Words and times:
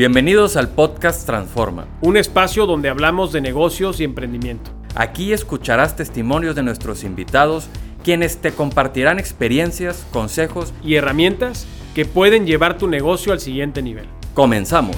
Bienvenidos 0.00 0.56
al 0.56 0.70
podcast 0.70 1.26
Transforma. 1.26 1.84
Un 2.00 2.16
espacio 2.16 2.64
donde 2.64 2.88
hablamos 2.88 3.32
de 3.32 3.42
negocios 3.42 4.00
y 4.00 4.04
emprendimiento. 4.04 4.70
Aquí 4.94 5.34
escucharás 5.34 5.94
testimonios 5.94 6.56
de 6.56 6.62
nuestros 6.62 7.04
invitados, 7.04 7.68
quienes 8.02 8.38
te 8.38 8.52
compartirán 8.52 9.18
experiencias, 9.18 10.06
consejos 10.10 10.72
y 10.82 10.94
herramientas 10.94 11.66
que 11.94 12.06
pueden 12.06 12.46
llevar 12.46 12.78
tu 12.78 12.88
negocio 12.88 13.34
al 13.34 13.40
siguiente 13.40 13.82
nivel. 13.82 14.06
Comenzamos. 14.32 14.96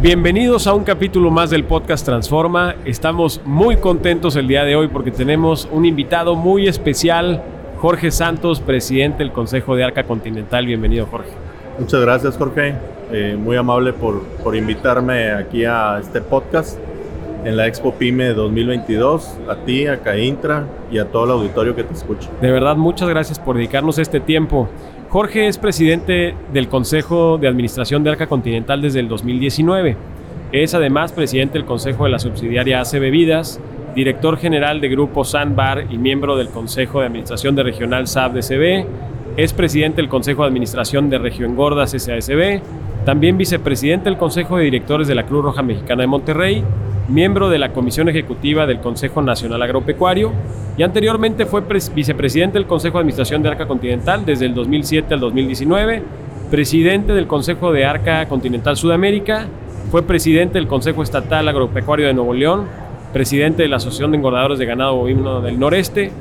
Bienvenidos 0.00 0.68
a 0.68 0.74
un 0.74 0.84
capítulo 0.84 1.32
más 1.32 1.50
del 1.50 1.64
podcast 1.64 2.06
Transforma. 2.06 2.76
Estamos 2.84 3.40
muy 3.44 3.78
contentos 3.78 4.36
el 4.36 4.46
día 4.46 4.62
de 4.62 4.76
hoy 4.76 4.86
porque 4.86 5.10
tenemos 5.10 5.66
un 5.72 5.84
invitado 5.84 6.36
muy 6.36 6.68
especial, 6.68 7.42
Jorge 7.78 8.10
Santos, 8.10 8.60
presidente 8.60 9.18
del 9.18 9.32
Consejo 9.32 9.76
de 9.76 9.84
Arca 9.84 10.04
Continental. 10.04 10.66
Bienvenido, 10.66 11.06
Jorge. 11.06 11.30
Muchas 11.78 12.00
gracias, 12.00 12.36
Jorge. 12.36 12.74
Eh, 13.12 13.36
muy 13.38 13.56
amable 13.56 13.92
por, 13.92 14.22
por 14.42 14.56
invitarme 14.56 15.30
aquí 15.30 15.64
a 15.64 15.98
este 16.00 16.20
podcast 16.20 16.78
en 17.44 17.56
la 17.56 17.66
Expo 17.66 17.92
PyME 17.94 18.34
2022, 18.34 19.38
a 19.48 19.56
ti, 19.56 19.86
a 19.86 19.98
Caintra 19.98 20.66
y 20.90 20.98
a 20.98 21.04
todo 21.04 21.26
el 21.26 21.30
auditorio 21.32 21.76
que 21.76 21.84
te 21.84 21.94
escucha. 21.94 22.28
De 22.40 22.50
verdad, 22.50 22.76
muchas 22.76 23.08
gracias 23.08 23.38
por 23.38 23.56
dedicarnos 23.56 23.98
este 23.98 24.20
tiempo. 24.20 24.68
Jorge 25.10 25.46
es 25.46 25.56
presidente 25.56 26.34
del 26.52 26.68
Consejo 26.68 27.38
de 27.38 27.46
Administración 27.46 28.02
de 28.02 28.10
Arca 28.10 28.26
Continental 28.26 28.82
desde 28.82 29.00
el 29.00 29.08
2019. 29.08 29.96
Es 30.50 30.74
además 30.74 31.12
presidente 31.12 31.58
del 31.58 31.66
Consejo 31.66 32.04
de 32.04 32.10
la 32.10 32.18
subsidiaria 32.18 32.80
AC 32.80 32.98
Bebidas, 32.98 33.60
director 33.96 34.36
general 34.36 34.80
de 34.80 34.90
Grupo 34.90 35.24
Sandbar 35.24 35.86
y 35.90 35.96
miembro 35.96 36.36
del 36.36 36.50
Consejo 36.50 37.00
de 37.00 37.06
Administración 37.06 37.56
de 37.56 37.62
Regional 37.62 38.06
SAB 38.06 38.34
DCB. 38.34 38.86
Es 39.38 39.52
presidente 39.52 39.96
del 39.96 40.08
Consejo 40.08 40.42
de 40.42 40.48
Administración 40.48 41.10
de 41.10 41.18
Región 41.18 41.56
Gordas 41.56 41.90
SASB. 41.90 42.60
También 43.06 43.38
vicepresidente 43.38 44.10
del 44.10 44.18
Consejo 44.18 44.58
de 44.58 44.64
Directores 44.64 45.08
de 45.08 45.14
la 45.14 45.24
Cruz 45.24 45.42
Roja 45.42 45.62
Mexicana 45.62 46.02
de 46.02 46.06
Monterrey 46.08 46.62
miembro 47.08 47.48
de 47.48 47.58
la 47.58 47.72
Comisión 47.72 48.08
Ejecutiva 48.08 48.66
del 48.66 48.80
Consejo 48.80 49.22
Nacional 49.22 49.62
Agropecuario 49.62 50.32
y 50.76 50.82
anteriormente 50.82 51.46
fue 51.46 51.62
vicepresidente 51.94 52.58
del 52.58 52.66
Consejo 52.66 52.98
de 52.98 53.02
Administración 53.02 53.42
de 53.42 53.48
Arca 53.48 53.66
Continental 53.66 54.26
desde 54.26 54.46
el 54.46 54.54
2007 54.54 55.14
al 55.14 55.20
2019, 55.20 56.02
presidente 56.50 57.12
del 57.12 57.26
Consejo 57.26 57.72
de 57.72 57.84
Arca 57.84 58.26
Continental 58.26 58.76
Sudamérica, 58.76 59.46
fue 59.90 60.02
presidente 60.02 60.58
del 60.58 60.66
Consejo 60.66 61.02
Estatal 61.02 61.48
Agropecuario 61.48 62.08
de 62.08 62.14
Nuevo 62.14 62.34
León, 62.34 62.64
presidente 63.16 63.62
de 63.62 63.68
la 63.70 63.76
Asociación 63.76 64.10
de 64.10 64.18
Engordadores 64.18 64.58
de 64.58 64.66
Ganado 64.66 64.96
Bovino 64.96 65.40
del 65.40 65.58
Noreste, 65.58 66.12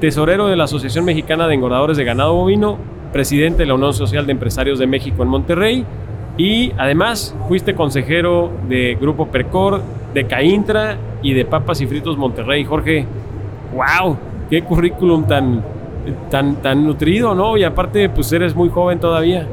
tesorero 0.00 0.46
de 0.46 0.54
la 0.54 0.64
Asociación 0.64 1.04
Mexicana 1.04 1.48
de 1.48 1.54
Engordadores 1.54 1.96
de 1.96 2.04
Ganado 2.04 2.34
Bovino, 2.34 2.78
presidente 3.12 3.64
de 3.64 3.66
la 3.66 3.74
Unión 3.74 3.92
Social 3.92 4.24
de 4.24 4.30
Empresarios 4.30 4.78
de 4.78 4.86
México 4.86 5.24
en 5.24 5.30
Monterrey 5.30 5.84
y 6.36 6.70
además 6.78 7.34
fuiste 7.48 7.74
consejero 7.74 8.52
de 8.68 8.96
Grupo 9.00 9.26
Percor, 9.26 9.82
de 10.14 10.28
Caintra 10.28 10.96
y 11.22 11.34
de 11.34 11.44
Papas 11.44 11.80
y 11.80 11.88
Fritos 11.88 12.16
Monterrey. 12.16 12.64
Jorge, 12.64 13.04
wow, 13.74 14.16
qué 14.48 14.62
currículum 14.62 15.26
tan, 15.26 15.60
tan, 16.30 16.62
tan 16.62 16.86
nutrido, 16.86 17.34
¿no? 17.34 17.56
Y 17.56 17.64
aparte, 17.64 18.08
pues 18.10 18.32
eres 18.32 18.54
muy 18.54 18.68
joven 18.68 19.00
todavía. 19.00 19.44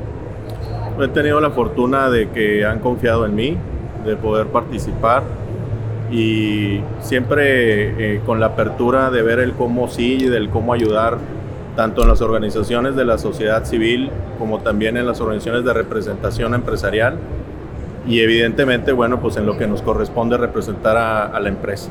He 1.01 1.07
tenido 1.07 1.41
la 1.41 1.49
fortuna 1.49 2.11
de 2.11 2.29
que 2.29 2.63
han 2.63 2.77
confiado 2.77 3.25
en 3.25 3.33
mí, 3.33 3.57
de 4.05 4.15
poder 4.17 4.45
participar 4.49 5.40
y 6.11 6.81
siempre 6.99 8.15
eh, 8.15 8.21
con 8.25 8.39
la 8.39 8.47
apertura 8.47 9.09
de 9.09 9.21
ver 9.21 9.39
el 9.39 9.53
cómo 9.53 9.87
sí 9.87 10.17
y 10.19 10.27
del 10.27 10.49
cómo 10.49 10.73
ayudar 10.73 11.17
tanto 11.75 12.01
en 12.01 12.09
las 12.09 12.21
organizaciones 12.21 12.95
de 12.95 13.05
la 13.05 13.17
sociedad 13.17 13.63
civil 13.63 14.09
como 14.37 14.59
también 14.59 14.97
en 14.97 15.05
las 15.05 15.21
organizaciones 15.21 15.63
de 15.63 15.73
representación 15.73 16.53
empresarial 16.53 17.17
y 18.07 18.19
evidentemente, 18.19 18.91
bueno, 18.91 19.19
pues 19.19 19.37
en 19.37 19.45
lo 19.45 19.57
que 19.57 19.67
nos 19.67 19.81
corresponde 19.81 20.37
representar 20.37 20.97
a, 20.97 21.39
la 21.39 21.49
empresa. 21.49 21.89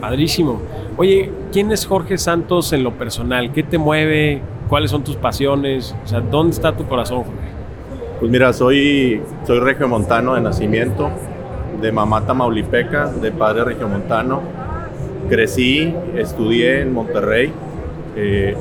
Padrísimo. 0.00 0.60
Oye, 0.96 1.30
¿quién 1.52 1.70
es 1.70 1.86
Jorge 1.86 2.16
Santos 2.16 2.72
en 2.72 2.82
lo 2.82 2.92
personal? 2.92 3.52
¿Qué 3.52 3.62
te 3.62 3.76
mueve? 3.76 4.40
¿Cuáles 4.68 4.90
son 4.90 5.04
tus 5.04 5.16
pasiones? 5.16 5.94
O 6.04 6.08
sea, 6.08 6.20
¿dónde 6.20 6.52
está 6.54 6.74
tu 6.74 6.86
corazón, 6.86 7.24
Jorge? 7.24 7.50
Pues 8.18 8.32
mira, 8.32 8.52
soy, 8.52 9.20
soy 9.46 9.60
regiomontano 9.60 10.34
de 10.34 10.40
nacimiento, 10.40 11.10
de 11.80 11.92
mamá 11.92 12.26
tamaulipeca, 12.26 13.06
de 13.06 13.32
padre 13.32 13.64
regiomontano. 13.64 14.40
Crecí, 15.28 15.94
estudié 16.16 16.80
en 16.82 16.92
Monterrey. 16.92 17.52
Eh, 18.16 18.56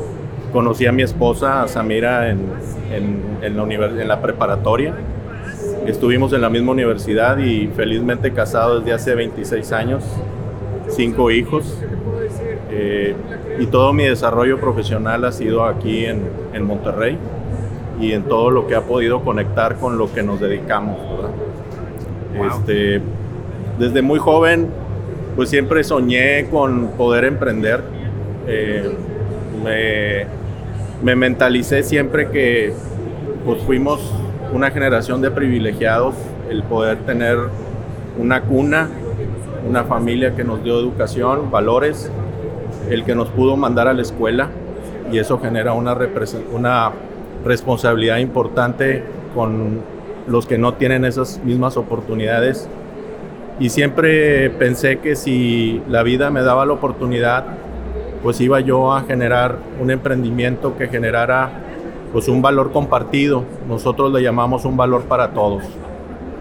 Conocí 0.52 0.88
a 0.88 0.92
mi 0.92 1.04
esposa, 1.04 1.62
a 1.62 1.68
Samira, 1.68 2.30
en, 2.30 2.40
en, 2.92 3.56
la, 3.56 3.86
en 3.86 4.08
la 4.08 4.20
preparatoria. 4.20 4.96
Estuvimos 5.86 6.34
en 6.34 6.42
la 6.42 6.50
misma 6.50 6.72
universidad 6.72 7.38
y 7.38 7.68
felizmente 7.68 8.32
casados 8.34 8.84
desde 8.84 8.96
hace 8.96 9.16
26 9.16 9.72
años, 9.74 10.04
cinco 10.88 11.30
hijos. 11.30 11.84
Eh, 12.72 13.16
y 13.60 13.68
todo 13.68 13.94
mi 13.94 14.06
desarrollo 14.06 14.60
profesional 14.60 15.24
ha 15.26 15.32
sido 15.32 15.66
aquí 15.66 16.06
en, 16.06 16.28
en, 16.54 16.66
Monterrey 16.66 17.18
y 18.00 18.14
en 18.14 18.24
todo 18.24 18.50
lo 18.50 18.68
que 18.68 18.76
ha 18.76 18.82
podido 18.82 19.22
conectar 19.22 19.76
con 19.76 19.98
lo 20.00 20.12
que 20.12 20.24
nos 20.24 20.40
dedicamos. 20.40 20.98
Este, 22.34 23.02
desde 23.80 24.02
muy 24.02 24.20
joven, 24.20 24.68
pues 25.36 25.50
siempre 25.50 25.84
soñé 25.84 26.48
con 26.50 26.90
poder 26.90 27.26
emprender. 27.26 27.82
Eh, 28.48 28.92
me, 29.64 30.26
me 31.04 31.16
mentalicé 31.16 31.84
siempre 31.84 32.30
que 32.30 32.74
pues 33.46 33.62
fuimos 33.64 34.00
una 34.54 34.72
generación 34.72 35.22
de 35.22 35.32
privilegiados, 35.32 36.16
el 36.50 36.64
poder 36.64 36.98
tener 37.00 37.38
una 38.18 38.42
cuna, 38.42 38.90
una 39.68 39.84
familia 39.84 40.36
que 40.36 40.44
nos 40.44 40.64
dio 40.64 40.80
educación, 40.80 41.52
valores, 41.52 42.12
el 42.90 43.04
que 43.04 43.16
nos 43.16 43.30
pudo 43.30 43.56
mandar 43.56 43.88
a 43.88 43.94
la 43.94 44.02
escuela 44.02 44.50
y 45.12 45.20
eso 45.20 45.40
genera 45.40 45.74
una, 45.74 45.98
una 46.52 46.92
responsabilidad 47.46 48.18
importante 48.18 49.04
con 49.34 49.82
los 50.30 50.46
que 50.46 50.58
no 50.58 50.76
tienen 50.76 51.04
esas 51.06 51.42
mismas 51.44 51.76
oportunidades. 51.76 52.70
Y 53.60 53.70
siempre 53.70 54.50
pensé 54.52 55.00
que 55.00 55.16
si 55.16 55.82
la 55.90 56.04
vida 56.04 56.30
me 56.30 56.42
daba 56.42 56.66
la 56.66 56.74
oportunidad 56.74 57.46
pues 58.24 58.42
iba 58.42 58.60
yo 58.60 58.94
a 58.94 59.02
generar 59.02 59.58
un 59.80 59.92
emprendimiento 59.92 60.78
que 60.78 60.88
generara 60.88 61.50
pues 62.12 62.28
un 62.28 62.42
valor 62.42 62.72
compartido, 62.72 63.44
nosotros 63.68 64.12
le 64.12 64.22
llamamos 64.22 64.66
un 64.66 64.76
valor 64.76 65.04
para 65.04 65.30
todos, 65.30 65.64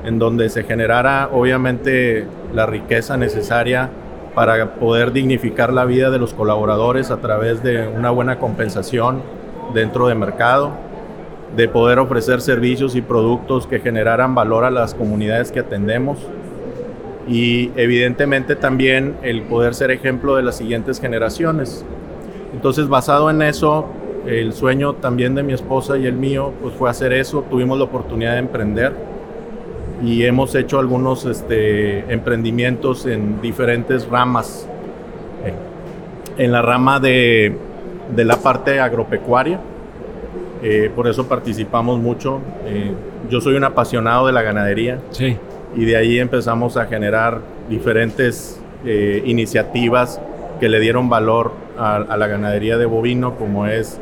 en 0.04 0.18
donde 0.18 0.48
se 0.48 0.64
generara 0.64 1.28
obviamente 1.32 2.26
la 2.54 2.66
riqueza 2.66 3.16
necesaria 3.16 3.90
para 4.34 4.74
poder 4.74 5.12
dignificar 5.12 5.72
la 5.72 5.84
vida 5.84 6.10
de 6.10 6.18
los 6.18 6.32
colaboradores 6.32 7.10
a 7.10 7.18
través 7.18 7.62
de 7.62 7.86
una 7.86 8.10
buena 8.10 8.38
compensación 8.38 9.20
dentro 9.74 10.08
del 10.08 10.18
mercado, 10.18 10.72
de 11.56 11.68
poder 11.68 11.98
ofrecer 11.98 12.40
servicios 12.40 12.94
y 12.94 13.02
productos 13.02 13.66
que 13.66 13.80
generaran 13.80 14.34
valor 14.34 14.64
a 14.64 14.70
las 14.70 14.94
comunidades 14.94 15.50
que 15.50 15.60
atendemos 15.60 16.18
y 17.28 17.70
evidentemente 17.76 18.56
también 18.56 19.16
el 19.22 19.42
poder 19.42 19.74
ser 19.74 19.90
ejemplo 19.90 20.36
de 20.36 20.42
las 20.42 20.56
siguientes 20.56 21.00
generaciones. 21.00 21.84
Entonces, 22.54 22.88
basado 22.88 23.28
en 23.30 23.42
eso, 23.42 23.86
el 24.26 24.52
sueño 24.54 24.94
también 24.94 25.34
de 25.34 25.42
mi 25.42 25.52
esposa 25.52 25.98
y 25.98 26.06
el 26.06 26.14
mío, 26.14 26.52
pues 26.62 26.74
fue 26.74 26.88
hacer 26.88 27.12
eso. 27.12 27.44
Tuvimos 27.50 27.78
la 27.78 27.84
oportunidad 27.84 28.32
de 28.32 28.38
emprender 28.38 28.92
y 30.02 30.24
hemos 30.24 30.54
hecho 30.54 30.78
algunos 30.78 31.26
este, 31.26 32.10
emprendimientos 32.12 33.04
en 33.06 33.40
diferentes 33.42 34.08
ramas. 34.08 34.66
En 36.38 36.52
la 36.52 36.62
rama 36.62 37.00
de, 37.00 37.56
de 38.14 38.24
la 38.24 38.36
parte 38.36 38.78
agropecuaria, 38.78 39.58
eh, 40.62 40.90
por 40.94 41.08
eso 41.08 41.28
participamos 41.28 41.98
mucho. 42.00 42.40
Eh, 42.66 42.92
yo 43.30 43.40
soy 43.40 43.54
un 43.54 43.64
apasionado 43.64 44.26
de 44.26 44.32
la 44.32 44.42
ganadería. 44.42 44.98
Sí 45.10 45.36
y 45.76 45.84
de 45.84 45.96
ahí 45.96 46.18
empezamos 46.18 46.76
a 46.76 46.86
generar 46.86 47.40
diferentes 47.68 48.60
eh, 48.84 49.22
iniciativas 49.26 50.20
que 50.60 50.68
le 50.68 50.80
dieron 50.80 51.08
valor 51.08 51.52
a, 51.78 52.16
la 52.16 52.26
ganadería 52.26 52.78
de 52.78 52.86
bovino, 52.86 53.36
como 53.36 53.66
es 53.66 54.00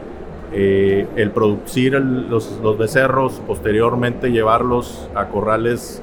eh, 0.52 1.06
el 1.16 1.30
producir 1.30 1.92
los, 1.92 2.78
becerros, 2.78 3.42
posteriormente 3.46 4.30
llevarlos 4.30 5.10
a 5.14 5.26
corrales 5.26 6.02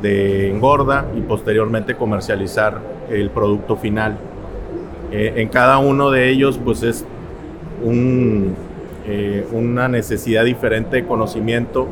de 0.00 0.50
engorda 0.50 1.06
y 1.16 1.20
posteriormente 1.20 1.94
comercializar 1.94 2.80
el 3.10 3.30
producto 3.30 3.76
final. 3.76 4.16
En 5.12 5.48
cada 5.48 5.76
uno 5.78 6.10
de 6.10 6.30
ellos 6.30 6.58
pues 6.64 6.82
es 6.82 7.04
una 9.52 9.88
necesidad 9.88 10.44
diferente 10.44 10.96
de 10.96 11.06
conocimiento 11.06 11.88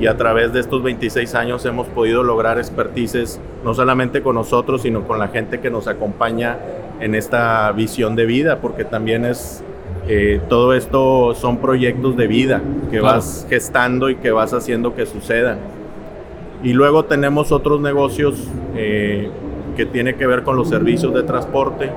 y 0.00 0.06
a 0.06 0.16
través 0.16 0.52
de 0.52 0.60
estos 0.60 0.82
26 0.82 1.34
años 1.34 1.64
hemos 1.64 1.86
podido 1.86 2.22
lograr 2.22 2.58
expertices 2.58 3.40
no 3.64 3.72
solamente 3.74 4.22
con 4.22 4.34
nosotros, 4.34 4.82
sino 4.82 5.04
con 5.06 5.18
la 5.18 5.28
gente 5.28 5.60
que 5.60 5.70
nos 5.70 5.88
acompaña 5.88 6.58
en 7.00 7.14
esta 7.14 7.72
visión 7.72 8.14
de 8.16 8.26
vida, 8.26 8.58
porque 8.60 8.84
también 8.84 9.24
es 9.24 9.62
Eh, 10.06 10.42
todo 10.50 10.74
esto 10.74 11.34
son 11.34 11.58
proyectos 11.58 12.14
de 12.14 12.26
vida 12.26 12.60
que 12.90 13.00
vas 13.00 13.46
gestando 13.48 14.10
y 14.10 14.16
que 14.16 14.32
vas 14.32 14.52
haciendo 14.52 14.94
que 14.94 15.06
sucedan. 15.06 15.58
Y 16.62 16.74
luego 16.74 17.06
tenemos 17.06 17.52
otros 17.52 17.80
negocios 17.80 18.34
eh, 18.76 19.30
que 19.76 19.86
tienen 19.86 20.16
que 20.16 20.26
ver 20.26 20.42
con 20.42 20.56
los 20.56 20.68
servicios 20.68 21.14
de 21.14 21.22
transporte. 21.22 21.90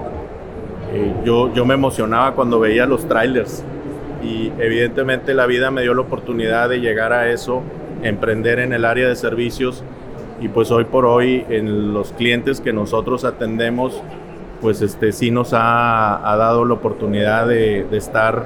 Eh, 0.94 1.14
yo, 1.26 1.54
yo 1.54 1.66
me 1.66 1.74
emocionaba 1.74 2.34
cuando 2.34 2.62
veía 2.62 2.86
los 2.86 3.06
trailers 3.08 3.64
y 4.28 4.52
evidentemente 4.60 5.34
la 5.34 5.46
vida 5.46 5.72
me 5.72 5.82
dio 5.82 5.94
la 5.94 6.02
oportunidad 6.02 6.70
de 6.70 6.80
llegar 6.80 7.14
a 7.14 7.32
eso, 7.32 7.62
emprender 8.04 8.60
en 8.60 8.74
el 8.74 8.84
área 8.84 9.08
de 9.08 9.16
servicios 9.16 9.84
y 10.42 10.50
pues 10.50 10.70
hoy 10.70 10.84
por 10.84 11.06
hoy 11.06 11.46
en 11.50 11.94
los 11.94 12.12
clientes 12.12 12.62
que 12.62 12.74
nosotros 12.74 13.24
atendemos 13.24 14.02
pues 14.62 14.82
este 14.82 15.12
sí 15.12 15.32
nos 15.32 15.52
ha, 15.54 16.36
dado 16.38 16.66
la 16.66 16.74
oportunidad 16.74 17.48
de, 17.48 17.86
estar 17.92 18.46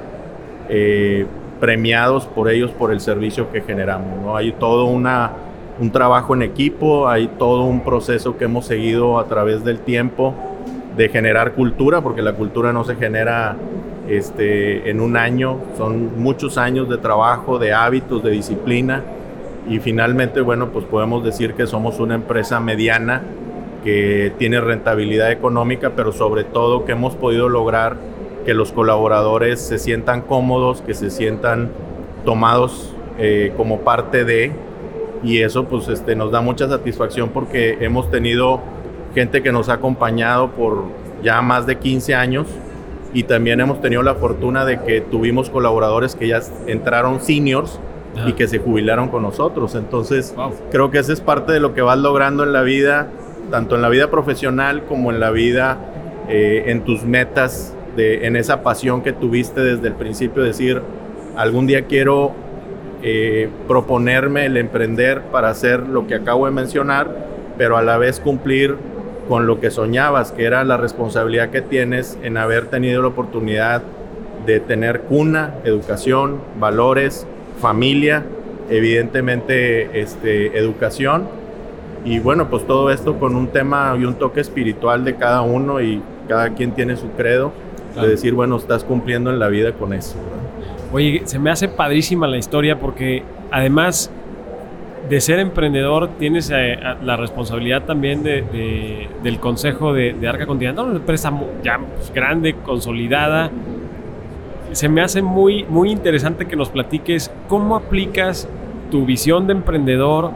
eh, 0.68 1.26
premiados 1.58 2.26
por 2.26 2.50
ellos 2.50 2.70
por 2.70 2.92
el 2.92 3.00
servicio 3.00 3.50
que 3.50 3.62
generamos. 3.62 4.20
¿no? 4.22 4.36
Hay 4.36 4.52
todo 4.52 4.84
una, 4.84 5.32
un 5.80 5.90
trabajo 5.90 6.34
en 6.34 6.42
equipo, 6.42 7.08
hay 7.08 7.28
todo 7.38 7.64
un 7.64 7.82
proceso 7.82 8.36
que 8.36 8.44
hemos 8.44 8.66
seguido 8.66 9.18
a 9.18 9.26
través 9.26 9.64
del 9.64 9.80
tiempo 9.80 10.34
de 10.96 11.08
generar 11.08 11.52
cultura, 11.52 12.02
porque 12.02 12.20
la 12.20 12.34
cultura 12.34 12.72
no 12.72 12.84
se 12.84 12.96
genera 12.96 13.56
este, 14.08 14.90
en 14.90 15.00
un 15.00 15.16
año, 15.16 15.58
son 15.76 16.20
muchos 16.20 16.58
años 16.58 16.88
de 16.88 16.98
trabajo, 16.98 17.58
de 17.58 17.72
hábitos, 17.72 18.22
de 18.22 18.30
disciplina. 18.30 19.02
Y 19.68 19.78
finalmente, 19.78 20.40
bueno, 20.40 20.70
pues 20.70 20.84
podemos 20.84 21.24
decir 21.24 21.54
que 21.54 21.66
somos 21.66 22.00
una 22.00 22.14
empresa 22.14 22.58
mediana 22.60 23.22
que 23.84 24.32
tiene 24.38 24.60
rentabilidad 24.60 25.30
económica, 25.30 25.92
pero 25.94 26.12
sobre 26.12 26.44
todo 26.44 26.84
que 26.84 26.92
hemos 26.92 27.14
podido 27.14 27.48
lograr 27.48 27.96
que 28.44 28.54
los 28.54 28.72
colaboradores 28.72 29.60
se 29.60 29.78
sientan 29.78 30.22
cómodos, 30.22 30.82
que 30.82 30.94
se 30.94 31.10
sientan 31.10 31.70
tomados 32.24 32.92
eh, 33.18 33.52
como 33.56 33.80
parte 33.80 34.24
de, 34.24 34.52
y 35.22 35.42
eso 35.42 35.64
pues 35.64 35.88
este, 35.88 36.16
nos 36.16 36.32
da 36.32 36.40
mucha 36.40 36.68
satisfacción 36.68 37.28
porque 37.28 37.78
hemos 37.80 38.10
tenido 38.10 38.60
gente 39.14 39.42
que 39.42 39.52
nos 39.52 39.68
ha 39.68 39.74
acompañado 39.74 40.50
por 40.50 40.84
ya 41.22 41.40
más 41.42 41.66
de 41.66 41.76
15 41.76 42.14
años 42.14 42.46
y 43.14 43.24
también 43.24 43.60
hemos 43.60 43.80
tenido 43.80 44.02
la 44.02 44.14
fortuna 44.14 44.64
de 44.64 44.80
que 44.80 45.00
tuvimos 45.00 45.50
colaboradores 45.50 46.14
que 46.14 46.28
ya 46.28 46.40
entraron 46.66 47.20
seniors 47.20 47.78
y 48.26 48.32
que 48.34 48.46
se 48.46 48.58
jubilaron 48.58 49.08
con 49.08 49.22
nosotros. 49.22 49.74
Entonces, 49.74 50.34
creo 50.70 50.90
que 50.90 50.98
eso 50.98 51.12
es 51.12 51.20
parte 51.20 51.52
de 51.52 51.60
lo 51.60 51.74
que 51.74 51.82
vas 51.82 51.98
logrando 51.98 52.42
en 52.44 52.52
la 52.52 52.62
vida 52.62 53.08
tanto 53.52 53.76
en 53.76 53.82
la 53.82 53.90
vida 53.90 54.10
profesional 54.10 54.84
como 54.84 55.12
en 55.12 55.20
la 55.20 55.30
vida, 55.30 55.78
eh, 56.28 56.64
en 56.66 56.84
tus 56.84 57.04
metas, 57.04 57.76
de, 57.96 58.26
en 58.26 58.36
esa 58.36 58.62
pasión 58.62 59.02
que 59.02 59.12
tuviste 59.12 59.60
desde 59.60 59.88
el 59.88 59.94
principio, 59.94 60.42
decir, 60.42 60.80
algún 61.36 61.66
día 61.66 61.84
quiero 61.84 62.32
eh, 63.02 63.50
proponerme 63.68 64.46
el 64.46 64.56
emprender 64.56 65.20
para 65.24 65.50
hacer 65.50 65.80
lo 65.80 66.06
que 66.06 66.14
acabo 66.14 66.46
de 66.46 66.52
mencionar, 66.52 67.14
pero 67.58 67.76
a 67.76 67.82
la 67.82 67.98
vez 67.98 68.20
cumplir 68.20 68.76
con 69.28 69.46
lo 69.46 69.60
que 69.60 69.70
soñabas, 69.70 70.32
que 70.32 70.44
era 70.44 70.64
la 70.64 70.76
responsabilidad 70.76 71.50
que 71.50 71.62
tienes 71.62 72.18
en 72.22 72.36
haber 72.36 72.66
tenido 72.66 73.02
la 73.02 73.08
oportunidad 73.08 73.82
de 74.46 74.60
tener 74.60 75.02
cuna, 75.02 75.54
educación, 75.64 76.38
valores, 76.58 77.26
familia, 77.60 78.24
evidentemente 78.68 80.00
este, 80.00 80.58
educación 80.58 81.42
y 82.04 82.18
bueno, 82.18 82.48
pues 82.50 82.66
todo 82.66 82.90
esto 82.90 83.18
con 83.18 83.36
un 83.36 83.48
tema 83.48 83.96
y 83.98 84.04
un 84.04 84.14
toque 84.14 84.40
espiritual 84.40 85.04
de 85.04 85.14
cada 85.14 85.42
uno 85.42 85.80
y 85.80 86.02
cada 86.28 86.50
quien 86.50 86.72
tiene 86.72 86.96
su 86.96 87.10
credo, 87.10 87.52
de 87.94 88.08
decir, 88.08 88.32
bueno, 88.34 88.56
estás 88.56 88.84
cumpliendo 88.84 89.30
en 89.30 89.38
la 89.38 89.48
vida 89.48 89.72
con 89.72 89.92
eso. 89.92 90.16
Oye, 90.92 91.22
se 91.26 91.38
me 91.38 91.50
hace 91.50 91.68
padrísima 91.68 92.26
la 92.26 92.38
historia 92.38 92.80
porque 92.80 93.22
además 93.50 94.10
de 95.08 95.20
ser 95.20 95.38
emprendedor 95.40 96.10
tienes 96.18 96.50
eh, 96.54 96.78
la 97.02 97.16
responsabilidad 97.16 97.84
también 97.84 98.22
de, 98.22 99.08
del 99.22 99.38
consejo 99.40 99.92
de, 99.92 100.16
Arca 100.28 100.46
Continental, 100.46 100.86
una 100.86 100.96
empresa 100.96 101.32
ya 101.62 101.78
pues, 101.78 102.12
grande, 102.12 102.54
consolidada. 102.54 103.50
Se 104.72 104.88
me 104.88 105.02
hace 105.02 105.20
muy, 105.20 105.64
muy 105.64 105.90
interesante 105.90 106.46
que 106.46 106.56
nos 106.56 106.70
platiques 106.70 107.30
cómo 107.48 107.76
aplicas 107.76 108.48
tu 108.90 109.04
visión 109.04 109.46
de 109.46 109.52
emprendedor 109.54 110.30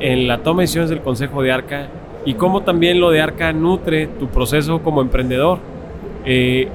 en 0.00 0.26
la 0.26 0.38
toma 0.38 0.60
de 0.60 0.64
decisiones 0.64 0.90
del 0.90 1.00
Consejo 1.00 1.42
de 1.42 1.52
Arca 1.52 1.88
y 2.24 2.34
cómo 2.34 2.62
también 2.62 3.00
lo 3.00 3.10
de 3.10 3.20
Arca 3.20 3.52
nutre 3.52 4.06
tu 4.06 4.28
proceso 4.28 4.82
como 4.82 5.00
emprendedor. 5.00 5.58
Eh, 6.24 6.68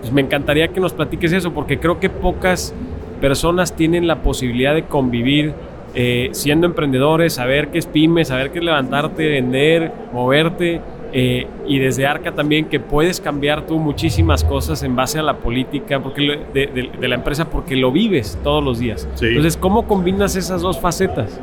pues 0.00 0.12
me 0.12 0.20
encantaría 0.20 0.68
que 0.68 0.80
nos 0.80 0.92
platiques 0.92 1.32
eso, 1.32 1.52
porque 1.52 1.78
creo 1.78 2.00
que 2.00 2.10
pocas 2.10 2.74
personas 3.20 3.76
tienen 3.76 4.08
la 4.08 4.22
posibilidad 4.22 4.74
de 4.74 4.82
convivir 4.82 5.54
eh, 5.94 6.30
siendo 6.32 6.66
emprendedores, 6.66 7.34
saber 7.34 7.68
qué 7.68 7.78
es 7.78 7.86
pyme, 7.86 8.24
saber 8.24 8.50
qué 8.50 8.60
es 8.60 8.64
levantarte, 8.64 9.28
vender, 9.28 9.92
moverte. 10.12 10.80
Eh, 11.14 11.46
y 11.66 11.78
desde 11.78 12.06
Arca 12.06 12.32
también 12.32 12.64
que 12.64 12.80
puedes 12.80 13.20
cambiar 13.20 13.66
tú 13.66 13.78
muchísimas 13.78 14.42
cosas 14.44 14.82
en 14.82 14.96
base 14.96 15.18
a 15.18 15.22
la 15.22 15.36
política 15.36 16.00
porque 16.02 16.38
de, 16.54 17.06
la 17.06 17.14
empresa 17.14 17.50
porque 17.50 17.76
lo 17.76 17.92
vives 17.92 18.38
todos 18.42 18.64
los 18.64 18.78
días. 18.78 19.06
Entonces, 19.20 19.58
¿cómo 19.58 19.86
combinas 19.86 20.36
esas 20.36 20.62
dos 20.62 20.80
facetas? 20.80 21.38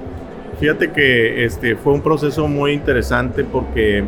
Fíjate 0.59 0.91
que 0.91 1.45
este, 1.45 1.75
fue 1.75 1.93
un 1.93 2.01
proceso 2.01 2.47
muy 2.47 2.71
interesante 2.71 3.43
porque 3.43 4.03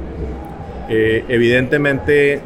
eh, 0.90 1.26
evidentemente 1.28 2.42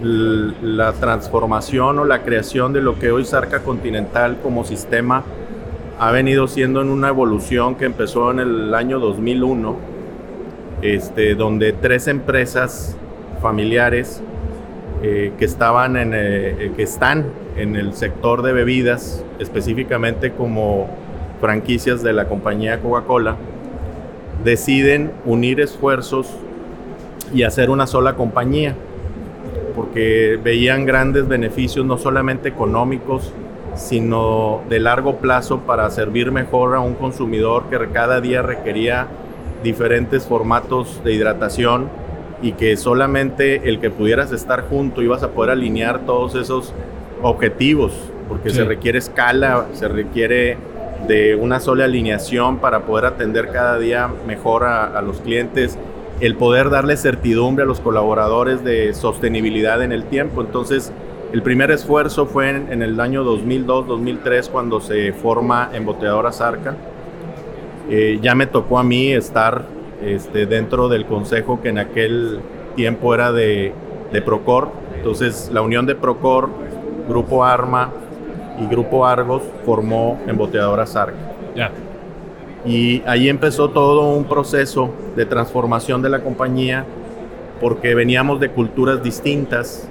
la 0.00 0.92
transformación 0.92 1.98
o 1.98 2.04
la 2.04 2.22
creación 2.22 2.72
de 2.72 2.80
lo 2.80 2.96
que 2.96 3.10
hoy 3.10 3.24
Sarca 3.24 3.64
Continental 3.64 4.36
como 4.40 4.62
sistema 4.62 5.24
ha 5.98 6.10
venido 6.10 6.46
siendo 6.46 6.82
en 6.82 6.90
una 6.90 7.08
evolución 7.08 7.74
que 7.74 7.86
empezó 7.86 8.30
en 8.30 8.40
el 8.40 8.74
año 8.74 8.98
2001, 9.00 9.76
este, 10.82 11.34
donde 11.34 11.72
tres 11.72 12.06
empresas 12.06 12.96
familiares 13.40 14.22
eh, 15.02 15.32
que 15.38 15.44
estaban 15.44 15.96
en, 15.96 16.10
que 16.74 16.82
están 16.82 17.26
en 17.56 17.76
el 17.76 17.94
sector 17.94 18.42
de 18.42 18.52
bebidas, 18.52 19.24
específicamente 19.38 20.32
como 20.32 20.88
franquicias 21.40 22.02
de 22.02 22.12
la 22.12 22.28
compañía 22.28 22.80
Coca-Cola, 22.80 23.36
deciden 24.44 25.12
unir 25.24 25.60
esfuerzos 25.60 26.30
y 27.32 27.42
hacer 27.42 27.70
una 27.70 27.86
sola 27.86 28.16
compañía, 28.16 28.74
porque 29.74 30.38
veían 30.42 30.84
grandes 30.84 31.26
beneficios 31.26 31.86
no 31.86 31.96
solamente 31.96 32.48
económicos, 32.48 33.32
sino 33.76 34.62
de 34.68 34.80
largo 34.80 35.16
plazo 35.16 35.60
para 35.60 35.88
servir 35.90 36.32
mejor 36.32 36.74
a 36.74 36.80
un 36.80 36.94
consumidor 36.94 37.64
que 37.70 37.78
cada 37.90 38.20
día 38.20 38.42
requería 38.42 39.06
diferentes 39.62 40.26
formatos 40.26 41.02
de 41.04 41.12
hidratación 41.12 41.88
y 42.42 42.52
que 42.52 42.76
solamente 42.76 43.68
el 43.68 43.80
que 43.80 43.90
pudieras 43.90 44.32
estar 44.32 44.68
junto 44.68 45.02
ibas 45.02 45.22
a 45.22 45.30
poder 45.30 45.50
alinear 45.50 46.00
todos 46.00 46.34
esos 46.34 46.72
objetivos, 47.22 47.92
porque 48.28 48.50
se 48.50 48.64
requiere 48.64 48.98
escala, 48.98 49.66
se 49.72 49.88
requiere 49.88 50.58
de 51.06 51.34
una 51.34 51.60
sola 51.60 51.84
alineación 51.84 52.58
para 52.58 52.80
poder 52.80 53.06
atender 53.06 53.50
cada 53.50 53.78
día 53.78 54.10
mejor 54.26 54.64
a, 54.64 55.00
los 55.02 55.20
clientes, 55.20 55.78
el 56.20 56.34
poder 56.36 56.70
darle 56.70 56.96
certidumbre 56.96 57.64
a 57.64 57.66
los 57.66 57.80
colaboradores 57.80 58.64
de 58.64 58.92
sostenibilidad 58.94 59.82
en 59.82 59.92
el 59.92 60.04
tiempo. 60.04 60.40
Entonces, 60.40 60.92
el 61.36 61.42
primer 61.42 61.70
esfuerzo 61.70 62.24
fue 62.24 62.48
en, 62.48 62.80
el 62.80 62.98
año 62.98 63.22
2002-2003 63.22 64.48
cuando 64.48 64.80
se 64.80 65.12
forma 65.12 65.68
Embotelladora 65.70 66.32
Zarca. 66.32 66.74
Eh, 67.90 68.18
ya 68.22 68.34
me 68.34 68.46
tocó 68.46 68.78
a 68.78 68.82
mí 68.82 69.12
estar 69.12 69.66
este, 70.02 70.46
dentro 70.46 70.88
del 70.88 71.04
consejo 71.04 71.60
que 71.60 71.68
en 71.68 71.76
aquel 71.76 72.40
tiempo 72.74 73.14
era 73.14 73.32
de, 73.32 73.74
de 74.14 74.22
Procor. 74.22 74.70
Entonces, 74.94 75.50
la 75.52 75.60
unión 75.60 75.84
de 75.84 75.94
Procor, 75.94 76.48
Grupo 77.06 77.44
Arma, 77.44 77.92
y 78.58 78.66
Grupo 78.68 79.04
Argos 79.04 79.42
formó 79.66 80.18
Emboteadora 80.26 80.86
Sarc. 80.86 81.14
Ya. 81.54 81.70
Y 82.64 83.02
ahí 83.04 83.28
empezó 83.28 83.68
todo 83.68 84.08
un 84.16 84.24
proceso 84.24 84.88
de 85.14 85.26
transformación 85.26 86.00
de 86.00 86.08
la 86.08 86.22
compañía 86.22 86.86
porque 87.60 87.94
veníamos 87.94 88.40
de 88.40 88.48
culturas 88.48 89.02
distintas 89.02 89.86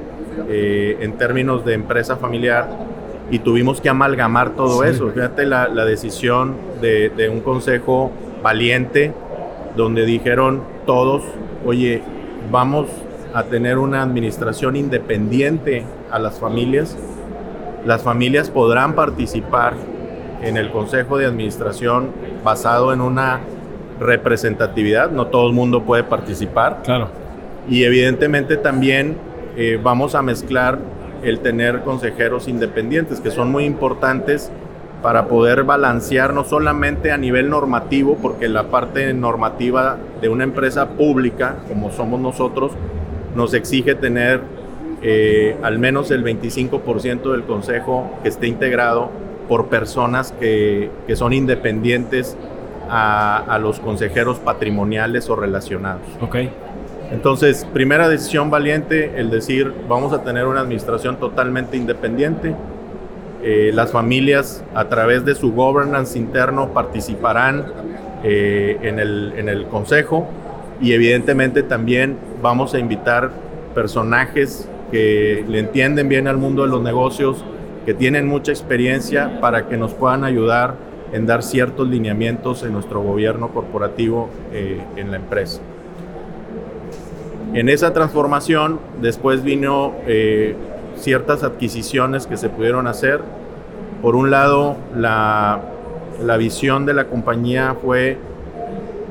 eh, 0.50 0.98
en 1.02 1.18
términos 1.18 1.66
de 1.66 1.74
empresa 1.74 2.18
familiar 2.18 2.70
y 3.32 3.40
tuvimos 3.40 3.82
que 3.82 3.90
amalgamar 3.90 4.52
todo 4.52 4.84
eso. 4.84 5.10
Fíjate 5.10 5.46
la, 5.46 5.68
la 5.68 5.86
decisión 5.86 6.56
de, 6.82 7.10
de, 7.10 7.30
un 7.30 7.42
consejo 7.42 8.12
valiente 8.44 9.14
donde 9.76 10.06
dijeron 10.06 10.62
todos, 10.86 11.24
oye, 11.66 12.02
vamos 12.52 12.88
a 13.34 13.44
tener 13.44 13.78
una 13.80 14.04
administración 14.04 14.76
independiente 14.76 15.84
a 16.12 16.20
las 16.20 16.40
familias 16.40 16.96
las 17.86 18.02
familias 18.02 18.50
podrán 18.50 18.96
participar 18.96 19.74
en 20.42 20.58
el 20.58 20.72
Consejo 20.72 21.18
de 21.18 21.26
Administración 21.28 22.10
basado 22.44 22.92
en 22.92 23.00
una 23.00 23.42
representatividad, 24.00 25.12
no 25.12 25.28
todo 25.28 25.48
el 25.48 25.54
mundo 25.54 25.84
puede 25.84 26.04
participar. 26.04 26.82
Claro. 26.84 27.10
Y 27.70 27.84
evidentemente 27.84 28.58
también 28.58 29.18
eh, 29.58 29.80
vamos 29.82 30.16
a 30.16 30.22
mezclar 30.22 30.80
el 31.24 31.40
tener 31.40 31.82
consejeros 31.82 32.48
independientes, 32.48 33.20
que 33.20 33.32
son 33.32 33.52
muy 33.52 33.66
importantes 33.66 34.52
para 35.02 35.28
poder 35.28 35.64
balancear 35.64 36.34
no 36.34 36.44
solamente 36.44 37.12
a 37.12 37.18
nivel 37.18 37.50
normativo, 37.50 38.18
porque 38.22 38.48
la 38.48 38.70
parte 38.70 39.14
normativa 39.14 39.98
de 40.22 40.30
una 40.30 40.44
empresa 40.44 40.90
pública, 40.90 41.58
como 41.68 41.92
somos 41.92 42.20
nosotros, 42.20 42.72
nos 43.36 43.54
exige 43.54 43.96
tener 43.96 44.42
eh, 45.02 45.58
al 45.62 45.78
menos 45.78 46.10
el 46.12 46.24
25% 46.24 47.32
del 47.32 47.44
consejo 47.44 48.10
que 48.24 48.30
esté 48.30 48.48
integrado 48.48 49.12
por 49.48 49.68
personas 49.68 50.32
que, 50.40 50.90
que 51.06 51.16
son 51.16 51.34
independientes 51.34 52.36
a, 52.90 53.38
a, 53.38 53.60
los 53.60 53.80
consejeros 53.80 54.40
patrimoniales 54.40 55.30
o 55.30 55.36
relacionados. 55.36 56.02
Ok. 56.22 56.38
Entonces, 57.12 57.66
primera 57.74 58.10
decisión 58.10 58.50
valiente, 58.50 59.12
el 59.16 59.30
decir, 59.30 59.72
vamos 59.88 60.14
a 60.14 60.24
tener 60.24 60.48
una 60.48 60.62
administración 60.62 61.18
totalmente 61.18 61.78
independiente. 61.78 62.56
Eh, 63.44 63.72
las 63.74 63.92
familias, 63.92 64.64
a 64.74 64.90
través 64.90 65.24
de 65.24 65.36
su 65.36 65.54
governance 65.54 66.18
interno, 66.18 66.74
participarán 66.74 67.66
eh, 68.24 68.78
en, 68.82 69.00
el, 69.00 69.34
en 69.38 69.50
el 69.50 69.68
consejo 69.68 70.28
y 70.82 70.94
evidentemente 70.94 71.64
también 71.64 72.18
vamos 72.42 72.74
a 72.74 72.80
invitar 72.80 73.32
personajes 73.74 74.68
que 74.92 75.46
le 75.48 75.60
entienden 75.60 76.10
bien 76.10 76.28
al 76.28 76.38
mundo 76.38 76.64
de 76.64 76.70
los 76.70 76.82
negocios, 76.82 77.44
que 77.86 77.94
tienen 77.94 78.28
mucha 78.28 78.52
experiencia 78.52 79.40
para 79.40 79.68
que 79.68 79.78
nos 79.78 79.94
puedan 79.94 80.24
ayudar 80.24 80.76
en 81.14 81.28
dar 81.28 81.44
ciertos 81.44 81.88
lineamientos 81.88 82.64
en 82.64 82.74
nuestro 82.74 83.02
gobierno 83.02 83.50
corporativo 83.50 84.30
eh, 84.52 84.82
en 84.96 85.12
la 85.12 85.18
empresa. 85.18 85.62
En 87.56 87.70
esa 87.70 87.94
transformación 87.94 88.80
después 89.02 89.42
vino 89.42 89.94
eh, 90.08 90.56
ciertas 90.98 91.42
adquisiciones 91.42 92.28
que 92.28 92.36
se 92.36 92.50
pudieron 92.50 92.86
hacer. 92.86 93.22
Por 94.02 94.18
un 94.18 94.30
lado, 94.30 94.76
la, 94.94 95.62
la 96.22 96.36
visión 96.36 96.86
de 96.86 96.94
la 96.94 97.06
compañía 97.06 97.78
fue 97.82 98.18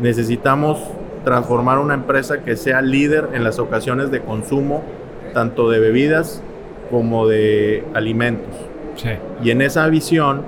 necesitamos 0.01 0.79
transformar 1.25 1.79
una 1.79 1.95
empresa 1.95 2.43
que 2.43 2.57
sea 2.57 2.83
líder 2.83 3.31
en 3.33 3.45
las 3.45 3.59
ocasiones 3.59 4.11
de 4.11 4.21
consumo, 4.21 4.83
tanto 5.33 5.71
de 5.71 5.81
bebidas 5.81 6.43
como 6.91 7.27
de 7.27 7.83
alimentos. 7.95 8.55
Sí. 8.97 9.09
Y 9.43 9.53
en 9.53 9.63
esa 9.63 9.87
visión, 9.89 10.43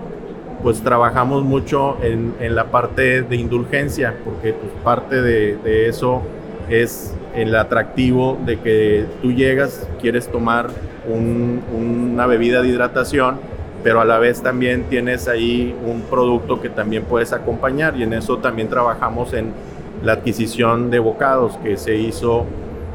pues 0.63 0.83
trabajamos 0.83 1.45
mucho 1.45 1.97
en, 2.03 2.35
en 2.41 2.55
la 2.55 2.67
parte 2.67 3.23
de 3.23 3.37
indulgencia, 3.37 4.17
porque 4.23 4.53
pues, 4.53 4.71
parte 4.85 5.23
de, 5.23 5.57
de, 5.57 5.89
eso 5.89 6.21
es 6.69 7.15
el 7.37 7.55
atractivo 7.55 8.39
de 8.45 8.59
que 8.59 9.07
tú 9.23 9.33
llegas, 9.33 9.87
quieres 10.01 10.29
tomar 10.29 10.69
un, 11.07 11.63
una 11.73 12.27
bebida 12.27 12.63
de 12.63 12.69
hidratación, 12.69 13.39
pero 13.85 14.01
a 14.01 14.05
la 14.05 14.19
vez 14.19 14.43
también 14.43 14.85
tienes 14.85 15.29
ahí 15.29 15.75
un 15.87 16.03
producto 16.03 16.61
que 16.61 16.69
también 16.69 17.05
puedes 17.05 17.33
acompañar 17.33 17.97
y 17.97 18.03
en 18.03 18.15
eso 18.15 18.39
también 18.39 18.69
trabajamos 18.69 19.33
en 19.33 19.53
la 20.03 20.15
adquisición 20.15 20.91
de 20.91 20.99
bocados 20.99 21.57
que 21.59 21.77
se 21.77 21.95
hizo 21.95 22.47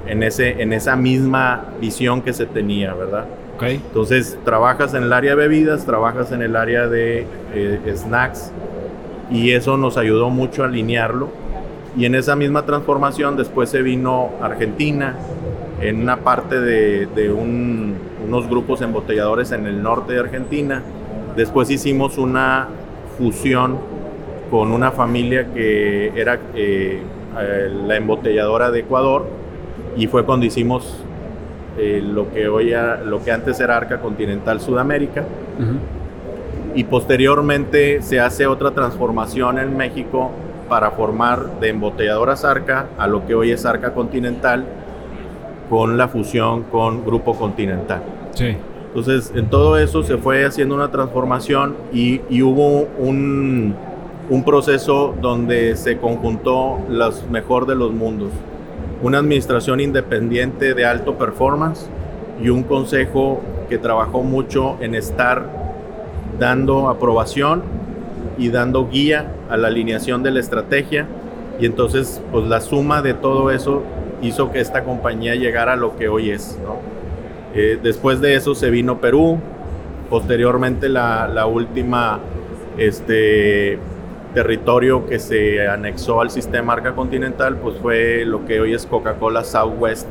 en, 0.07 0.23
ese, 0.23 0.61
en 0.61 0.73
esa 0.73 0.95
misma 0.95 1.65
visión 1.79 2.21
que 2.21 2.33
se 2.33 2.45
tenía, 2.45 2.93
¿verdad? 2.93 3.25
Okay. 3.55 3.75
Entonces 3.75 4.37
trabajas 4.43 4.93
en 4.93 5.03
el 5.03 5.13
área 5.13 5.31
de 5.31 5.35
bebidas, 5.35 5.85
trabajas 5.85 6.31
en 6.31 6.41
el 6.41 6.55
área 6.55 6.87
de 6.87 7.25
eh, 7.53 7.93
snacks 7.95 8.51
y 9.29 9.51
eso 9.51 9.77
nos 9.77 9.97
ayudó 9.97 10.29
mucho 10.29 10.63
a 10.63 10.65
alinearlo. 10.65 11.29
Y 11.97 12.05
en 12.05 12.15
esa 12.15 12.35
misma 12.35 12.65
transformación 12.65 13.35
después 13.35 13.69
se 13.69 13.81
vino 13.81 14.31
Argentina, 14.41 15.15
en 15.81 16.01
una 16.01 16.17
parte 16.17 16.61
de, 16.61 17.07
de 17.07 17.31
un, 17.31 17.95
unos 18.25 18.47
grupos 18.47 18.81
embotelladores 18.81 19.51
en 19.51 19.65
el 19.65 19.81
norte 19.81 20.13
de 20.13 20.19
Argentina. 20.19 20.81
Después 21.35 21.69
hicimos 21.69 22.17
una 22.17 22.67
fusión 23.17 23.77
con 24.49 24.71
una 24.71 24.91
familia 24.91 25.47
que 25.53 26.11
era 26.15 26.39
eh, 26.53 27.01
la 27.87 27.95
embotelladora 27.95 28.69
de 28.69 28.81
Ecuador 28.81 29.25
y 29.95 30.07
fue 30.07 30.25
cuando 30.25 30.45
hicimos 30.45 30.97
eh, 31.77 32.01
lo, 32.03 32.31
que 32.31 32.47
hoy 32.49 32.71
era, 32.71 33.01
lo 33.01 33.23
que 33.23 33.31
antes 33.31 33.59
era 33.59 33.77
Arca 33.77 33.99
Continental 34.01 34.59
Sudamérica. 34.59 35.21
Uh 35.21 35.63
-huh. 35.63 35.77
Y 36.75 36.83
posteriormente 36.85 38.01
se 38.01 38.19
hace 38.19 38.45
otra 38.45 38.71
transformación 38.71 39.59
en 39.59 39.75
México 39.75 40.31
para 40.71 40.91
formar 40.91 41.59
de 41.59 41.67
embotelladoras 41.67 42.45
Arca 42.45 42.87
a 42.97 43.05
lo 43.05 43.27
que 43.27 43.35
hoy 43.35 43.51
es 43.51 43.65
Arca 43.65 43.93
Continental 43.93 44.63
con 45.69 45.97
la 45.97 46.07
fusión 46.07 46.63
con 46.63 47.03
Grupo 47.05 47.35
Continental. 47.35 48.01
Sí. 48.33 48.55
Entonces, 48.87 49.33
en 49.35 49.49
todo 49.49 49.77
eso 49.77 50.01
se 50.03 50.15
fue 50.15 50.45
haciendo 50.45 50.73
una 50.73 50.89
transformación 50.89 51.75
y, 51.91 52.21
y 52.29 52.41
hubo 52.41 52.87
un, 52.97 53.75
un, 54.29 54.43
proceso 54.45 55.13
donde 55.19 55.75
se 55.75 55.97
conjuntó 55.97 56.79
los 56.87 57.29
mejor 57.29 57.65
de 57.65 57.75
los 57.75 57.91
mundos. 57.91 58.29
Una 59.03 59.17
administración 59.17 59.81
independiente 59.81 60.73
de 60.73 60.85
alto 60.85 61.17
performance 61.17 61.89
y 62.41 62.47
un 62.47 62.63
consejo 62.63 63.41
que 63.67 63.77
trabajó 63.77 64.23
mucho 64.23 64.77
en 64.79 64.95
estar 64.95 65.43
dando 66.39 66.87
aprobación 66.87 67.61
y 68.41 68.49
dando 68.49 68.89
guía 68.89 69.31
a 69.49 69.55
la 69.55 69.67
alineación 69.67 70.23
de 70.23 70.31
la 70.31 70.39
estrategia. 70.39 71.05
Y 71.59 71.67
entonces, 71.67 72.21
pues 72.31 72.47
la 72.47 72.59
suma 72.59 73.03
de 73.03 73.13
todo 73.13 73.51
eso 73.51 73.83
hizo 74.23 74.51
que 74.51 74.59
esta 74.59 74.83
compañía 74.83 75.35
llegara 75.35 75.73
a 75.73 75.75
lo 75.75 75.95
que 75.95 76.09
hoy 76.09 76.31
es. 76.31 76.59
¿no? 76.63 76.77
Eh, 77.53 77.77
después 77.81 78.19
de 78.19 78.33
eso 78.33 78.55
se 78.55 78.71
vino 78.71 78.99
Perú, 78.99 79.39
posteriormente 80.09 80.89
la, 80.89 81.27
la 81.27 81.45
última 81.45 82.19
este, 82.77 83.77
territorio 84.33 85.05
que 85.05 85.19
se 85.19 85.67
anexó 85.67 86.19
al 86.21 86.31
sistema 86.31 86.73
Arca 86.73 86.95
Continental 86.95 87.57
pues 87.57 87.77
fue 87.77 88.25
lo 88.25 88.45
que 88.45 88.59
hoy 88.59 88.73
es 88.73 88.87
Coca-Cola 88.87 89.43
Southwest, 89.43 90.07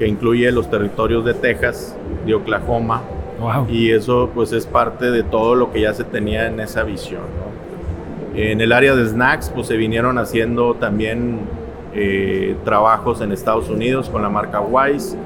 que 0.00 0.08
incluye 0.08 0.50
los 0.50 0.68
territorios 0.68 1.24
de 1.24 1.34
Texas, 1.34 1.96
de 2.26 2.34
Oklahoma, 2.34 3.02
wow. 3.40 3.66
y 3.68 3.92
eso 3.92 4.30
pues 4.34 4.52
es 4.52 4.66
parte 4.66 5.12
de 5.12 5.22
todo 5.22 5.54
lo 5.54 5.70
que 5.70 5.82
ya 5.82 5.94
se 5.94 6.04
tenía 6.04 6.48
en 6.48 6.58
esa 6.60 6.82
visión. 6.82 7.22
¿no? 7.22 7.47
En 8.40 8.60
el 8.60 8.70
área 8.70 8.94
de 8.94 9.04
snacks 9.04 9.50
pues 9.52 9.66
se 9.66 9.76
vinieron 9.76 10.16
haciendo 10.16 10.74
también 10.74 11.40
eh, 11.92 12.54
trabajos 12.64 13.20
en 13.20 13.32
Estados 13.32 13.68
Unidos 13.68 14.08
con 14.08 14.22
la 14.22 14.28
marca 14.28 14.60
Wise. 14.60 15.16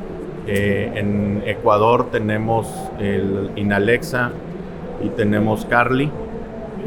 Eh, 0.46 0.90
en 0.94 1.42
Ecuador 1.44 2.06
tenemos 2.10 2.72
el 2.98 3.50
Inalexa 3.56 4.30
y 5.04 5.10
tenemos 5.10 5.66
Carly. 5.66 6.10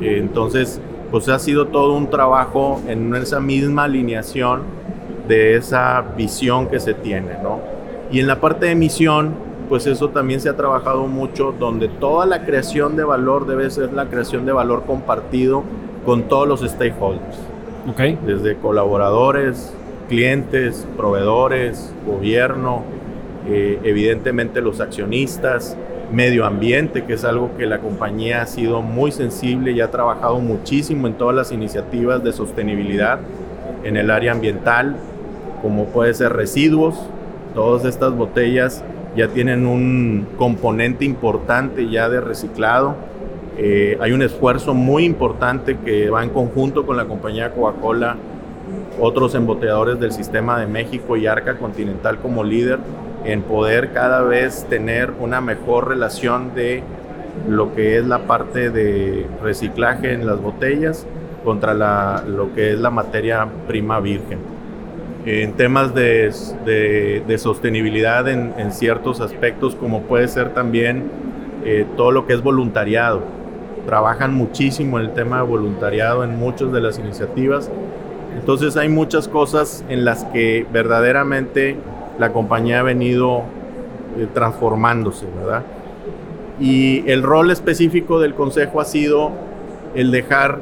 Eh, 0.01 0.17
entonces, 0.17 0.81
pues 1.11 1.29
ha 1.29 1.37
sido 1.37 1.67
todo 1.67 1.93
un 1.93 2.09
trabajo 2.09 2.81
en 2.87 3.13
esa 3.13 3.39
misma 3.39 3.83
alineación 3.83 4.63
de 5.27 5.57
esa 5.57 6.03
visión 6.17 6.69
que 6.69 6.79
se 6.79 6.95
tiene, 6.95 7.33
¿no? 7.43 7.59
Y 8.11 8.19
en 8.19 8.25
la 8.25 8.41
parte 8.41 8.65
de 8.65 8.73
misión, 8.73 9.35
pues 9.69 9.85
eso 9.85 10.09
también 10.09 10.39
se 10.39 10.49
ha 10.49 10.55
trabajado 10.55 11.05
mucho, 11.05 11.53
donde 11.59 11.87
toda 11.87 12.25
la 12.25 12.45
creación 12.45 12.95
de 12.95 13.03
valor 13.03 13.45
debe 13.45 13.69
ser 13.69 13.93
la 13.93 14.07
creación 14.07 14.47
de 14.47 14.53
valor 14.53 14.85
compartido 14.87 15.63
con 16.05 16.23
todos 16.23 16.47
los 16.47 16.61
stakeholders. 16.61 17.37
Okay. 17.91 18.17
Desde 18.25 18.55
colaboradores, 18.55 19.73
clientes, 20.07 20.87
proveedores, 20.97 21.93
gobierno, 22.05 22.83
eh, 23.47 23.79
evidentemente 23.83 24.61
los 24.61 24.79
accionistas, 24.79 25.77
medio 26.11 26.45
ambiente, 26.45 27.03
que 27.05 27.13
es 27.13 27.25
algo 27.25 27.51
que 27.57 27.65
la 27.65 27.79
compañía 27.79 28.41
ha 28.41 28.45
sido 28.47 28.81
muy 28.81 29.11
sensible 29.11 29.71
y 29.71 29.81
ha 29.81 29.91
trabajado 29.91 30.39
muchísimo 30.39 31.07
en 31.07 31.13
todas 31.13 31.35
las 31.35 31.51
iniciativas 31.51 32.23
de 32.23 32.31
sostenibilidad 32.31 33.19
en 33.83 33.97
el 33.97 34.09
área 34.09 34.31
ambiental, 34.31 34.95
como 35.61 35.85
puede 35.85 36.13
ser 36.13 36.33
residuos. 36.33 36.95
Todas 37.53 37.85
estas 37.85 38.13
botellas 38.13 38.83
ya 39.15 39.27
tienen 39.29 39.65
un 39.65 40.27
componente 40.37 41.05
importante 41.05 41.89
ya 41.89 42.09
de 42.09 42.21
reciclado. 42.21 42.95
Eh, 43.57 43.97
hay 44.01 44.11
un 44.11 44.21
esfuerzo 44.21 44.73
muy 44.73 45.05
importante 45.05 45.77
que 45.83 46.09
va 46.09 46.23
en 46.23 46.29
conjunto 46.29 46.85
con 46.85 46.97
la 46.97 47.05
compañía 47.05 47.51
Coca-Cola, 47.51 48.17
otros 48.99 49.35
embotelladores 49.35 49.99
del 49.99 50.11
sistema 50.11 50.59
de 50.59 50.67
México 50.67 51.15
y 51.15 51.27
Arca 51.27 51.57
Continental 51.57 52.19
como 52.19 52.43
líder 52.43 52.79
en 53.23 53.41
poder 53.41 53.91
cada 53.91 54.21
vez 54.21 54.65
tener 54.69 55.11
una 55.19 55.41
mejor 55.41 55.87
relación 55.87 56.53
de 56.53 56.83
lo 57.49 57.73
que 57.75 57.97
es 57.97 58.05
la 58.05 58.19
parte 58.19 58.69
de 58.69 59.25
reciclaje 59.41 60.13
en 60.13 60.25
las 60.25 60.41
botellas 60.41 61.05
contra 61.43 61.73
la, 61.73 62.23
lo 62.27 62.53
que 62.53 62.73
es 62.73 62.79
la 62.79 62.89
materia 62.89 63.47
prima 63.67 63.99
virgen. 63.99 64.39
En 65.25 65.53
temas 65.53 65.93
de, 65.95 66.31
de, 66.65 67.23
de 67.27 67.37
sostenibilidad 67.37 68.27
en, 68.27 68.53
en, 68.57 68.71
ciertos 68.71 69.21
aspectos, 69.21 69.75
como 69.75 70.03
puede 70.03 70.27
ser 70.27 70.53
también 70.53 71.09
eh, 71.63 71.85
todo 71.97 72.11
lo 72.11 72.27
que 72.27 72.33
es 72.33 72.43
voluntariado. 72.43 73.23
Trabajan 73.85 74.33
muchísimo 74.33 74.99
en 74.99 75.05
el 75.05 75.13
tema 75.13 75.37
de 75.37 75.43
voluntariado 75.43 76.23
en 76.23 76.37
muchas 76.37 76.71
de 76.71 76.81
las 76.81 76.97
iniciativas. 76.97 77.69
Entonces 78.35 78.77
hay 78.77 78.89
muchas 78.89 79.27
cosas 79.27 79.85
en 79.89 80.05
las 80.05 80.23
que 80.25 80.65
verdaderamente 80.73 81.77
la 82.17 82.31
compañía 82.33 82.79
ha 82.79 82.83
venido 82.83 83.43
eh, 84.17 84.27
transformándose, 84.33 85.27
¿verdad? 85.37 85.63
Y 86.59 87.09
el 87.09 87.21
rol 87.21 87.51
específico 87.51 88.19
del 88.19 88.33
consejo 88.33 88.81
ha 88.81 88.85
sido 88.85 89.31
el 89.93 90.11
dejar 90.11 90.59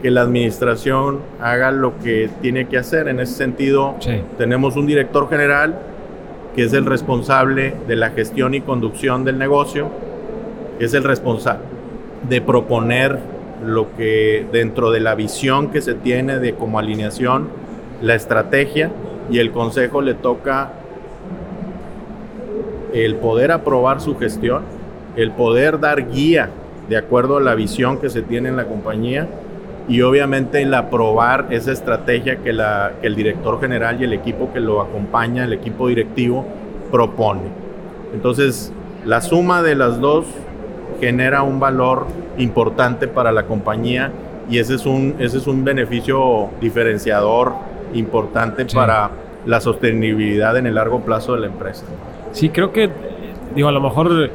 que 0.00 0.10
la 0.10 0.20
administración 0.20 1.20
haga 1.40 1.70
lo 1.70 1.98
que 1.98 2.28
tiene 2.40 2.68
que 2.68 2.78
hacer. 2.78 3.08
En 3.08 3.20
ese 3.20 3.34
sentido, 3.34 3.94
tenemos 4.38 4.76
un 4.76 4.86
director 4.86 5.28
general 5.28 5.78
que 6.54 6.64
es 6.64 6.72
el 6.72 6.84
responsable 6.84 7.74
de 7.88 7.96
la 7.96 8.10
gestión 8.10 8.54
y 8.54 8.60
conducción 8.60 9.24
del 9.24 9.38
negocio, 9.38 9.88
que 10.78 10.84
es 10.84 10.94
el 10.94 11.04
responsable 11.04 11.73
de 12.28 12.40
proponer 12.40 13.18
lo 13.64 13.94
que 13.96 14.46
dentro 14.52 14.90
de 14.90 15.00
la 15.00 15.14
visión 15.14 15.70
que 15.70 15.80
se 15.80 15.94
tiene 15.94 16.38
de 16.38 16.54
como 16.54 16.78
alineación, 16.78 17.48
la 18.02 18.14
estrategia, 18.14 18.90
y 19.30 19.38
el 19.38 19.52
consejo 19.52 20.02
le 20.02 20.14
toca 20.14 20.72
el 22.92 23.16
poder 23.16 23.52
aprobar 23.52 24.00
su 24.00 24.16
gestión, 24.16 24.62
el 25.16 25.30
poder 25.32 25.80
dar 25.80 26.10
guía 26.10 26.50
de 26.88 26.96
acuerdo 26.96 27.38
a 27.38 27.40
la 27.40 27.54
visión 27.54 27.98
que 27.98 28.10
se 28.10 28.22
tiene 28.22 28.50
en 28.50 28.56
la 28.56 28.66
compañía 28.66 29.26
y 29.88 30.00
obviamente 30.02 30.62
el 30.62 30.72
aprobar 30.74 31.46
esa 31.50 31.72
estrategia 31.72 32.36
que, 32.36 32.52
la, 32.52 32.92
que 33.00 33.06
el 33.06 33.16
director 33.16 33.60
general 33.60 34.00
y 34.00 34.04
el 34.04 34.12
equipo 34.12 34.52
que 34.52 34.60
lo 34.60 34.80
acompaña, 34.80 35.44
el 35.44 35.52
equipo 35.52 35.88
directivo, 35.88 36.44
propone. 36.90 37.42
Entonces, 38.12 38.72
la 39.04 39.20
suma 39.20 39.62
de 39.62 39.74
las 39.74 40.00
dos 40.00 40.26
genera 41.04 41.42
un 41.42 41.60
valor 41.60 42.06
importante 42.38 43.08
para 43.08 43.30
la 43.32 43.44
compañía 43.44 44.10
y 44.48 44.58
ese 44.58 44.74
es 44.74 44.86
un, 44.86 45.16
ese 45.18 45.38
es 45.38 45.46
un 45.46 45.64
beneficio 45.64 46.50
diferenciador 46.60 47.52
importante 47.94 48.64
para 48.66 49.10
la 49.46 49.60
sostenibilidad 49.60 50.56
en 50.56 50.66
el 50.66 50.74
largo 50.74 51.00
plazo 51.00 51.34
de 51.34 51.40
la 51.40 51.46
empresa. 51.46 51.84
Sí, 52.32 52.48
creo 52.48 52.72
que, 52.72 52.90
digo, 53.54 53.68
a 53.68 53.72
lo 53.72 53.80
mejor 53.80 54.30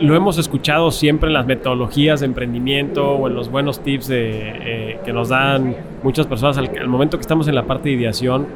lo 0.00 0.16
hemos 0.16 0.38
escuchado 0.38 0.90
siempre 0.90 1.28
en 1.28 1.34
las 1.34 1.46
metodologías 1.46 2.20
de 2.20 2.26
emprendimiento 2.26 3.12
o 3.12 3.28
en 3.28 3.34
los 3.34 3.50
buenos 3.50 3.80
tips 3.80 4.08
de, 4.08 4.40
eh, 4.42 4.98
que 5.04 5.12
nos 5.12 5.28
dan 5.28 5.76
muchas 6.02 6.26
personas 6.26 6.58
al, 6.58 6.88
momento 6.88 7.16
que 7.16 7.22
estamos 7.22 7.48
en 7.48 7.54
la 7.54 7.64
parte 7.64 7.88
de 7.88 7.94
ideación, 7.94 8.46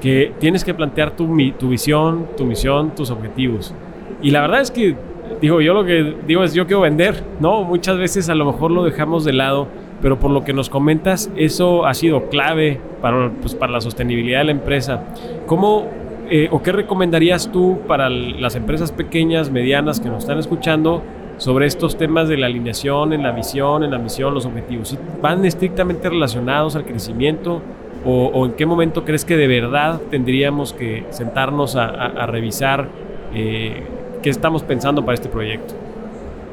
que 0.00 0.32
tienes 0.38 0.64
que 0.64 0.74
plantear 0.74 1.16
tu, 1.16 1.26
tu 1.58 1.68
visión, 1.68 2.26
tu 2.36 2.44
misión, 2.44 2.94
tus 2.94 3.10
objetivos. 3.10 3.74
Y 4.22 4.30
la 4.30 4.42
verdad 4.42 4.60
es 4.60 4.70
que, 4.70 4.96
digo, 5.40 5.60
yo 5.60 5.74
lo 5.74 5.84
que 5.84 6.16
digo 6.26 6.44
es 6.44 6.54
yo 6.54 6.66
quiero 6.66 6.80
vender, 6.82 7.22
¿no? 7.40 7.62
Muchas 7.62 7.98
veces 7.98 8.28
a 8.28 8.34
lo 8.34 8.44
mejor 8.44 8.70
lo 8.70 8.84
dejamos 8.84 9.24
de 9.24 9.32
lado, 9.32 9.68
pero 10.02 10.18
por 10.18 10.30
lo 10.30 10.44
que 10.44 10.52
nos 10.52 10.70
comentas, 10.70 11.30
eso 11.36 11.86
ha 11.86 11.94
sido 11.94 12.28
clave 12.28 12.80
para, 13.00 13.30
pues, 13.30 13.54
para 13.54 13.72
la 13.72 13.80
sostenibilidad 13.80 14.40
de 14.40 14.44
la 14.44 14.52
empresa. 14.52 15.04
¿Cómo 15.46 15.86
eh, 16.28 16.48
o 16.50 16.60
qué 16.60 16.72
recomendarías 16.72 17.52
tú 17.52 17.78
para 17.86 18.10
las 18.10 18.56
empresas 18.56 18.90
pequeñas, 18.90 19.50
medianas 19.50 20.00
que 20.00 20.08
nos 20.08 20.24
están 20.24 20.38
escuchando 20.38 21.02
sobre 21.36 21.66
estos 21.66 21.96
temas 21.96 22.28
de 22.28 22.36
la 22.36 22.46
alineación 22.46 23.12
en 23.12 23.22
la 23.22 23.30
visión, 23.30 23.84
en 23.84 23.92
la 23.92 23.98
misión, 23.98 24.34
los 24.34 24.44
objetivos? 24.44 24.98
¿Van 25.22 25.44
estrictamente 25.44 26.08
relacionados 26.08 26.74
al 26.74 26.84
crecimiento 26.84 27.62
o, 28.04 28.46
en 28.46 28.52
qué 28.52 28.66
momento 28.66 29.04
crees 29.04 29.24
que 29.24 29.36
de 29.36 29.48
verdad 29.48 30.00
tendríamos 30.10 30.72
que 30.72 31.04
sentarnos 31.10 31.74
a, 31.74 32.26
revisar 32.26 32.88
eh, 33.34 33.82
qué 34.26 34.30
estamos 34.30 34.64
pensando 34.64 35.04
para 35.04 35.14
este 35.14 35.28
proyecto? 35.28 35.72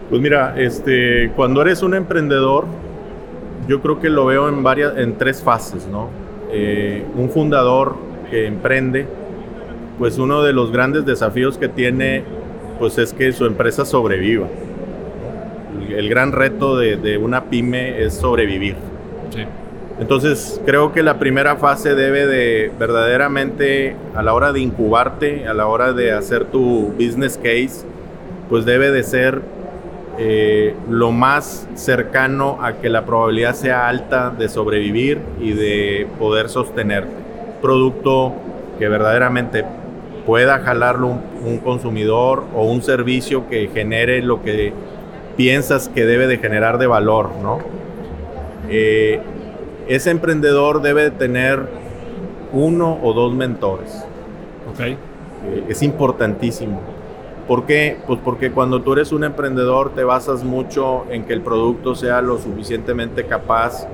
Pues 0.08 0.22
mira, 0.22 0.53
este, 0.60 1.32
cuando 1.36 1.60
eres 1.63 1.82
un 1.82 1.96
emprendedor, 1.96 2.68
yo 3.68 3.82
creo 3.82 4.00
que 4.00 4.12
lo 4.12 4.27
veo 4.27 4.48
en 4.48 4.62
varias, 4.62 4.96
en 4.96 5.18
tres 5.18 5.42
fases, 5.42 5.88
¿no? 5.88 6.10
Eh, 6.51 7.03
un 7.15 7.32
fundador 7.32 7.96
que 8.30 8.46
emprende, 8.46 9.08
pues 9.98 10.20
uno 10.20 10.44
de 10.44 10.53
los 10.53 10.72
grandes 10.72 11.03
desafíos 11.03 11.58
que 11.58 11.68
tiene 11.68 12.24
pues 12.77 13.00
es 13.00 13.12
que 13.12 13.32
su 13.32 13.48
empresa 13.48 13.86
sobreviva. 13.86 14.46
El, 15.89 16.10
gran 16.10 16.32
reto 16.32 16.77
de, 16.77 17.18
una 17.18 17.46
pyme 17.46 18.03
es 18.03 18.14
sobrevivir. 18.14 18.75
Entonces 20.00 20.60
creo 20.66 20.92
que 20.92 21.03
la 21.03 21.20
primera 21.20 21.56
fase 21.58 21.94
debe 21.94 22.25
de 22.25 22.72
verdaderamente 22.79 23.96
a 24.16 24.24
la 24.24 24.34
hora 24.34 24.51
de 24.51 24.60
incubarte, 24.60 25.48
a 25.48 25.53
la 25.53 25.68
hora 25.68 25.94
de 25.94 26.12
hacer 26.12 26.46
tu 26.46 26.94
business 26.98 27.38
case, 27.38 27.86
pues 28.50 28.66
debe 28.66 28.92
de 28.92 29.03
ser 29.03 29.42
eh, 30.18 30.75
lo 30.90 31.12
más 31.12 31.68
cercano 31.75 32.60
a 32.62 32.74
que 32.74 32.90
la 32.90 33.06
probabilidad 33.06 33.56
sea 33.56 33.88
alta 33.88 34.29
de 34.32 34.50
sobrevivir 34.50 35.20
y 35.40 35.53
de 35.53 36.08
poder 36.20 36.50
sostener 36.50 37.06
producto 37.62 38.34
que 38.77 38.88
verdaderamente 38.88 39.64
pueda 40.25 40.60
jalarlo 40.60 41.18
un, 41.44 41.58
consumidor 41.60 42.44
o 42.56 42.66
un 42.66 42.82
servicio 42.82 43.48
que 43.50 43.70
genere 43.74 44.22
lo 44.22 44.42
que 44.42 44.74
piensas 45.36 45.90
que 45.90 46.06
debe 46.06 46.27
de 46.27 46.38
generar 46.38 46.77
de 46.77 46.88
valor, 46.88 47.32
¿no? 47.42 47.60
Eh, 48.70 49.20
ese 49.87 50.11
emprendedor 50.11 50.81
debe 50.81 51.11
tener 51.11 51.67
uno 52.51 53.00
o 53.01 53.13
dos 53.13 53.33
mentores. 53.33 54.03
Ok. 54.72 54.79
Eh, 54.79 54.98
es 55.67 55.81
importantísimo. 55.83 56.81
¿Por 57.48 57.65
qué? 57.65 57.98
Pues 58.07 58.19
porque 58.24 58.51
cuando 58.51 58.81
tú 58.81 58.93
eres 58.93 59.11
un 59.11 59.24
emprendedor 59.24 59.93
te 59.93 60.03
basas 60.03 60.43
mucho 60.43 61.05
en 61.09 61.25
que 61.25 61.33
el 61.33 61.41
producto 61.41 61.96
sea 61.96 62.22
lo 62.22 62.37
suficientemente 62.37 63.25
capaz 63.25 63.87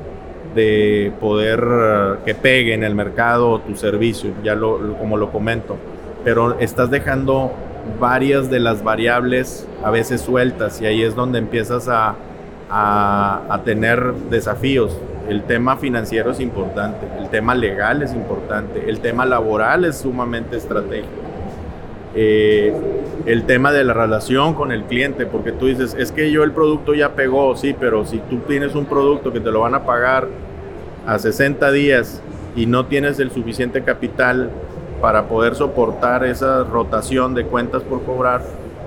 de 0.53 1.11
poder 1.19 1.63
eh, 1.63 2.15
que 2.25 2.35
pegue 2.35 2.73
en 2.73 2.83
el 2.83 2.93
mercado 2.95 3.59
tu 3.59 3.75
servicio, 3.75 4.31
ya 4.43 4.55
lo, 4.55 4.95
como 4.97 5.17
lo 5.17 5.31
comento 5.31 5.77
pero 6.23 6.59
estás 6.59 6.89
dejando 6.89 7.51
varias 7.99 8.49
de 8.49 8.59
las 8.59 8.83
variables 8.83 9.67
a 9.83 9.89
veces 9.89 10.21
sueltas 10.21 10.81
y 10.81 10.85
ahí 10.85 11.01
es 11.01 11.15
donde 11.15 11.39
empiezas 11.39 11.87
a, 11.87 12.15
a, 12.69 13.61
tener 13.65 14.13
desafíos. 14.29 14.97
El 15.27 15.43
tema 15.43 15.77
financiero 15.77 16.31
es 16.31 16.39
importante, 16.39 17.07
el 17.19 17.29
tema 17.29 17.53
legal 17.53 18.01
es 18.01 18.13
importante, 18.13 18.89
el 18.89 18.99
tema 18.99 19.25
laboral 19.25 19.85
es 19.85 19.97
sumamente 19.97 20.57
estratégico. 20.57 21.09
Eh, 22.15 22.73
el 23.27 23.43
tema 23.43 23.71
de 23.71 23.83
la 23.83 23.93
relación 23.93 24.55
con 24.55 24.71
el 24.71 24.83
cliente, 24.85 25.27
porque 25.27 25.51
tú 25.51 25.67
dices, 25.67 25.95
es 25.99 26.11
que 26.11 26.31
yo 26.31 26.43
el 26.43 26.51
producto 26.51 26.95
ya 26.95 27.13
pegó, 27.13 27.55
sí, 27.55 27.75
pero 27.79 28.05
si 28.05 28.17
tú 28.17 28.39
tienes 28.47 28.73
un 28.73 28.85
producto 28.85 29.31
que 29.31 29.39
te 29.39 29.51
lo 29.51 29.61
van 29.61 29.75
a 29.75 29.83
pagar 29.83 30.27
a 31.05 31.19
60 31.19 31.71
días 31.71 32.21
y 32.55 32.65
no 32.65 32.87
tienes 32.87 33.19
el 33.19 33.29
suficiente 33.29 33.83
capital 33.83 34.49
para 35.01 35.27
poder 35.27 35.53
soportar 35.55 36.25
esa 36.25 36.63
rotación 36.63 37.35
de 37.35 37.45
cuentas 37.45 37.83
por 37.83 38.03
cobrar, 38.03 38.41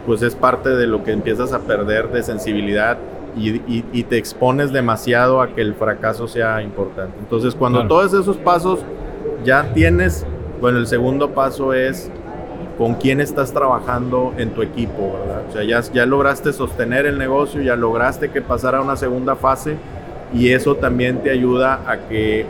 pues 0.06 0.22
es 0.22 0.34
parte 0.34 0.70
de 0.70 0.88
lo 0.88 1.04
que 1.04 1.12
empiezas 1.12 1.52
a 1.52 1.60
perder 1.60 2.08
de 2.08 2.24
sensibilidad 2.24 2.98
y, 3.36 4.02
te 4.04 4.18
expones 4.18 4.72
demasiado 4.72 5.40
a 5.40 5.54
que 5.54 5.62
el 5.62 5.74
fracaso 5.74 6.28
sea 6.28 6.62
importante. 6.62 7.14
Entonces, 7.18 7.54
cuando 7.54 7.86
todos 7.86 8.12
esos 8.12 8.36
pasos 8.36 8.80
ya 9.44 9.72
tienes, 9.72 10.26
bueno, 10.60 10.78
el 10.78 10.86
segundo 10.86 11.30
paso 11.30 11.72
es 11.72 12.10
con 12.78 12.94
quién 12.94 13.20
estás 13.20 13.52
trabajando 13.52 14.34
en 14.38 14.50
tu 14.50 14.62
equipo, 14.62 15.14
¿verdad? 15.18 15.42
O 15.48 15.52
sea, 15.52 15.62
ya, 15.62 15.80
ya 15.92 16.06
lograste 16.06 16.52
sostener 16.52 17.06
el 17.06 17.18
negocio, 17.18 17.62
ya 17.62 17.76
lograste 17.76 18.30
que 18.30 18.42
pasara 18.42 18.78
a 18.78 18.80
una 18.82 18.96
segunda 18.96 19.36
fase 19.36 19.76
y 20.34 20.50
eso 20.50 20.76
también 20.76 21.22
te 21.22 21.30
ayuda 21.30 21.82
a 21.86 22.08
que 22.08 22.46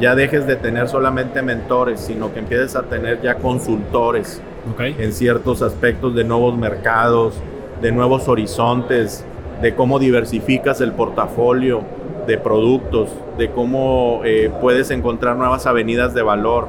ya 0.00 0.14
dejes 0.14 0.46
de 0.46 0.56
tener 0.56 0.88
solamente 0.88 1.42
mentores, 1.42 2.00
sino 2.00 2.32
que 2.32 2.40
empieces 2.40 2.76
a 2.76 2.82
tener 2.82 3.20
ya 3.22 3.36
consultores 3.36 4.40
en 4.78 5.12
ciertos 5.12 5.62
aspectos 5.62 6.14
de 6.14 6.24
nuevos 6.24 6.56
mercados, 6.56 7.34
de 7.80 7.92
nuevos 7.92 8.28
horizontes, 8.28 9.24
de 9.62 9.74
cómo 9.74 9.98
diversificas 9.98 10.80
el 10.80 10.92
portafolio 10.92 11.82
de 12.26 12.38
productos, 12.38 13.10
de 13.38 13.50
cómo 13.50 14.22
eh, 14.24 14.50
puedes 14.60 14.90
encontrar 14.90 15.36
nuevas 15.36 15.66
avenidas 15.66 16.14
de 16.14 16.22
valor. 16.22 16.68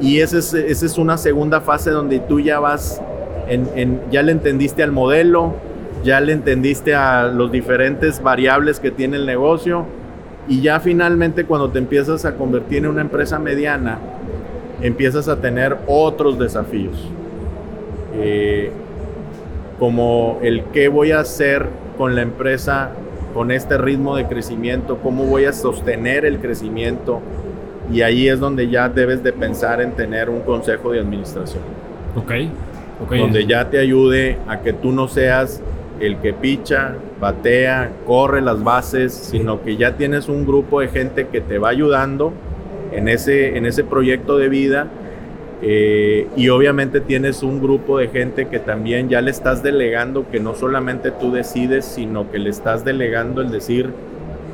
Y 0.00 0.20
esa 0.20 0.38
es, 0.38 0.52
esa 0.52 0.86
es 0.86 0.98
una 0.98 1.16
segunda 1.16 1.60
fase 1.60 1.90
donde 1.90 2.18
tú 2.18 2.40
ya 2.40 2.60
vas, 2.60 3.00
en, 3.48 4.00
ya 4.10 4.22
le 4.22 4.32
entendiste 4.32 4.82
al 4.82 4.92
modelo, 4.92 5.54
ya 6.04 6.20
le 6.20 6.32
entendiste 6.32 6.94
a 6.94 7.28
los 7.28 7.50
diferentes 7.50 8.22
variables 8.22 8.78
que 8.78 8.90
tiene 8.90 9.16
el 9.16 9.26
negocio 9.26 9.86
y 10.48 10.60
ya 10.60 10.80
finalmente 10.80 11.44
cuando 11.44 11.70
te 11.70 11.78
empiezas 11.78 12.24
a 12.24 12.34
convertir 12.34 12.78
en 12.78 12.88
una 12.88 13.00
empresa 13.00 13.38
mediana, 13.38 13.98
empiezas 14.82 15.28
a 15.28 15.40
tener 15.40 15.78
otros 15.86 16.38
desafíos. 16.38 17.08
Eh, 18.14 18.70
como 19.78 20.38
el 20.42 20.64
qué 20.72 20.88
voy 20.88 21.12
a 21.12 21.20
hacer 21.20 21.66
con 21.96 22.14
la 22.14 22.22
empresa 22.22 22.92
con 23.36 23.50
este 23.50 23.76
ritmo 23.76 24.16
de 24.16 24.26
crecimiento, 24.26 24.96
cómo 25.02 25.26
voy 25.26 25.44
a 25.44 25.52
sostener 25.52 26.24
el 26.24 26.38
crecimiento. 26.38 27.20
Y 27.92 28.00
ahí 28.00 28.28
es 28.28 28.40
donde 28.40 28.70
ya 28.70 28.88
debes 28.88 29.22
de 29.22 29.30
pensar 29.30 29.82
en 29.82 29.92
tener 29.92 30.30
un 30.30 30.40
consejo 30.40 30.92
de 30.92 31.00
administración. 31.00 31.62
Ok. 32.16 32.32
okay. 33.04 33.20
Donde 33.20 33.44
ya 33.44 33.68
te 33.68 33.78
ayude 33.78 34.38
a 34.48 34.60
que 34.60 34.72
tú 34.72 34.90
no 34.90 35.06
seas 35.06 35.60
el 36.00 36.16
que 36.16 36.32
picha, 36.32 36.94
batea, 37.20 37.90
corre 38.06 38.40
las 38.40 38.64
bases, 38.64 39.12
sino 39.12 39.62
que 39.62 39.76
ya 39.76 39.98
tienes 39.98 40.30
un 40.30 40.46
grupo 40.46 40.80
de 40.80 40.88
gente 40.88 41.26
que 41.26 41.42
te 41.42 41.58
va 41.58 41.68
ayudando 41.68 42.32
en 42.90 43.06
ese, 43.06 43.58
en 43.58 43.66
ese 43.66 43.84
proyecto 43.84 44.38
de 44.38 44.48
vida 44.48 44.86
Eh, 45.62 46.28
y 46.36 46.50
obviamente 46.50 47.00
tienes 47.00 47.42
un 47.42 47.62
grupo 47.62 47.98
de 47.98 48.08
gente 48.08 48.46
que 48.48 48.58
también 48.58 49.08
ya 49.08 49.22
le 49.22 49.30
estás 49.30 49.62
delegando 49.62 50.28
que 50.30 50.38
no 50.38 50.54
solamente 50.54 51.10
tú 51.10 51.32
decides, 51.32 51.86
sino 51.86 52.30
que 52.30 52.38
le 52.38 52.50
estás 52.50 52.84
delegando 52.84 53.40
el 53.40 53.50
decir, 53.50 53.90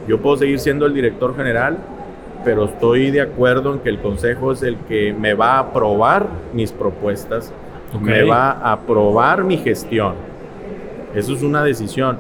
yo 0.06 0.20
puedo 0.20 0.36
seguir 0.36 0.60
siendo 0.60 0.86
el 0.86 0.94
director 0.94 1.36
general, 1.36 1.78
pero 2.44 2.66
estoy 2.66 3.10
de 3.10 3.20
acuerdo 3.20 3.72
en 3.72 3.80
que 3.80 3.88
el 3.88 4.00
consejo 4.00 4.52
es 4.52 4.62
el 4.62 4.76
que 4.88 5.12
me 5.12 5.34
va 5.34 5.54
a 5.54 5.58
aprobar 5.60 6.28
mis 6.52 6.70
propuestas, 6.70 7.52
me 8.00 8.22
va 8.22 8.52
a 8.52 8.72
aprobar 8.72 9.44
mi 9.44 9.58
gestión. 9.58 10.14
Eso 11.14 11.34
es 11.34 11.42
una 11.42 11.62
decisión. 11.62 12.18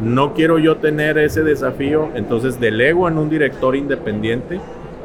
No 0.00 0.34
quiero 0.34 0.58
yo 0.58 0.76
tener 0.76 1.18
ese 1.18 1.42
desafío, 1.42 2.08
entonces 2.14 2.58
delego 2.58 3.06
en 3.06 3.18
un 3.18 3.28
director 3.28 3.76
independiente 3.76 4.60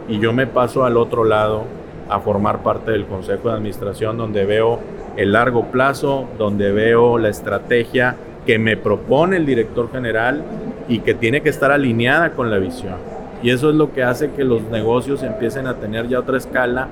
y 0.08 0.20
yo 0.20 0.32
me 0.32 0.48
paso 0.48 0.86
al 0.86 0.96
otro 0.96 1.26
lado 1.26 1.66
a 2.10 2.20
formar 2.20 2.64
parte 2.64 2.92
del 2.92 3.06
consejo 3.06 3.50
de 3.50 3.56
administración 3.56 4.18
donde 4.18 4.46
veo 4.46 4.80
el 5.18 5.32
largo 5.32 5.66
plazo, 5.66 6.28
donde 6.38 6.72
veo 6.72 7.18
la 7.18 7.30
estrategia 7.30 8.16
que 8.46 8.60
me 8.60 8.78
propone 8.78 9.38
el 9.38 9.46
director 9.46 9.92
general 9.92 10.44
y 10.88 11.00
que 11.00 11.14
tiene 11.14 11.42
que 11.42 11.50
estar 11.50 11.72
alineada 11.72 12.32
con 12.32 12.52
la 12.52 12.58
visión. 12.58 12.96
Y 13.42 13.50
eso 13.50 13.70
es 13.70 13.76
lo 13.76 13.92
que 13.92 14.04
hace 14.04 14.32
que 14.32 14.44
los 14.44 14.64
negocios 14.64 15.24
empiecen 15.24 15.68
a 15.68 15.76
tener 15.76 16.08
ya 16.08 16.20
otra 16.20 16.38
escala, 16.38 16.88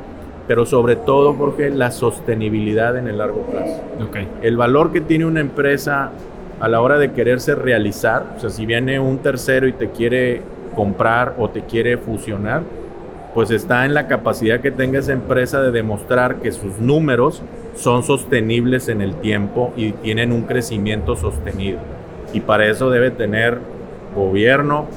pero 0.47 0.65
sobre 0.65 0.95
todo, 0.95 1.33
Jorge, 1.33 1.69
la 1.69 1.91
sostenibilidad 1.91 2.97
en 2.97 3.07
el 3.07 3.17
largo 3.17 3.41
plazo. 3.43 3.81
Okay. 4.09 4.27
El 4.41 4.57
valor 4.57 4.91
que 4.91 5.01
tiene 5.01 5.25
una 5.25 5.39
empresa 5.39 6.11
a 6.59 6.67
la 6.67 6.81
hora 6.81 6.97
de 6.97 7.11
quererse 7.11 7.55
realizar, 7.55 8.25
o 8.37 8.39
sea, 8.39 8.49
si 8.49 8.65
viene 8.65 8.99
un 8.99 9.19
tercero 9.19 9.67
y 9.67 9.73
te 9.73 9.89
quiere 9.89 10.41
comprar 10.75 11.35
o 11.37 11.49
te 11.49 11.61
quiere 11.61 11.97
fusionar, 11.97 12.63
pues 13.33 13.49
está 13.51 13.85
en 13.85 13.93
la 13.93 14.07
capacidad 14.07 14.59
que 14.59 14.71
tenga 14.71 14.99
esa 14.99 15.13
empresa 15.13 15.61
de 15.61 15.71
demostrar 15.71 16.37
que 16.37 16.51
sus 16.51 16.79
números 16.79 17.41
son 17.75 18.03
sostenibles 18.03 18.89
en 18.89 19.01
el 19.01 19.15
tiempo 19.15 19.73
y 19.75 19.93
tienen 19.93 20.31
un 20.31 20.43
crecimiento 20.43 21.15
sostenido. 21.15 21.79
Y 22.31 22.41
para 22.41 22.67
eso 22.67 22.89
debe 22.89 23.09
tener 23.11 23.57
gobierno, 24.15 24.87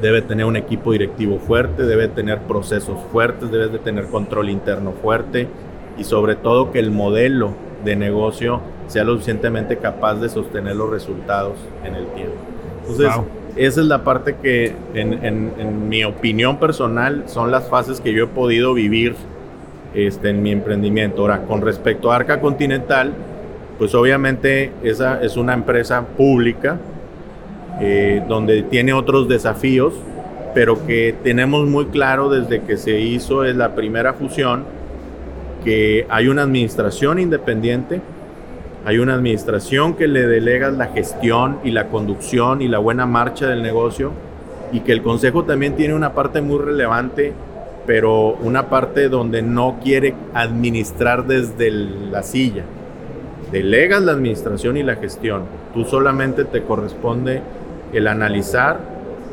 debe 0.00 0.22
tener 0.22 0.46
un 0.46 0.56
equipo 0.56 0.92
directivo 0.92 1.38
fuerte, 1.38 1.82
debe 1.82 2.08
tener 2.08 2.40
procesos 2.42 2.98
fuertes, 3.10 3.50
debe 3.50 3.68
de 3.68 3.78
tener 3.78 4.06
control 4.06 4.50
interno 4.50 4.92
fuerte 4.92 5.48
y 5.98 6.04
sobre 6.04 6.36
todo 6.36 6.70
que 6.70 6.78
el 6.78 6.90
modelo 6.90 7.50
de 7.84 7.96
negocio 7.96 8.60
sea 8.86 9.04
lo 9.04 9.12
suficientemente 9.12 9.78
capaz 9.78 10.16
de 10.16 10.28
sostener 10.28 10.76
los 10.76 10.90
resultados 10.90 11.54
en 11.84 11.96
el 11.96 12.06
tiempo. 12.08 12.36
Entonces, 12.82 13.12
esa 13.56 13.80
es 13.80 13.86
la 13.86 14.04
parte 14.04 14.36
que 14.42 14.74
en, 14.94 15.88
mi 15.88 16.04
opinión 16.04 16.58
personal 16.58 17.24
son 17.26 17.50
las 17.50 17.68
fases 17.68 18.00
que 18.00 18.12
yo 18.12 18.24
he 18.24 18.26
podido 18.28 18.74
vivir 18.74 19.14
este, 19.94 20.30
en 20.30 20.42
mi 20.42 20.52
emprendimiento. 20.52 21.22
Ahora, 21.22 21.42
con 21.42 21.62
respecto 21.62 22.12
a 22.12 22.16
Arca 22.16 22.40
Continental, 22.40 23.12
pues 23.78 23.94
obviamente 23.94 24.72
esa 24.82 25.22
es 25.22 25.36
una 25.36 25.54
empresa 25.54 26.02
pública 26.16 26.78
eh, 27.80 28.22
donde 28.28 28.62
tiene 28.62 28.92
otros 28.92 29.28
desafíos, 29.28 29.94
pero 30.54 30.86
que 30.86 31.14
tenemos 31.22 31.66
muy 31.66 31.86
claro 31.86 32.28
desde 32.28 32.62
que 32.62 32.76
se 32.76 33.00
hizo 33.00 33.44
la 33.44 33.74
primera 33.74 34.14
fusión 34.14 34.64
que 35.64 36.06
hay 36.08 36.28
una 36.28 36.42
administración 36.42 37.18
independiente, 37.18 38.00
hay 38.86 38.98
una 38.98 39.14
administración 39.14 39.94
que 39.94 40.06
le 40.06 40.28
delega 40.28 40.70
la 40.70 40.86
gestión 40.86 41.58
y 41.64 41.72
la 41.72 41.88
conducción 41.88 42.62
y 42.62 42.68
la 42.68 42.78
buena 42.78 43.04
marcha 43.04 43.48
del 43.48 43.60
negocio 43.60 44.12
y 44.70 44.80
que 44.80 44.92
el 44.92 45.02
consejo 45.02 45.42
también 45.42 45.74
tiene 45.74 45.92
una 45.92 46.12
parte 46.12 46.40
muy 46.40 46.60
relevante, 46.60 47.32
pero 47.84 48.34
una 48.34 48.68
parte 48.68 49.08
donde 49.08 49.42
no 49.42 49.80
quiere 49.82 50.14
administrar 50.34 51.26
desde 51.26 51.68
la 51.72 52.22
silla. 52.22 52.62
Delegas 53.50 54.02
la 54.02 54.12
administración 54.12 54.76
y 54.76 54.84
la 54.84 54.94
gestión. 54.94 55.42
Tú 55.74 55.84
solamente 55.84 56.44
te 56.44 56.62
corresponde 56.62 57.42
el 57.92 58.06
analizar 58.06 58.78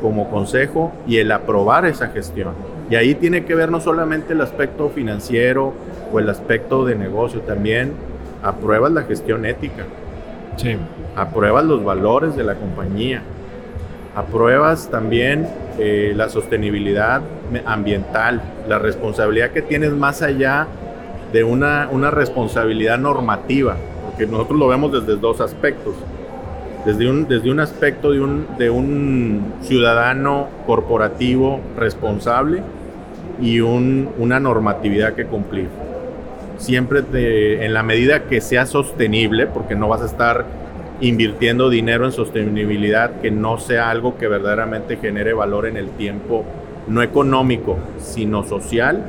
como 0.02 0.30
consejo 0.30 0.90
y 1.06 1.18
el 1.18 1.30
aprobar 1.30 1.86
esa 1.86 2.08
gestión. 2.08 2.54
Y 2.90 2.96
ahí 2.96 3.14
tiene 3.14 3.44
que 3.44 3.54
ver 3.54 3.70
no 3.70 3.80
solamente 3.80 4.32
el 4.32 4.40
aspecto 4.40 4.88
financiero 4.88 5.72
o 6.12 6.18
el 6.18 6.28
aspecto 6.28 6.84
de 6.84 6.96
negocio, 6.96 7.38
también 7.42 7.92
apruebas 8.44 8.92
la 8.92 9.02
gestión 9.02 9.44
ética. 9.46 9.84
Sí. 10.56 10.76
Apruebas 11.16 11.64
los 11.64 11.82
valores 11.82 12.36
de 12.36 12.44
la 12.44 12.54
compañía. 12.54 13.22
Apruebas 14.14 14.88
también 14.90 15.48
eh, 15.78 16.12
la 16.14 16.28
sostenibilidad 16.28 17.22
ambiental, 17.66 18.40
la 18.68 18.78
responsabilidad 18.78 19.50
que 19.50 19.62
tienes 19.62 19.92
más 19.92 20.22
allá 20.22 20.68
de 21.32 21.42
una, 21.42 21.88
una 21.90 22.12
responsabilidad 22.12 22.98
normativa, 22.98 23.76
porque 24.06 24.26
nosotros 24.26 24.58
lo 24.60 24.68
vemos 24.68 24.92
desde 24.92 25.18
dos 25.20 25.40
aspectos. 25.40 25.94
Desde 26.84 27.08
un, 27.08 27.26
desde 27.26 27.50
un 27.50 27.60
aspecto 27.60 28.12
de 28.12 28.20
un, 28.20 28.46
de 28.58 28.68
un 28.68 29.54
ciudadano 29.62 30.48
corporativo 30.66 31.60
responsable 31.78 32.62
y 33.40 33.60
un, 33.60 34.10
una 34.18 34.38
normatividad 34.38 35.14
que 35.14 35.24
cumplir 35.24 35.68
siempre 36.58 37.02
en 37.64 37.74
la 37.74 37.82
medida 37.82 38.24
que 38.24 38.40
sea 38.40 38.66
sostenible, 38.66 39.46
porque 39.46 39.74
no 39.74 39.88
vas 39.88 40.02
a 40.02 40.06
estar 40.06 40.44
invirtiendo 41.00 41.70
dinero 41.70 42.04
en 42.04 42.12
sostenibilidad 42.12 43.20
que 43.20 43.30
no 43.30 43.58
sea 43.58 43.90
algo 43.90 44.16
que 44.16 44.28
verdaderamente 44.28 44.96
genere 44.96 45.32
valor 45.32 45.66
en 45.66 45.76
el 45.76 45.88
tiempo, 45.90 46.44
no 46.86 47.02
económico, 47.02 47.78
sino 47.98 48.44
social 48.44 49.04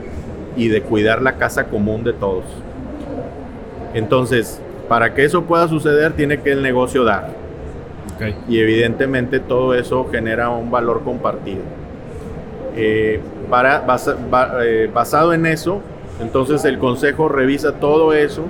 y 0.58 0.69
de 0.69 0.81
cuidar 0.81 1.21
la 1.21 1.38
casa 1.38 1.65
común 1.65 2.03
de 2.03 2.13
todos. 2.13 2.45
Entonces, 3.93 4.62
para 4.89 5.13
que 5.13 5.25
eso 5.25 5.43
pueda 5.43 5.67
suceder, 5.67 6.13
tiene 6.13 6.41
que 6.41 6.51
el 6.51 6.62
negocio 6.62 7.03
dar. 7.03 7.29
Y 8.47 8.60
evidentemente 8.60 9.39
todo 9.39 9.73
eso 9.73 10.08
genera 10.12 10.49
un 10.49 10.71
valor 10.71 11.03
compartido. 11.03 11.62
Eh, 12.77 13.19
para, 13.49 13.86
eh, 14.63 14.89
basado 14.93 15.34
en 15.34 15.45
eso, 15.45 15.81
entonces 16.21 16.63
el 16.65 16.78
consejo 16.80 17.28
revisa 17.28 17.73
todo 17.73 18.13
eso 18.13 18.45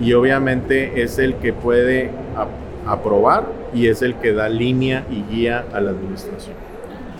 y 0.00 0.12
obviamente 0.12 1.02
es 1.02 1.18
el 1.18 1.34
que 1.36 1.52
puede 1.52 2.10
aprobar 2.86 3.46
y 3.74 3.86
es 3.86 4.02
el 4.02 4.14
que 4.16 4.32
da 4.32 4.48
línea 4.48 5.04
y 5.10 5.22
guía 5.34 5.64
a 5.72 5.80
la 5.80 5.90
administración. 5.90 6.54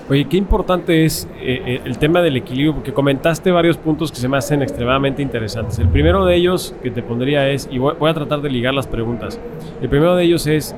Oye, 0.09 0.27
qué 0.27 0.37
importante 0.37 1.07
es 1.07 1.27
eh, 1.41 1.63
eh, 1.65 1.81
el 1.83 1.97
tema 1.97 2.21
del 2.21 2.37
equilibrio, 2.37 2.75
porque 2.75 2.93
comentaste 2.93 3.51
varios 3.51 3.79
puntos 3.79 4.13
que 4.13 4.19
se 4.19 4.29
me 4.29 4.37
hacen 4.37 4.61
extremadamente 4.61 5.23
interesantes. 5.23 5.79
El 5.79 5.89
primero 5.89 6.27
de 6.27 6.37
ellos 6.37 6.75
que 6.83 6.91
te 6.91 7.03
pondría 7.03 7.49
es, 7.49 7.67
y 7.73 7.79
voy, 7.79 7.95
a 7.99 8.13
tratar 8.13 8.43
de 8.43 8.51
ligar 8.51 8.75
las 8.75 8.87
preguntas, 8.87 9.41
el 9.81 9.89
primero 9.89 10.15
de 10.15 10.25
ellos 10.25 10.47
es, 10.47 10.77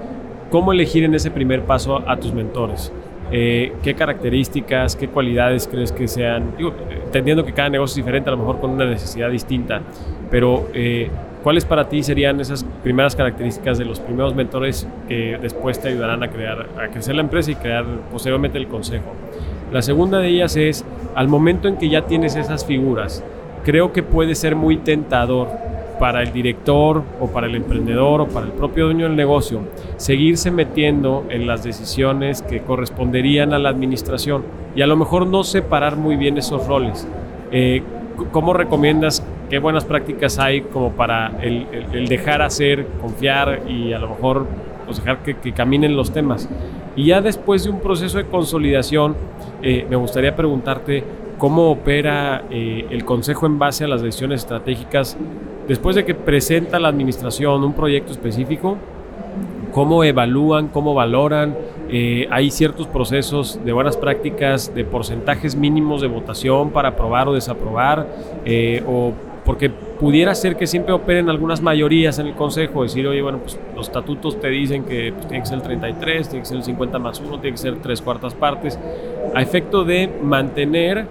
¿cómo 0.51 0.73
elegir 0.73 1.03
en 1.03 1.13
ese 1.15 1.33
primer 1.33 1.65
paso 1.65 2.05
a 2.09 2.17
tus 2.19 2.33
mentores? 2.33 2.93
Eh, 3.33 3.73
qué 3.83 3.95
características, 3.95 4.95
qué 4.95 5.09
cualidades 5.09 5.67
crees 5.67 5.91
que 5.91 6.07
sean, 6.07 6.55
entendiendo 7.05 7.45
que 7.45 7.53
cada 7.53 7.69
negocio 7.69 7.93
es 7.93 7.97
diferente, 7.97 8.29
a 8.29 8.33
lo 8.33 8.39
mejor 8.39 8.61
con 8.61 8.71
una 8.71 8.85
necesidad 8.85 9.31
distinta, 9.31 9.81
pero 10.31 10.69
eh, 10.75 11.11
¿cuáles 11.43 11.65
para 11.65 11.89
ti 11.89 12.05
serían 12.05 12.41
esas 12.41 12.65
primeras 12.85 13.17
características 13.17 13.79
de 13.79 13.85
los 13.85 13.99
primeros 13.99 14.35
mentores 14.37 14.87
que 15.09 15.39
después 15.43 15.81
te 15.81 15.89
ayudarán 15.89 16.23
a 16.23 16.31
crear, 16.31 16.69
a 16.79 16.89
crecer 16.89 17.17
la 17.17 17.23
empresa 17.23 17.51
y 17.51 17.57
crear 17.57 17.85
posteriormente 18.13 18.59
el 18.59 18.69
consejo? 18.69 19.13
La 19.73 19.83
segunda 19.83 20.19
de 20.19 20.29
ellas 20.29 20.55
es, 20.55 20.85
al 21.17 21.27
momento 21.27 21.67
en 21.67 21.79
que 21.79 21.89
ya 21.89 22.03
tienes 22.03 22.37
esas 22.37 22.65
figuras, 22.65 23.25
creo 23.65 23.93
que 23.93 24.05
puede 24.05 24.37
ser 24.37 24.55
muy 24.55 24.77
tentador 24.77 25.49
para 25.99 26.23
el 26.23 26.33
director 26.33 27.03
o 27.21 27.29
para 27.29 27.47
el 27.47 27.55
emprendedor 27.55 28.21
o 28.21 28.29
para 28.29 28.47
el 28.47 28.53
propio 28.53 28.87
dueño 28.87 29.07
del 29.07 29.17
negocio 29.17 29.61
seguirse 29.97 30.51
metiendo 30.51 31.25
en 31.31 31.47
las 31.47 31.65
decisiones 31.65 32.43
que 32.43 32.61
corresponderían 32.61 33.53
a 33.53 33.59
la 33.59 33.71
administración 33.71 34.45
y 34.75 34.83
a 34.83 34.87
lo 34.87 34.97
mejor 34.97 35.27
no 35.27 35.45
separar 35.45 35.97
muy 35.97 36.17
bien 36.17 36.39
esos 36.39 36.67
roles. 36.67 37.09
Eh, 37.51 37.83
¿Cómo 38.33 38.53
recomiendas 38.53 39.25
qué 39.51 39.59
buenas 39.59 39.85
prácticas 39.85 40.39
hay 40.39 40.63
como 40.63 40.93
para 40.93 41.33
el, 41.43 41.67
dejar 42.09 42.43
hacer, 42.43 42.87
confiar 43.01 43.63
y 43.69 43.93
a 43.93 43.99
lo 43.99 44.09
mejor 44.09 44.47
pues, 44.87 44.99
dejar 44.99 45.23
que, 45.23 45.53
caminen 45.53 45.97
los 45.97 46.13
temas? 46.13 46.49
Y 46.95 47.07
ya 47.07 47.21
después 47.21 47.65
de 47.65 47.71
un 47.71 47.81
proceso 47.81 48.17
de 48.17 48.27
consolidación, 48.27 49.17
eh, 49.63 49.87
me 49.89 49.97
gustaría 49.97 50.35
preguntarte 50.35 51.05
cómo 51.39 51.71
opera 51.71 52.45
eh, 52.51 52.87
el 52.91 53.05
Consejo 53.05 53.47
en 53.47 53.59
base 53.59 53.85
a 53.85 53.89
las 53.89 54.03
decisiones 54.03 54.41
estratégicas 54.43 55.17
Después 55.69 55.97
de 55.97 56.05
que 56.05 56.15
presenta 56.15 56.79
la 56.79 56.89
administración 56.89 57.65
un 57.65 57.73
proyecto 57.73 58.13
específico, 58.13 58.77
cómo 59.73 60.05
evalúan, 60.05 60.69
cómo 60.69 60.95
valoran. 60.95 61.57
Eh, 61.91 62.29
hay 62.31 62.51
ciertos 62.53 62.87
procesos 62.87 63.59
de 63.65 63.73
buenas 63.73 63.97
prácticas, 63.97 64.73
de 64.75 64.85
porcentajes 64.85 65.57
mínimos 65.57 66.03
de 66.03 66.07
votación 66.07 66.71
para 66.71 66.91
aprobar 66.91 67.29
o 67.29 67.35
desaprobar, 67.35 68.07
eh, 68.45 68.83
o 68.87 69.13
porque 69.45 69.69
pudiera 69.71 70.35
ser 70.35 70.57
que 70.57 70.67
siempre 70.67 70.93
operen 70.93 71.29
algunas 71.29 71.61
mayorías 71.61 72.19
en 72.21 72.29
el 72.29 72.35
Consejo, 72.35 72.85
decir, 72.85 73.07
oye, 73.07 73.23
bueno, 73.23 73.39
pues 73.39 73.59
los 73.75 73.87
estatutos 73.89 74.41
te 74.41 74.49
dicen 74.49 74.85
que 74.85 75.13
pues, 75.13 75.27
tiene 75.27 75.43
que 75.43 75.49
ser 75.49 75.59
el 75.59 75.63
33, 75.63 76.29
tiene 76.29 76.43
que 76.43 76.47
ser 76.47 76.57
el 76.59 76.65
50 76.65 76.99
más 77.01 77.21
1, 77.21 77.41
tiene 77.41 77.53
que 77.53 77.63
ser 77.63 77.77
tres 77.77 78.03
cuartas 78.03 78.35
partes, 78.35 78.79
a 79.35 79.43
efecto 79.43 79.85
de 79.85 80.11
mantener 80.23 81.07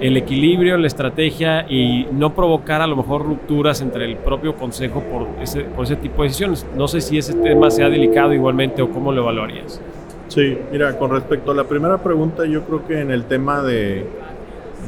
el 0.00 0.16
equilibrio, 0.16 0.76
la 0.76 0.86
estrategia 0.86 1.66
y 1.68 2.06
no 2.12 2.34
provocar 2.34 2.80
a 2.80 2.86
lo 2.86 2.96
mejor 2.96 3.24
rupturas 3.24 3.80
entre 3.80 4.04
el 4.04 4.16
propio 4.16 4.54
consejo 4.54 5.02
por 5.02 5.26
ese, 5.42 5.62
por 5.62 5.84
ese 5.84 5.96
tipo 5.96 6.22
de 6.22 6.28
decisiones. 6.28 6.66
No 6.76 6.88
sé 6.88 7.00
si 7.00 7.18
ese 7.18 7.34
tema 7.34 7.70
sea 7.70 7.88
delicado 7.88 8.32
igualmente 8.32 8.82
o 8.82 8.90
cómo 8.90 9.12
lo 9.12 9.22
evaluarías. 9.22 9.80
Sí, 10.28 10.58
mira, 10.70 10.96
con 10.98 11.10
respecto 11.10 11.50
a 11.52 11.54
la 11.54 11.64
primera 11.64 11.98
pregunta, 11.98 12.44
yo 12.44 12.62
creo 12.64 12.86
que 12.86 13.00
en 13.00 13.10
el 13.10 13.24
tema 13.24 13.62
de, 13.62 14.06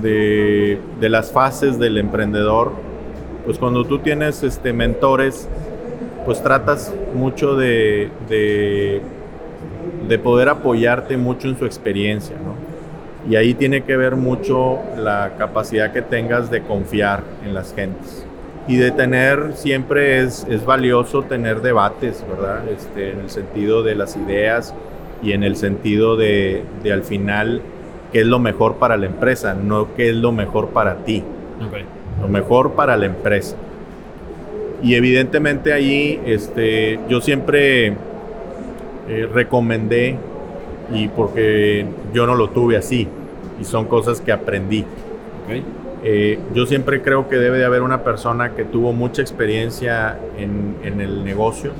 de, 0.02 1.08
las 1.08 1.32
fases 1.32 1.78
del 1.78 1.98
emprendedor, 1.98 2.72
pues 3.44 3.58
cuando 3.58 3.84
tú 3.84 3.98
tienes 3.98 4.42
este, 4.42 4.72
mentores, 4.72 5.48
pues 6.26 6.42
tratas 6.42 6.94
mucho 7.14 7.56
de, 7.56 8.10
de, 8.28 9.00
de 10.08 10.18
poder 10.18 10.50
apoyarte 10.50 11.16
mucho 11.16 11.48
en 11.48 11.58
su 11.58 11.64
experiencia, 11.64 12.36
¿no? 12.36 12.69
Y 13.28 13.36
ahí 13.36 13.54
tiene 13.54 13.82
que 13.82 13.96
ver 13.96 14.16
mucho 14.16 14.78
la 14.96 15.32
capacidad 15.36 15.92
que 15.92 16.02
tengas 16.02 16.50
de 16.50 16.62
confiar 16.62 17.22
en 17.44 17.54
las 17.54 17.74
gentes. 17.74 18.24
Y 18.66 18.76
de 18.76 18.90
tener, 18.92 19.52
siempre 19.54 20.20
es, 20.20 20.46
es 20.48 20.64
valioso 20.64 21.22
tener 21.22 21.60
debates, 21.60 22.24
¿verdad? 22.28 22.68
Este, 22.68 23.10
en 23.10 23.20
el 23.20 23.30
sentido 23.30 23.82
de 23.82 23.94
las 23.94 24.16
ideas 24.16 24.74
y 25.22 25.32
en 25.32 25.42
el 25.42 25.56
sentido 25.56 26.16
de, 26.16 26.62
de, 26.82 26.92
al 26.92 27.02
final 27.02 27.60
qué 28.12 28.20
es 28.20 28.26
lo 28.26 28.38
mejor 28.38 28.76
para 28.76 28.96
la 28.96 29.06
empresa, 29.06 29.54
no 29.54 29.94
qué 29.94 30.10
es 30.10 30.16
lo 30.16 30.32
mejor 30.32 30.68
para 30.68 30.96
ti. 31.04 31.22
Lo 32.20 32.28
mejor 32.28 32.72
para 32.72 32.96
la 32.96 33.06
empresa. 33.06 33.56
Y 34.82 34.94
evidentemente 34.94 35.72
ahí 35.72 36.20
este, 36.24 36.98
yo 37.08 37.20
siempre 37.20 37.88
eh, 39.08 39.28
recomendé 39.32 40.16
y 40.92 41.08
porque 41.08 41.86
yo 42.12 42.26
no 42.26 42.34
lo 42.34 42.50
tuve 42.50 42.76
así 42.76 43.08
y 43.60 43.64
son 43.64 43.86
cosas 43.86 44.20
que 44.20 44.32
aprendí. 44.32 44.84
Eh, 46.02 46.38
yo 46.54 46.66
siempre 46.66 47.02
creo 47.02 47.28
que 47.28 47.36
debe 47.36 47.58
de 47.58 47.64
haber 47.64 47.82
una 47.82 48.02
persona 48.02 48.54
que 48.54 48.64
tuvo 48.64 48.92
mucha 48.92 49.20
experiencia 49.20 50.18
en, 50.38 50.76
en, 50.82 51.00
el 51.00 51.24
negocio 51.24 51.72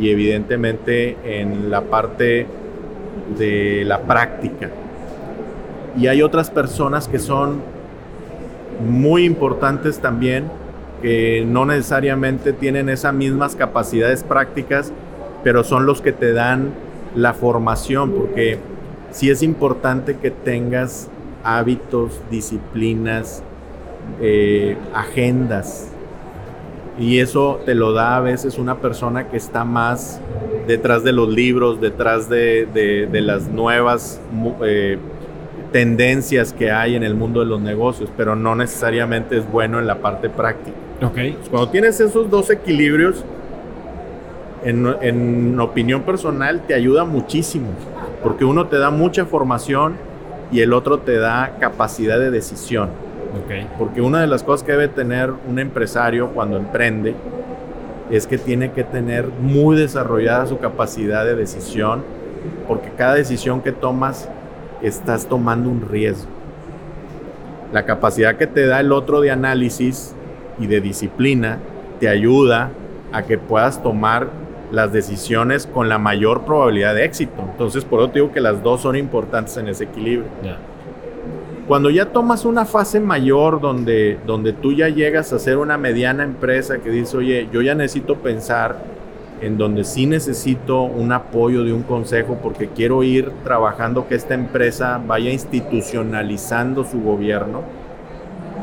y 0.00 0.10
evidentemente 0.10 1.16
en 1.24 1.70
la 1.70 1.82
parte 1.82 2.46
de 3.38 3.84
la 3.86 4.00
práctica. 4.00 4.70
Y 5.96 6.06
hay 6.06 6.22
otras 6.22 6.50
personas 6.50 7.06
que 7.06 7.18
son 7.18 7.60
muy 8.84 9.24
importantes 9.24 10.00
también, 10.00 10.44
que 11.02 11.44
no 11.46 11.64
necesariamente 11.64 12.52
tienen 12.52 12.88
esas 12.88 13.14
mismas 13.14 13.54
capacidades 13.54 14.24
prácticas, 14.24 14.92
pero 15.44 15.62
son 15.62 15.86
los 15.86 16.00
que 16.00 16.12
te 16.12 16.32
dan 16.32 16.70
la 17.14 17.34
formación, 17.34 18.12
porque 18.12 18.58
sí 19.10 19.30
es 19.30 19.42
importante 19.42 20.16
que 20.16 20.30
tengas 20.30 21.08
hábitos, 21.44 22.20
disciplinas, 22.30 23.42
eh, 24.20 24.76
agendas. 24.94 25.88
Y 26.98 27.20
eso 27.20 27.60
te 27.64 27.74
lo 27.74 27.92
da 27.92 28.16
a 28.16 28.20
veces 28.20 28.58
una 28.58 28.78
persona 28.78 29.28
que 29.28 29.36
está 29.36 29.64
más 29.64 30.20
detrás 30.66 31.02
de 31.04 31.12
los 31.12 31.28
libros, 31.28 31.80
detrás 31.80 32.28
de, 32.28 33.08
las 33.12 33.48
nuevas 33.48 34.20
eh, 34.64 34.98
tendencias 35.72 36.52
que 36.52 36.70
hay 36.70 36.94
en 36.94 37.02
el 37.02 37.14
mundo 37.14 37.40
de 37.40 37.46
los 37.46 37.60
negocios, 37.60 38.10
pero 38.16 38.36
no 38.36 38.54
necesariamente 38.54 39.38
es 39.38 39.50
bueno 39.50 39.78
en 39.78 39.86
la 39.86 39.98
parte 39.98 40.28
práctica. 40.28 40.76
Okay. 41.02 41.36
Cuando 41.50 41.70
tienes 41.70 41.98
esos 41.98 42.30
dos 42.30 42.50
equilibrios, 42.50 43.24
en, 44.64 45.58
opinión 45.60 46.02
personal, 46.02 46.62
te 46.66 46.74
ayuda 46.74 47.04
muchísimo, 47.04 47.68
porque 48.22 48.44
uno 48.44 48.66
te 48.66 48.78
da 48.78 48.90
mucha 48.90 49.24
formación 49.26 49.94
y 50.50 50.60
el 50.60 50.72
otro 50.72 50.98
te 50.98 51.18
da 51.18 51.56
capacidad 51.58 52.18
de 52.18 52.30
decisión. 52.30 52.90
Okay. 53.44 53.66
Porque 53.78 54.02
una 54.02 54.20
de 54.20 54.26
las 54.26 54.42
cosas 54.42 54.64
que 54.64 54.72
debe 54.72 54.88
tener 54.88 55.32
un 55.48 55.58
empresario 55.58 56.28
cuando 56.28 56.58
emprende 56.58 57.14
es 58.10 58.26
que 58.26 58.36
tiene 58.36 58.72
que 58.72 58.84
tener 58.84 59.28
muy 59.28 59.74
desarrollada 59.74 60.46
su 60.46 60.58
capacidad 60.58 61.24
de 61.24 61.34
decisión, 61.34 62.04
porque 62.68 62.90
cada 62.96 63.14
decisión 63.14 63.62
que 63.62 63.72
tomas 63.72 64.28
estás 64.82 65.26
tomando 65.26 65.70
un 65.70 65.88
riesgo. 65.88 66.30
La 67.72 67.86
capacidad 67.86 68.36
que 68.36 68.46
te 68.46 68.66
da 68.66 68.80
el 68.80 68.92
otro 68.92 69.22
de 69.22 69.30
análisis 69.30 70.14
y 70.58 70.66
de 70.66 70.82
disciplina 70.82 71.58
te 72.00 72.08
ayuda 72.08 72.70
a 73.12 73.22
que 73.22 73.38
puedas 73.38 73.82
tomar 73.82 74.28
las 74.72 74.92
decisiones 74.92 75.66
con 75.66 75.88
la 75.88 75.98
mayor 75.98 76.42
probabilidad 76.44 76.94
de 76.94 77.04
éxito. 77.04 77.44
Entonces, 77.52 77.84
por 77.84 78.00
eso 78.00 78.10
digo 78.12 78.32
que 78.32 78.40
las 78.40 78.62
dos 78.62 78.80
son 78.80 78.96
importantes 78.96 79.56
en 79.58 79.68
ese 79.68 79.84
equilibrio. 79.84 80.30
Cuando 81.68 81.90
ya 81.90 82.06
tomas 82.06 82.44
una 82.44 82.64
fase 82.64 82.98
mayor 82.98 83.60
donde, 83.60 84.18
donde 84.26 84.52
tú 84.52 84.72
ya 84.72 84.88
llegas 84.88 85.32
a 85.32 85.38
ser 85.38 85.58
una 85.58 85.78
mediana 85.78 86.24
empresa 86.24 86.78
que 86.78 86.90
dice, 86.90 87.16
oye, 87.16 87.48
yo 87.52 87.62
ya 87.62 87.74
necesito 87.74 88.16
pensar 88.16 88.82
en 89.42 89.58
donde 89.58 89.84
sí 89.84 90.06
necesito 90.06 90.82
un 90.82 91.12
apoyo 91.12 91.64
de 91.64 91.72
un 91.72 91.82
consejo 91.82 92.38
porque 92.42 92.68
quiero 92.68 93.02
ir 93.02 93.30
trabajando 93.44 94.08
que 94.08 94.14
esta 94.14 94.34
empresa 94.34 95.00
vaya 95.04 95.30
institucionalizando 95.30 96.84
su 96.84 97.00
gobierno, 97.02 97.62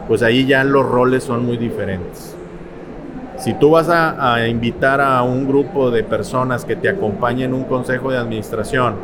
pues 0.07 0.23
ahí 0.23 0.45
ya 0.45 0.63
los 0.63 0.85
roles 0.85 1.23
son 1.23 1.45
muy 1.45 1.57
diferentes. 1.57 2.35
Si 3.39 3.53
tú 3.53 3.69
vas 3.69 3.87
a, 3.89 4.47
invitar 4.47 4.99
a 4.99 5.23
un 5.23 5.47
grupo 5.47 5.91
de 5.91 6.03
personas 6.03 6.65
que 6.65 6.75
te 6.75 6.89
acompañen 6.89 7.51
en 7.51 7.53
un 7.53 7.63
consejo 7.63 8.11
de 8.11 8.17
administración 8.17 8.95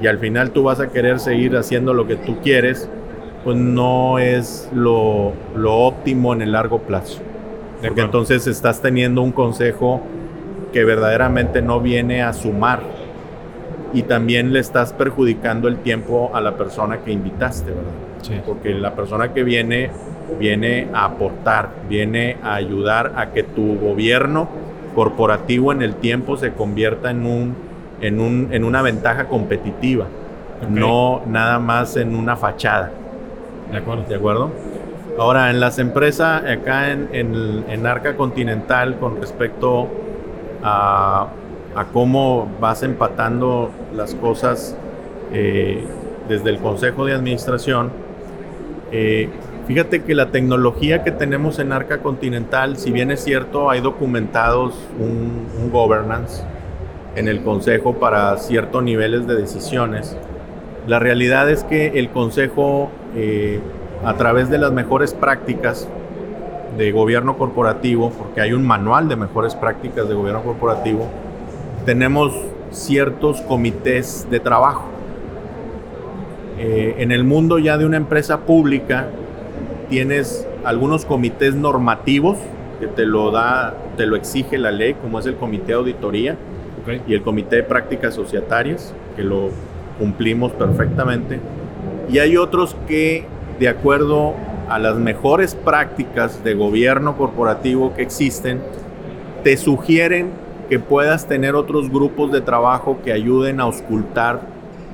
y 0.00 0.06
al 0.06 0.18
final 0.18 0.52
tú 0.52 0.62
vas 0.62 0.80
a 0.80 0.88
querer 0.88 1.20
seguir 1.20 1.54
haciendo 1.56 1.92
lo 1.92 2.06
que 2.06 2.16
tú 2.16 2.38
quieres, 2.42 2.88
pues 3.44 3.58
no 3.58 4.18
es 4.18 4.70
lo, 4.72 5.34
óptimo 5.54 6.32
en 6.32 6.40
el 6.40 6.52
largo 6.52 6.78
plazo. 6.78 7.20
Porque 7.82 8.00
entonces 8.00 8.46
estás 8.46 8.80
teniendo 8.80 9.20
un 9.20 9.32
consejo 9.32 10.00
que 10.72 10.82
verdaderamente 10.84 11.60
no 11.60 11.80
viene 11.80 12.22
a 12.22 12.32
sumar 12.32 12.80
y 13.92 14.02
también 14.04 14.54
le 14.54 14.60
estás 14.60 14.94
perjudicando 14.94 15.68
el 15.68 15.76
tiempo 15.76 16.30
a 16.32 16.40
la 16.40 16.56
persona 16.56 17.00
que 17.04 17.12
invitaste, 17.12 17.70
¿verdad? 17.70 18.44
Porque 18.46 18.70
la 18.70 18.94
persona 18.94 19.34
que 19.34 19.44
viene 19.44 19.90
viene 20.38 20.88
a 20.92 21.06
aportar, 21.06 21.70
viene 21.88 22.36
a 22.42 22.54
ayudar 22.54 23.12
a 23.16 23.32
que 23.32 23.42
tu 23.42 23.78
gobierno 23.78 24.48
corporativo 24.94 25.72
en 25.72 25.82
el 25.82 25.96
tiempo 25.96 26.36
se 26.36 26.52
convierta 26.52 27.10
en, 27.10 27.26
un, 27.26 27.54
en, 28.00 28.20
un, 28.20 28.48
en 28.52 28.64
una 28.64 28.82
ventaja 28.82 29.28
competitiva, 29.28 30.06
no 30.68 31.22
nada 31.26 31.58
más 31.58 31.96
en 31.96 32.14
una 32.14 32.36
fachada. 32.36 32.92
De 33.70 33.78
acuerdo. 33.78 34.04
¿De 34.08 34.14
acuerdo? 34.14 34.50
Ahora, 35.18 35.50
en 35.50 35.60
las 35.60 35.78
empresas, 35.78 36.42
acá 36.44 36.90
en, 36.90 37.08
en, 37.12 37.86
Arca 37.86 38.16
Continental, 38.16 38.98
con 38.98 39.20
respecto 39.20 39.88
a, 40.62 41.28
a, 41.76 41.84
cómo 41.92 42.48
vas 42.60 42.82
empatando 42.82 43.70
las 43.94 44.14
cosas 44.16 44.76
eh, 45.32 45.84
desde 46.28 46.50
el 46.50 46.58
Consejo 46.58 47.04
de 47.04 47.14
Administración, 47.14 47.90
eh, 48.90 49.28
Fíjate 49.66 50.02
que 50.02 50.14
la 50.14 50.30
tecnología 50.30 51.02
que 51.04 51.10
tenemos 51.10 51.58
en 51.58 51.72
Arca 51.72 52.02
Continental, 52.02 52.76
si 52.76 52.92
bien 52.92 53.10
es 53.10 53.24
cierto, 53.24 53.70
hay 53.70 53.80
documentados 53.80 54.74
un, 55.00 55.70
governance 55.72 56.42
en 57.16 57.28
el 57.28 57.42
Consejo 57.42 57.94
para 57.94 58.36
ciertos 58.36 58.82
niveles 58.82 59.26
de 59.26 59.34
decisiones, 59.36 60.18
la 60.86 60.98
realidad 60.98 61.48
es 61.48 61.64
que 61.64 61.98
el 61.98 62.10
Consejo, 62.10 62.90
eh, 63.16 63.58
a 64.04 64.14
través 64.14 64.50
de 64.50 64.58
las 64.58 64.70
mejores 64.70 65.14
prácticas 65.14 65.88
de 66.76 66.92
gobierno 66.92 67.38
corporativo, 67.38 68.10
porque 68.10 68.42
hay 68.42 68.52
un 68.52 68.66
manual 68.66 69.08
de 69.08 69.16
mejores 69.16 69.54
prácticas 69.54 70.06
de 70.06 70.14
gobierno 70.14 70.42
corporativo, 70.42 71.08
tenemos 71.86 72.34
ciertos 72.70 73.40
comités 73.40 74.26
de 74.30 74.40
trabajo. 74.40 74.84
Eh, 76.58 76.96
en 76.98 77.12
el 77.12 77.24
mundo 77.24 77.58
ya 77.58 77.78
de 77.78 77.86
una 77.86 77.96
empresa 77.96 78.40
pública, 78.40 79.08
tienes 79.88 80.46
algunos 80.64 81.04
comités 81.04 81.54
normativos 81.54 82.38
que 82.80 82.86
te 82.86 83.06
lo 83.06 83.30
da, 83.30 83.74
te 83.96 84.06
lo 84.06 84.16
exige 84.16 84.58
la 84.58 84.70
ley, 84.70 84.94
como 84.94 85.18
es 85.18 85.26
el 85.26 85.36
comité 85.36 85.68
de 85.68 85.74
auditoría 85.74 86.36
y 87.06 87.14
el 87.14 87.22
comité 87.22 87.56
de 87.56 87.62
prácticas 87.62 88.14
societarias, 88.14 88.94
que 89.16 89.22
lo 89.22 89.50
cumplimos 89.98 90.52
perfectamente. 90.52 91.40
Y 92.10 92.18
hay 92.18 92.36
otros 92.36 92.76
que, 92.86 93.26
de 93.58 93.68
acuerdo 93.68 94.34
a 94.68 94.78
las 94.78 94.96
mejores 94.96 95.54
prácticas 95.54 96.42
de 96.44 96.54
gobierno 96.54 97.16
corporativo 97.16 97.94
que 97.94 98.02
existen, 98.02 98.60
te 99.42 99.56
sugieren 99.56 100.30
que 100.68 100.78
puedas 100.78 101.26
tener 101.26 101.54
otros 101.54 101.90
grupos 101.90 102.32
de 102.32 102.40
trabajo 102.40 102.98
que 103.04 103.12
ayuden 103.12 103.60
a 103.60 103.64
auscultar 103.64 104.40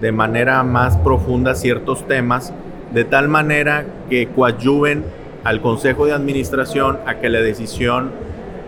de 0.00 0.12
manera 0.12 0.62
más 0.62 0.96
profunda 0.96 1.54
ciertos 1.54 2.06
temas 2.06 2.52
de 2.92 3.04
tal 3.04 3.28
manera 3.28 3.84
que 4.08 4.28
coadyuven 4.28 5.04
al 5.44 5.60
Consejo 5.60 6.06
de 6.06 6.12
Administración 6.12 6.98
a 7.06 7.16
que 7.16 7.28
la 7.28 7.40
decisión 7.40 8.10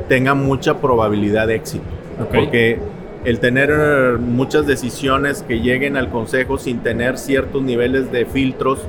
tenga 0.09 0.35
mucha 0.35 0.79
probabilidad 0.79 1.47
de 1.47 1.57
éxito. 1.57 1.85
Porque 2.33 2.79
el 3.25 3.41
tener 3.41 4.19
muchas 4.19 4.67
decisiones 4.67 5.43
que 5.43 5.61
lleguen 5.61 5.97
al 5.97 6.09
Consejo 6.11 6.59
sin 6.59 6.79
tener 6.81 7.19
ciertos 7.19 7.63
niveles 7.63 8.11
de 8.13 8.27
filtros, 8.27 8.81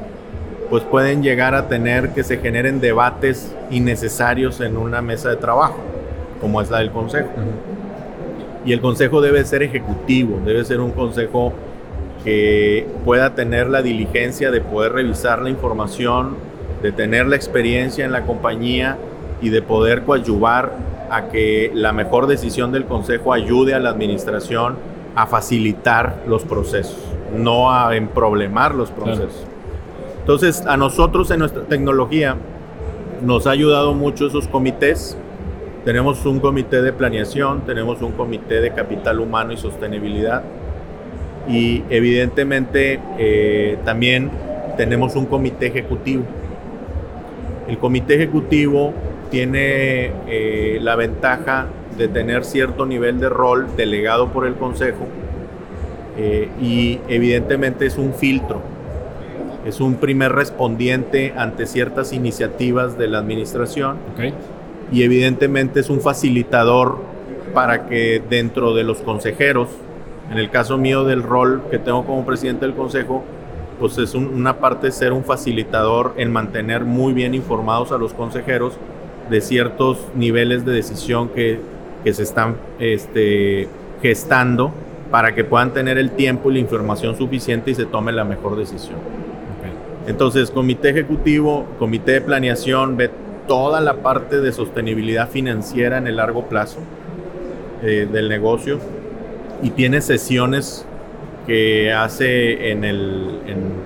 pues 0.69 0.83
pueden 0.83 1.21
llegar 1.21 1.55
a 1.55 1.67
tener 1.67 2.09
que 2.09 2.23
se 2.23 2.37
generen 2.37 2.79
debates 2.79 3.53
innecesarios 3.69 4.59
en 4.61 4.77
una 4.77 5.01
mesa 5.01 5.29
de 5.29 5.35
trabajo, 5.35 5.77
como 6.41 6.61
es 6.61 6.69
la 6.69 6.79
del 6.79 6.91
consejo. 6.91 7.29
Y 8.65 8.71
el 8.71 8.81
consejo 8.81 9.21
debe 9.21 9.43
ser 9.45 9.61
ejecutivo, 9.61 10.39
debe 10.45 10.63
ser 10.63 10.79
un 10.79 10.91
consejo 10.91 11.53
que 12.23 12.87
pueda 13.03 13.35
tener 13.35 13.69
la 13.69 13.81
diligencia 13.81 14.51
de 14.51 14.61
poder 14.61 14.93
revisar 14.93 15.41
la 15.41 15.49
información, 15.49 16.35
de 16.81 16.91
tener 16.91 17.27
la 17.27 17.35
experiencia 17.35 18.05
en 18.05 18.11
la 18.11 18.23
compañía 18.23 18.97
y 19.41 19.49
de 19.49 19.61
poder 19.61 20.03
coadyuvar 20.03 20.71
a 21.09 21.27
que 21.27 21.71
la 21.73 21.91
mejor 21.91 22.27
decisión 22.27 22.71
del 22.71 22.85
consejo 22.85 23.33
ayude 23.33 23.73
a 23.73 23.79
la 23.79 23.89
administración 23.89 24.77
a 25.15 25.27
facilitar 25.27 26.23
los 26.27 26.43
procesos, 26.43 26.97
no 27.37 27.71
a 27.71 27.95
emproblemar 27.95 28.73
los 28.73 28.89
procesos. 28.89 29.45
Entonces, 30.21 30.65
a 30.65 30.77
nosotros 30.77 31.29
en 31.31 31.39
nuestra 31.39 31.63
tecnología 31.63 32.37
nos 33.21 33.47
ha 33.47 33.51
ayudado 33.51 33.93
mucho 33.93 34.27
esos 34.27 34.47
comités. 34.47 35.17
Tenemos 35.83 36.25
un 36.25 36.39
comité 36.39 36.81
de 36.81 36.93
planeación, 36.93 37.61
tenemos 37.65 38.01
un 38.01 38.13
comité 38.13 38.61
de 38.61 38.71
capital 38.71 39.19
humano 39.19 39.51
y 39.51 39.57
sostenibilidad 39.57 40.43
y 41.47 41.83
evidentemente 41.89 42.99
eh, 43.17 43.77
también 43.83 44.29
tenemos 44.77 45.15
un 45.15 45.25
comité 45.25 45.67
ejecutivo. 45.67 46.23
El 47.67 47.77
comité 47.77 48.15
ejecutivo 48.15 48.93
tiene 49.29 50.11
eh, 50.27 50.79
la 50.81 50.95
ventaja 50.95 51.67
de 51.97 52.07
tener 52.07 52.45
cierto 52.45 52.85
nivel 52.85 53.19
de 53.19 53.29
rol 53.29 53.67
delegado 53.75 54.29
por 54.29 54.45
el 54.45 54.55
Consejo 54.55 55.07
eh, 56.17 56.49
y 56.61 56.99
evidentemente 57.07 57.85
es 57.85 57.97
un 57.97 58.13
filtro, 58.13 58.61
es 59.65 59.79
un 59.79 59.95
primer 59.95 60.31
respondiente 60.31 61.33
ante 61.35 61.65
ciertas 61.65 62.13
iniciativas 62.13 62.97
de 62.97 63.07
la 63.07 63.19
administración 63.19 63.97
y 64.91 65.03
evidentemente 65.03 65.79
es 65.79 65.89
un 65.89 66.01
facilitador 66.01 66.97
para 67.53 67.87
que 67.87 68.21
dentro 68.29 68.73
de 68.75 68.83
los 68.83 68.99
consejeros, 68.99 69.69
en 70.33 70.39
el 70.39 70.49
caso 70.49 70.79
mío 70.79 71.03
del 71.03 71.21
rol 71.21 71.61
que 71.69 71.77
tengo 71.77 72.03
como 72.05 72.25
presidente 72.25 72.65
del 72.65 72.73
Consejo, 72.73 73.23
pues 73.79 73.99
es 73.99 74.15
una 74.15 74.57
parte 74.57 74.91
ser 74.91 75.13
un 75.13 75.23
facilitador 75.23 76.15
en 76.17 76.31
mantener 76.31 76.85
muy 76.85 77.13
bien 77.13 77.35
informados 77.35 77.91
a 77.91 77.99
los 77.99 78.15
consejeros 78.15 78.73
de 79.29 79.41
ciertos 79.41 79.99
niveles 80.15 80.65
de 80.65 80.71
decisión 80.71 81.29
que, 81.29 81.59
que 82.03 82.13
se 82.13 82.23
están 82.23 82.55
este, 82.79 83.67
gestando 84.01 84.71
para 85.11 85.35
que 85.35 85.43
puedan 85.43 85.71
tener 85.71 85.99
el 85.99 86.09
tiempo 86.09 86.49
y 86.49 86.55
la 86.55 86.59
información 86.61 87.15
suficiente 87.15 87.69
y 87.69 87.75
se 87.75 87.85
tome 87.85 88.11
la 88.11 88.23
mejor 88.23 88.57
decisión. 88.57 88.97
Entonces, 90.07 90.49
comité 90.49 90.89
ejecutivo, 90.89 91.67
comité 91.77 92.13
de 92.13 92.21
planeación 92.21 92.97
ve 92.97 93.11
toda 93.47 93.81
la 93.81 93.97
parte 93.97 94.41
de 94.41 94.51
sostenibilidad 94.51 95.29
financiera 95.29 95.99
en 95.99 96.07
el 96.07 96.15
largo 96.15 96.49
plazo 96.49 96.79
eh, 97.83 98.07
del 98.11 98.29
negocio 98.29 98.79
y 99.63 99.71
tiene 99.71 100.01
sesiones 100.01 100.85
que 101.47 101.91
hace 101.91 102.71
en 102.71 102.83
el, 102.83 103.39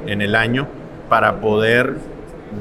en 0.06 0.22
el 0.22 0.36
año 0.36 0.68
para 1.10 1.40
poder 1.40 1.96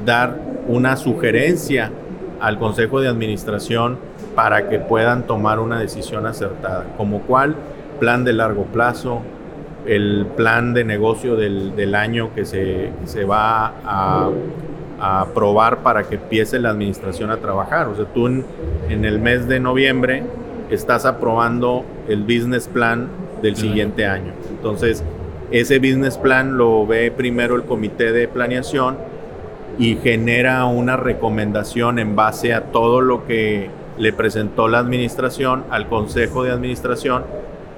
dar 0.05 0.37
una 0.67 0.95
sugerencia 0.95 1.91
al 2.39 2.57
Consejo 2.59 3.01
de 3.01 3.07
Administración 3.07 3.97
para 4.35 4.69
que 4.69 4.79
puedan 4.79 5.23
tomar 5.23 5.59
una 5.59 5.79
decisión 5.79 6.25
acertada, 6.25 6.85
como 6.97 7.21
cuál 7.21 7.55
plan 7.99 8.23
de 8.23 8.33
largo 8.33 8.65
plazo, 8.65 9.21
el 9.87 10.27
plan 10.35 10.73
de 10.73 10.83
negocio 10.83 11.35
del, 11.35 11.75
del 11.75 11.95
año 11.95 12.33
que 12.35 12.45
se, 12.45 12.91
se 13.05 13.23
va 13.23 13.73
a, 13.83 14.29
aprobar 14.99 15.79
para 15.79 16.03
que 16.03 16.15
empiece 16.15 16.59
la 16.59 16.69
administración 16.69 17.29
a 17.29 17.37
trabajar. 17.37 17.87
O 17.87 17.95
sea, 17.95 18.05
tú 18.05 18.27
en 18.27 19.05
el 19.05 19.19
mes 19.19 19.47
de 19.47 19.59
noviembre 19.59 20.23
estás 20.69 21.05
aprobando 21.05 21.85
el 22.07 22.23
business 22.23 22.67
plan 22.67 23.07
del 23.41 23.55
siguiente 23.55 24.05
año. 24.05 24.33
Entonces, 24.49 25.03
ese 25.51 25.79
business 25.79 26.17
plan 26.17 26.57
lo 26.57 26.85
ve 26.85 27.11
primero 27.11 27.55
el 27.55 27.63
comité 27.63 28.11
de 28.11 28.27
planeación 28.27 28.97
y 29.79 29.95
genera 29.95 30.65
una 30.65 30.97
recomendación 30.97 31.99
en 31.99 32.15
base 32.15 32.53
a 32.53 32.65
todo 32.71 33.01
lo 33.01 33.25
que 33.25 33.69
le 33.97 34.13
presentó 34.13 34.67
la 34.67 34.79
administración 34.79 35.63
al 35.69 35.87
consejo 35.87 36.43
de 36.43 36.51
administración 36.51 37.23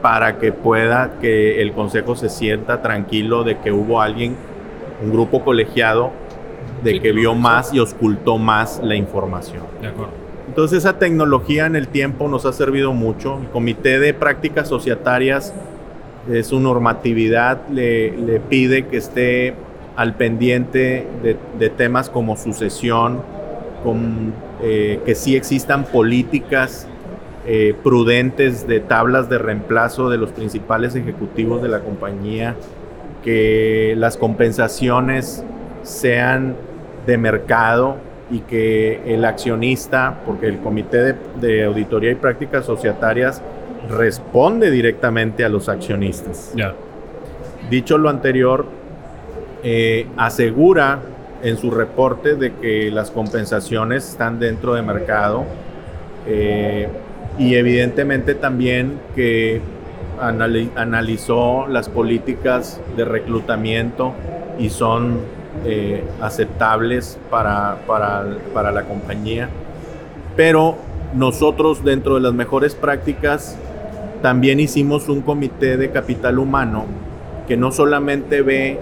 para 0.01 0.37
que 0.37 0.51
pueda 0.51 1.19
que 1.19 1.61
el 1.61 1.73
consejo 1.73 2.15
se 2.15 2.29
sienta 2.29 2.81
tranquilo 2.81 3.43
de 3.43 3.57
que 3.59 3.71
hubo 3.71 4.01
alguien, 4.01 4.35
un 5.03 5.11
grupo 5.11 5.43
colegiado, 5.43 6.11
de 6.83 7.01
que 7.01 7.11
vio 7.11 7.35
más 7.35 7.73
y 7.73 7.79
ocultó 7.79 8.37
más 8.37 8.79
la 8.81 8.95
información. 8.95 9.63
De 9.81 9.87
acuerdo. 9.87 10.28
Entonces 10.49 10.79
esa 10.79 10.97
tecnología 10.97 11.67
en 11.67 11.75
el 11.75 11.87
tiempo 11.87 12.27
nos 12.27 12.43
ha 12.47 12.53
servido 12.53 12.91
mucho. 12.91 13.37
El 13.39 13.49
Comité 13.49 13.99
de 13.99 14.15
Prácticas 14.15 14.67
Societarias, 14.67 15.53
de 16.27 16.43
su 16.43 16.59
normatividad, 16.59 17.67
le, 17.69 18.41
pide 18.49 18.87
que 18.87 18.97
esté 18.97 19.53
al 19.95 20.15
pendiente 20.15 21.05
de, 21.59 21.69
temas 21.69 22.09
como 22.09 22.35
sucesión, 22.35 23.21
eh, 24.63 24.99
que 25.05 25.13
sí 25.13 25.35
existan 25.35 25.83
políticas 25.85 26.87
eh, 27.45 27.75
prudentes 27.83 28.67
de 28.67 28.79
tablas 28.79 29.29
de 29.29 29.37
reemplazo 29.37 30.09
de 30.09 30.17
los 30.17 30.31
principales 30.31 30.95
ejecutivos 30.95 31.61
de 31.61 31.69
la 31.69 31.81
compañía, 31.81 32.55
que 33.23 33.93
las 33.97 34.17
compensaciones 34.17 35.43
sean 35.83 36.55
de 37.05 37.19
mercado 37.19 38.08
y 38.31 38.39
que 38.39 39.01
el 39.13 39.25
accionista, 39.25 40.21
porque 40.25 40.47
el 40.47 40.59
Comité 40.59 40.97
de, 40.97 41.15
de 41.41 41.63
Auditoría 41.65 42.11
y 42.11 42.15
Prácticas 42.15 42.65
Societarias 42.65 43.41
responde 43.89 44.71
directamente 44.71 45.43
a 45.43 45.49
los 45.49 45.69
accionistas. 45.69 46.53
Ya. 46.55 46.75
Dicho 47.69 47.97
lo 47.97 48.09
anterior, 48.09 48.65
eh, 49.63 50.07
asegura 50.17 50.99
en 51.43 51.57
su 51.57 51.71
reporte 51.71 52.35
de 52.35 52.53
que 52.53 52.91
las 52.91 53.11
compensaciones 53.11 54.09
están 54.09 54.39
dentro 54.39 54.73
de 54.73 54.81
mercado 54.81 55.45
eh, 56.27 56.87
y 57.37 57.55
evidentemente 57.55 58.35
también 58.35 58.99
que 59.15 59.61
analizó 60.19 61.67
las 61.67 61.87
políticas 61.87 62.81
de 62.97 63.05
reclutamiento 63.05 64.13
y 64.57 64.69
son 64.69 65.19
eh, 65.65 66.03
aceptables 66.21 67.17
para, 67.29 67.77
para, 67.87 68.25
para 68.53 68.71
la 68.71 68.83
compañía. 68.83 69.49
Pero 70.35 70.77
nosotros 71.13 71.83
dentro 71.83 72.15
de 72.15 72.21
las 72.21 72.33
mejores 72.33 72.75
prácticas 72.75 73.57
también 74.21 74.59
hicimos 74.59 75.09
un 75.09 75.21
comité 75.21 75.77
de 75.77 75.91
capital 75.91 76.39
humano 76.39 76.85
que 77.47 77.57
no 77.57 77.71
solamente 77.71 78.41
ve 78.41 78.79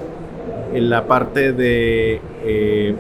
en 0.74 0.90
la 0.90 1.06
parte 1.08 1.54
de, 1.54 2.20
eh, 2.44 2.96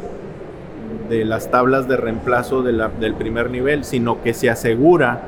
de 1.09 1.25
las 1.25 1.51
tablas 1.51 1.87
de 1.87 1.97
reemplazo 1.97 2.63
del 2.63 3.13
primer 3.17 3.49
nivel, 3.49 3.83
sino 3.83 4.21
que 4.21 4.33
se 4.33 4.49
asegura 4.49 5.21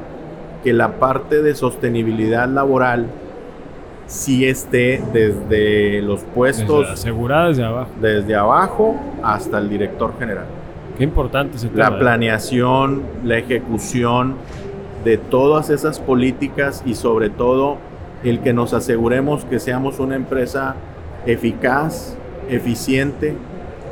que 0.64 0.74
la 0.74 0.94
parte 0.94 1.42
de 1.42 1.56
sostenibilidad 1.56 2.48
laboral 2.48 3.08
sí 4.10 4.46
esté 4.46 5.02
desde 5.14 6.02
los 6.02 6.22
puestos. 6.22 6.90
asegurada 6.90 7.48
desde 7.48 7.64
abajo. 7.64 7.92
Desde 8.02 8.36
abajo 8.36 8.96
hasta 9.24 9.60
el 9.60 9.70
director 9.70 10.18
general. 10.20 10.46
Qué 10.98 11.04
importante 11.06 11.56
ese 11.56 11.70
tema. 11.70 11.90
La 11.90 11.96
¿eh? 11.96 12.00
planeación, 12.00 13.04
la 13.24 13.38
ejecución 13.38 14.36
de 15.06 15.18
todas 15.18 15.70
esas 15.70 16.00
políticas 16.00 16.84
y 16.86 16.96
sobre 16.96 17.30
todo 17.30 17.78
el 18.24 18.42
que 18.42 18.52
nos 18.52 18.74
aseguremos 18.74 19.46
que 19.46 19.60
seamos 19.60 20.00
una 20.00 20.16
empresa 20.16 20.76
eficaz, 21.26 22.18
eficiente, 22.50 23.36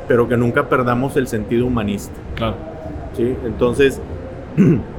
pero 0.06 0.28
que 0.28 0.36
nunca 0.36 0.68
perdamos 0.68 1.16
el 1.16 1.28
sentido 1.28 1.64
humanista. 1.66 2.14
Claro. 2.34 2.56
¿Sí? 3.16 3.36
Entonces, 3.46 4.00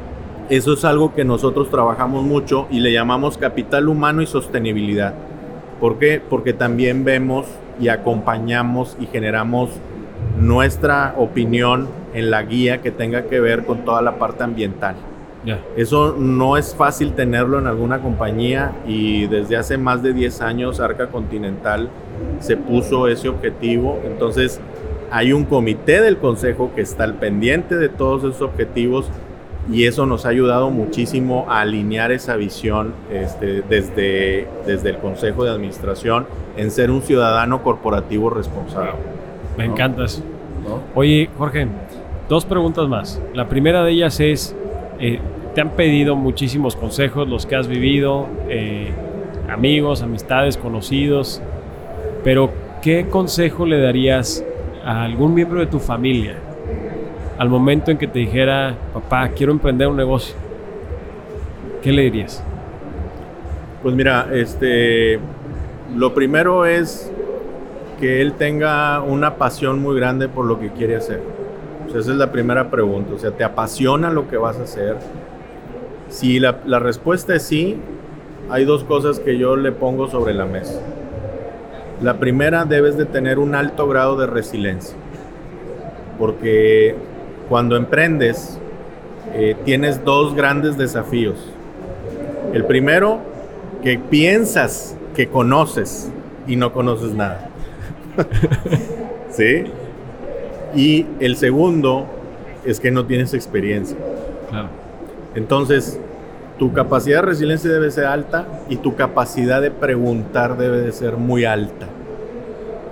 eso 0.49 0.73
es 0.73 0.83
algo 0.83 1.13
que 1.13 1.23
nosotros 1.23 1.69
trabajamos 1.69 2.23
mucho 2.23 2.67
y 2.71 2.79
le 2.79 2.91
llamamos 2.91 3.37
capital 3.37 3.87
humano 3.87 4.21
y 4.21 4.25
sostenibilidad. 4.25 5.13
¿Por 5.79 5.99
qué? 5.99 6.21
Porque 6.27 6.53
también 6.53 7.05
vemos 7.05 7.45
y 7.79 7.89
acompañamos 7.89 8.97
y 8.99 9.05
generamos 9.05 9.69
nuestra 10.39 11.13
opinión 11.17 11.87
en 12.13 12.31
la 12.31 12.41
guía 12.43 12.81
que 12.81 12.91
tenga 12.91 13.23
que 13.23 13.39
ver 13.39 13.65
con 13.65 13.85
toda 13.85 14.01
la 14.01 14.17
parte 14.17 14.43
ambiental. 14.43 14.95
Eso 15.77 16.15
no 16.17 16.57
es 16.57 16.75
fácil 16.75 17.13
tenerlo 17.13 17.59
en 17.59 17.67
alguna 17.67 18.01
compañía 18.01 18.73
y 18.85 19.25
desde 19.27 19.55
hace 19.55 19.77
más 19.77 20.03
de 20.03 20.13
10 20.13 20.41
años 20.41 20.79
Arca 20.79 21.07
Continental 21.07 21.89
se 22.39 22.57
puso 22.57 23.07
ese 23.07 23.29
objetivo. 23.29 23.99
Entonces 24.03 24.59
hay 25.11 25.31
un 25.31 25.45
comité 25.45 26.01
del 26.01 26.17
consejo 26.17 26.71
que 26.75 26.81
está 26.81 27.05
al 27.05 27.15
pendiente 27.15 27.77
de 27.77 27.87
todos 27.87 28.23
esos 28.23 28.41
objetivos 28.41 29.09
y 29.71 29.85
eso 29.85 30.05
nos 30.05 30.25
ha 30.25 30.29
ayudado 30.29 30.71
muchísimo 30.71 31.45
a 31.49 31.61
alinear 31.61 32.11
esa 32.11 32.35
visión 32.35 32.93
este, 33.11 33.61
desde, 33.61 34.47
desde 34.65 34.89
el 34.89 34.97
consejo 34.97 35.43
de 35.43 35.51
administración 35.51 36.25
en 36.57 36.71
ser 36.71 36.91
un 36.91 37.01
ciudadano 37.01 37.61
corporativo 37.61 38.29
responsable. 38.29 38.93
Me 39.57 39.65
encanta 39.65 40.05
eso. 40.05 40.23
Oye, 40.95 41.29
Jorge, 41.37 41.67
dos 42.27 42.45
preguntas 42.45 42.87
más. 42.87 43.21
La 43.33 43.47
primera 43.47 43.83
de 43.83 43.91
ellas 43.91 44.19
es, 44.19 44.55
eh, 44.99 45.19
te 45.53 45.61
han 45.61 45.71
pedido 45.71 46.15
muchísimos 46.15 46.75
consejos, 46.75 47.27
los 47.27 47.45
que 47.45 47.55
has 47.55 47.67
vivido, 47.67 48.27
eh, 48.49 48.91
amigos, 49.49 50.01
amistades, 50.01 50.57
conocidos, 50.57 51.41
pero 52.23 52.51
¿qué 52.81 53.07
consejo 53.07 53.65
le 53.65 53.79
darías 53.79 54.43
a 54.83 55.03
algún 55.03 55.33
miembro 55.33 55.59
de 55.59 55.67
tu 55.67 55.79
familia 55.79 56.37
al 57.39 57.47
momento 57.47 57.89
en 57.89 57.97
que 57.97 58.05
te 58.05 58.19
dijera, 58.19 58.75
papá, 58.93 59.29
quiero 59.29 59.53
emprender 59.53 59.87
un 59.87 59.95
negocio? 59.95 60.35
¿Qué 61.81 61.93
le 61.93 62.01
dirías? 62.01 62.43
Pues 63.81 63.95
mira, 63.95 64.27
este, 64.33 65.21
lo 65.95 66.13
primero 66.13 66.65
es 66.65 67.09
que 67.97 68.21
él 68.21 68.33
tenga 68.33 69.01
una 69.01 69.35
pasión 69.35 69.81
muy 69.81 69.95
grande 69.95 70.27
por 70.27 70.45
lo 70.45 70.59
que 70.59 70.71
quiere 70.71 70.97
hacer. 70.97 71.21
esa 71.87 71.97
es 71.97 72.07
la 72.07 72.29
primera 72.29 72.69
pregunta. 72.69 73.13
O 73.13 73.17
sea, 73.17 73.31
¿te 73.31 73.45
apasiona 73.45 74.09
lo 74.09 74.27
que 74.27 74.35
vas 74.35 74.57
a 74.59 74.63
hacer? 74.63 74.97
Si 76.09 76.41
la, 76.41 76.59
la 76.65 76.79
respuesta 76.79 77.35
es 77.35 77.43
sí, 77.43 77.77
hay 78.49 78.65
dos 78.65 78.83
cosas 78.83 79.21
que 79.21 79.37
yo 79.37 79.55
le 79.55 79.71
pongo 79.71 80.09
sobre 80.09 80.33
la 80.33 80.45
mesa. 80.45 80.81
La 82.01 82.19
primera, 82.19 82.65
debes 82.65 82.97
de 82.97 83.05
tener 83.05 83.39
un 83.39 83.55
alto 83.55 83.87
grado 83.87 84.17
de 84.17 84.27
resiliencia. 84.27 84.97
Porque 86.17 86.97
cuando 87.49 87.75
emprendes, 87.75 88.59
eh, 89.33 89.55
tienes 89.65 90.05
dos 90.05 90.35
grandes 90.35 90.77
desafíos. 90.77 91.35
El 92.53 92.63
primero, 92.65 93.19
que 93.83 93.97
piensas 93.97 94.95
que 95.15 95.27
conoces 95.27 96.11
y 96.47 96.55
no 96.55 96.71
conoces 96.71 97.13
nada. 97.13 97.49
¿Sí? 99.31 99.65
Y 100.75 101.05
el 101.19 101.35
segundo 101.35 102.05
es 102.65 102.79
que 102.79 102.91
no 102.91 103.05
tienes 103.05 103.33
experiencia. 103.33 103.97
Claro. 104.49 104.69
Entonces, 105.35 105.99
tu 106.57 106.73
capacidad 106.73 107.21
de 107.21 107.27
resiliencia 107.27 107.71
debe 107.71 107.89
ser 107.89 108.05
alta 108.05 108.45
y 108.69 108.77
tu 108.77 108.95
capacidad 108.95 109.61
de 109.61 109.71
preguntar 109.71 110.57
debe 110.57 110.81
de 110.81 110.91
ser 110.91 111.17
muy 111.17 111.45
alta. 111.45 111.87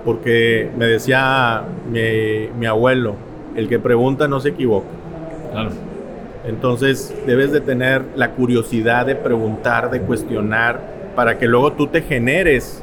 Porque 0.04 0.70
me 0.76 0.86
decía 0.86 1.64
mi, 1.92 2.48
mi 2.58 2.66
abuelo, 2.66 3.27
el 3.58 3.68
que 3.68 3.80
pregunta 3.80 4.28
no 4.28 4.38
se 4.38 4.50
equivoca. 4.50 4.86
Claro. 5.52 5.70
Entonces 6.46 7.12
debes 7.26 7.50
de 7.50 7.60
tener 7.60 8.04
la 8.14 8.30
curiosidad 8.30 9.04
de 9.04 9.16
preguntar, 9.16 9.90
de 9.90 10.00
cuestionar, 10.00 10.80
para 11.16 11.38
que 11.38 11.48
luego 11.48 11.72
tú 11.72 11.88
te 11.88 12.02
generes 12.02 12.82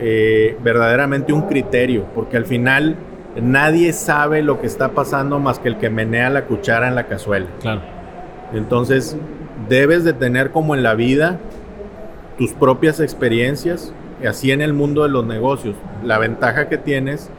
eh, 0.00 0.56
verdaderamente 0.64 1.34
un 1.34 1.42
criterio, 1.42 2.06
porque 2.14 2.38
al 2.38 2.46
final 2.46 2.96
nadie 3.40 3.92
sabe 3.92 4.42
lo 4.42 4.58
que 4.58 4.66
está 4.66 4.92
pasando 4.92 5.38
más 5.38 5.58
que 5.58 5.68
el 5.68 5.76
que 5.76 5.90
menea 5.90 6.30
la 6.30 6.46
cuchara 6.46 6.88
en 6.88 6.94
la 6.94 7.04
cazuela. 7.04 7.46
Claro. 7.60 7.82
Entonces 8.54 9.18
debes 9.68 10.02
de 10.04 10.14
tener 10.14 10.50
como 10.50 10.74
en 10.74 10.82
la 10.82 10.94
vida 10.94 11.38
tus 12.38 12.54
propias 12.54 13.00
experiencias, 13.00 13.92
así 14.26 14.50
en 14.50 14.62
el 14.62 14.72
mundo 14.72 15.02
de 15.02 15.10
los 15.10 15.26
negocios. 15.26 15.76
La 16.02 16.16
ventaja 16.16 16.70
que 16.70 16.78
tienes 16.78 17.30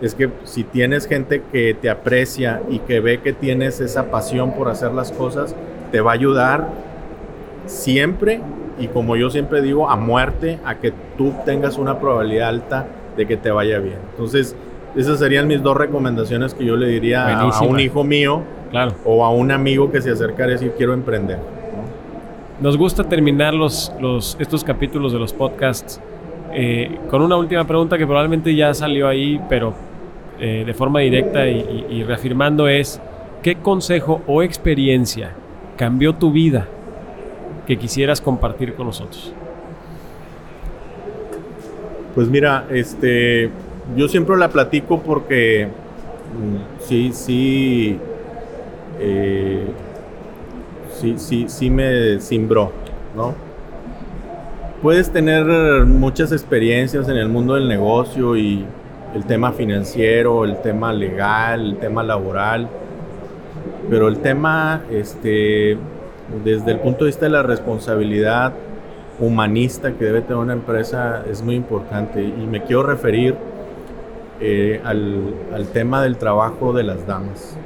es 0.00 0.14
que 0.14 0.30
si 0.44 0.64
tienes 0.64 1.06
gente 1.06 1.42
que 1.52 1.74
te 1.74 1.90
aprecia 1.90 2.62
y 2.70 2.78
que 2.80 3.00
ve 3.00 3.20
que 3.20 3.32
tienes 3.32 3.80
esa 3.80 4.10
pasión 4.10 4.52
por 4.52 4.68
hacer 4.68 4.92
las 4.92 5.12
cosas, 5.12 5.54
te 5.90 6.00
va 6.00 6.12
a 6.12 6.14
ayudar 6.14 6.68
siempre 7.66 8.40
y 8.78 8.86
como 8.88 9.16
yo 9.16 9.28
siempre 9.30 9.60
digo, 9.60 9.90
a 9.90 9.96
muerte, 9.96 10.58
a 10.64 10.76
que 10.76 10.92
tú 11.16 11.34
tengas 11.44 11.78
una 11.78 11.98
probabilidad 11.98 12.48
alta 12.48 12.86
de 13.16 13.26
que 13.26 13.36
te 13.36 13.50
vaya 13.50 13.80
bien. 13.80 13.98
Entonces, 14.12 14.54
esas 14.96 15.18
serían 15.18 15.46
mis 15.48 15.62
dos 15.62 15.76
recomendaciones 15.76 16.54
que 16.54 16.64
yo 16.64 16.76
le 16.76 16.86
diría 16.86 17.40
a, 17.40 17.62
un 17.62 17.80
hijo 17.80 18.04
mío 18.04 18.42
claro. 18.70 18.94
o 19.04 19.24
a 19.24 19.30
un 19.30 19.50
amigo 19.50 19.90
que 19.90 20.00
se 20.00 20.10
acercara 20.12 20.50
y 20.50 20.52
decir 20.52 20.72
quiero 20.76 20.94
emprender. 20.94 21.38
Nos 22.60 22.76
gusta 22.76 23.04
terminar 23.04 23.54
los, 23.54 23.92
los, 24.00 24.36
estos 24.40 24.64
capítulos 24.64 25.12
de 25.12 25.18
los 25.18 25.32
podcasts 25.32 26.00
eh, 26.52 26.98
con 27.10 27.22
una 27.22 27.36
última 27.36 27.64
pregunta 27.64 27.98
que 27.98 28.06
probablemente 28.06 28.54
ya 28.54 28.72
salió 28.74 29.06
ahí, 29.08 29.40
pero 29.48 29.74
eh, 30.40 30.62
de 30.64 30.74
forma 30.74 31.00
directa 31.00 31.48
y, 31.48 32.04
reafirmando 32.04 32.68
es, 32.68 33.00
¿qué 33.42 33.56
consejo 33.56 34.22
o 34.28 34.42
experiencia 34.42 35.32
cambió 35.76 36.14
tu 36.14 36.30
vida 36.30 36.68
que 37.66 37.76
quisieras 37.76 38.20
compartir 38.20 38.74
con 38.74 38.86
nosotros? 38.86 39.32
Pues 42.14 42.28
mira, 42.28 42.66
este, 42.70 43.50
yo 43.96 44.06
siempre 44.06 44.36
la 44.36 44.48
platico 44.48 45.00
porque 45.02 45.66
mm, 45.66 46.82
sí, 46.84 47.10
sí, 47.12 47.98
eh, 49.00 49.66
sí, 50.92 51.14
sí, 51.16 51.46
sí 51.48 51.68
me 51.68 52.20
cimbró, 52.20 52.70
¿no? 53.16 53.34
Puedes 54.82 55.10
tener 55.10 55.84
muchas 55.84 56.30
experiencias 56.30 57.08
en 57.08 57.16
el 57.16 57.28
mundo 57.28 57.54
del 57.54 57.66
negocio 57.68 58.36
y 58.36 58.64
el 59.14 59.24
tema 59.24 59.52
financiero, 59.52 60.44
el 60.44 60.60
tema 60.60 60.92
legal, 60.92 61.60
el 61.60 61.76
tema 61.76 62.02
laboral, 62.02 62.68
pero 63.88 64.08
el 64.08 64.18
tema, 64.18 64.82
este, 64.90 65.78
desde 66.44 66.72
el 66.72 66.80
punto 66.80 67.04
de 67.04 67.08
vista 67.08 67.26
de 67.26 67.30
la 67.30 67.42
responsabilidad 67.42 68.52
humanista 69.20 69.92
que 69.92 70.04
debe 70.04 70.20
tener 70.20 70.36
una 70.36 70.52
empresa 70.52 71.24
es 71.28 71.42
muy 71.42 71.56
importante 71.56 72.22
y 72.22 72.46
me 72.46 72.62
quiero 72.62 72.84
referir 72.84 73.34
eh, 74.40 74.80
al, 74.84 75.66
tema 75.72 76.02
del 76.02 76.18
trabajo 76.18 76.72
de 76.72 76.84
las 76.84 77.06
damas. 77.06 77.56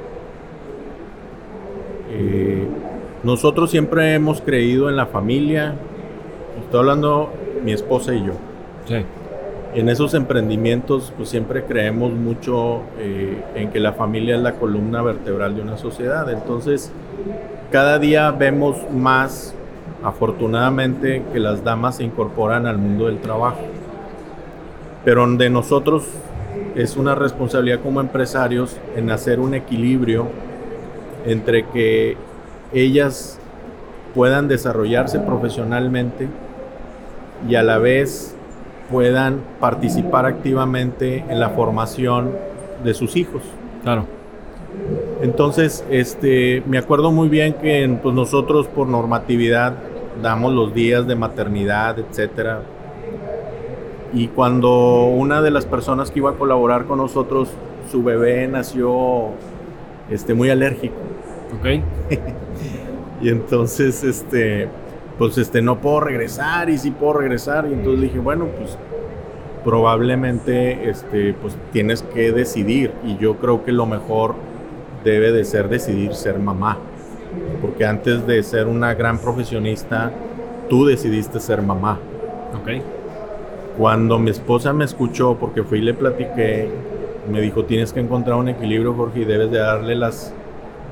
Eh, 2.09 2.67
nosotros 3.23 3.69
siempre 3.69 4.13
hemos 4.13 4.41
creído 4.41 4.89
en 4.89 4.95
la 4.95 5.05
familia, 5.05 5.75
estoy 6.63 6.79
hablando 6.79 7.31
mi 7.63 7.73
esposa 7.73 8.13
y 8.13 8.25
yo. 8.25 8.33
Sí 8.85 9.05
en 9.75 9.89
esos 9.89 10.13
emprendimientos 10.13 11.13
pues 11.17 11.29
siempre 11.29 11.63
creemos 11.63 12.13
mucho 12.13 12.81
eh, 12.99 13.43
en 13.55 13.71
que 13.71 13.79
la 13.79 13.93
familia 13.93 14.35
es 14.35 14.41
la 14.41 14.53
columna 14.53 15.01
vertebral 15.01 15.55
de 15.55 15.61
una 15.61 15.77
sociedad. 15.77 16.29
Entonces, 16.29 16.91
cada 17.71 17.97
día 17.97 18.29
vemos 18.31 18.77
más, 18.91 19.55
afortunadamente, 20.03 21.23
que 21.33 21.39
las 21.39 21.63
damas 21.63 21.97
se 21.97 22.03
incorporan 22.03 22.67
al 22.67 22.77
mundo 22.77 23.07
del 23.07 23.19
trabajo. 23.19 23.61
Pero 25.03 25.27
de 25.35 25.49
nosotros 25.49 26.05
es 26.75 26.95
una 26.95 27.15
responsabilidad 27.15 27.81
como 27.81 27.99
empresarios 27.99 28.77
en 28.95 29.09
hacer 29.09 29.39
un 29.39 29.53
equilibrio 29.53 30.27
entre 31.25 31.65
que 31.67 32.15
ellas 32.73 33.39
puedan 34.13 34.47
desarrollarse 34.47 35.19
profesionalmente 35.19 36.27
y 37.47 37.55
a 37.55 37.63
la 37.63 37.77
vez 37.77 38.35
puedan 38.89 39.41
participar 39.59 40.25
activamente 40.25 41.25
en 41.27 41.39
la 41.39 41.49
formación 41.49 42.31
de 42.83 42.93
sus 42.93 43.15
hijos. 43.15 43.41
Claro. 43.83 44.05
Entonces, 45.21 45.85
este, 45.89 46.63
me 46.67 46.77
acuerdo 46.77 47.11
muy 47.11 47.29
bien 47.29 47.53
que 47.53 47.97
pues, 48.01 48.13
nosotros 48.13 48.67
por 48.67 48.87
normatividad 48.87 49.75
damos 50.21 50.53
los 50.53 50.73
días 50.73 51.07
de 51.07 51.15
maternidad, 51.15 51.97
etcétera. 51.99 52.61
Y 54.13 54.27
cuando 54.27 55.05
una 55.05 55.41
de 55.41 55.49
las 55.49 55.65
personas 55.65 56.11
que 56.11 56.19
iba 56.19 56.31
a 56.31 56.33
colaborar 56.33 56.85
con 56.85 56.97
nosotros, 56.97 57.49
su 57.91 58.03
bebé 58.03 58.47
nació 58.47 59.29
este, 60.09 60.33
muy 60.33 60.49
alérgico. 60.49 60.95
Ok. 61.59 61.83
y 63.21 63.29
entonces, 63.29 64.03
este, 64.03 64.67
pues 65.23 65.37
este, 65.37 65.61
no 65.61 65.79
puedo 65.79 66.01
regresar 66.01 66.69
y 66.69 66.77
sí 66.77 66.91
puedo 66.91 67.13
regresar. 67.13 67.65
Y 67.69 67.73
entonces 67.73 68.01
dije, 68.01 68.19
bueno, 68.19 68.47
pues 68.57 68.77
probablemente 69.63 70.89
este, 70.89 71.33
pues 71.33 71.55
tienes 71.71 72.01
que 72.01 72.33
decidir. 72.33 72.91
Y 73.05 73.15
yo 73.15 73.37
creo 73.37 73.63
que 73.63 73.71
lo 73.71 73.85
mejor 73.85 74.35
debe 75.05 75.31
de 75.31 75.45
ser 75.45 75.69
decidir 75.69 76.13
ser 76.13 76.39
mamá. 76.39 76.77
Porque 77.61 77.85
antes 77.85 78.27
de 78.27 78.43
ser 78.43 78.67
una 78.67 78.95
gran 78.95 79.17
profesionista, 79.17 80.11
tú 80.69 80.85
decidiste 80.85 81.39
ser 81.39 81.61
mamá. 81.61 81.99
Ok. 82.61 82.83
Cuando 83.77 84.19
mi 84.19 84.29
esposa 84.29 84.73
me 84.73 84.83
escuchó, 84.83 85.37
porque 85.39 85.63
fui 85.63 85.79
y 85.79 85.83
le 85.83 85.93
platiqué, 85.93 86.67
me 87.31 87.39
dijo, 87.39 87.63
tienes 87.63 87.93
que 87.93 88.01
encontrar 88.01 88.37
un 88.37 88.49
equilibrio, 88.49 88.93
Jorge, 88.93 89.21
y 89.21 89.23
debes 89.23 89.51
de 89.51 89.59
darle 89.59 89.95
las, 89.95 90.33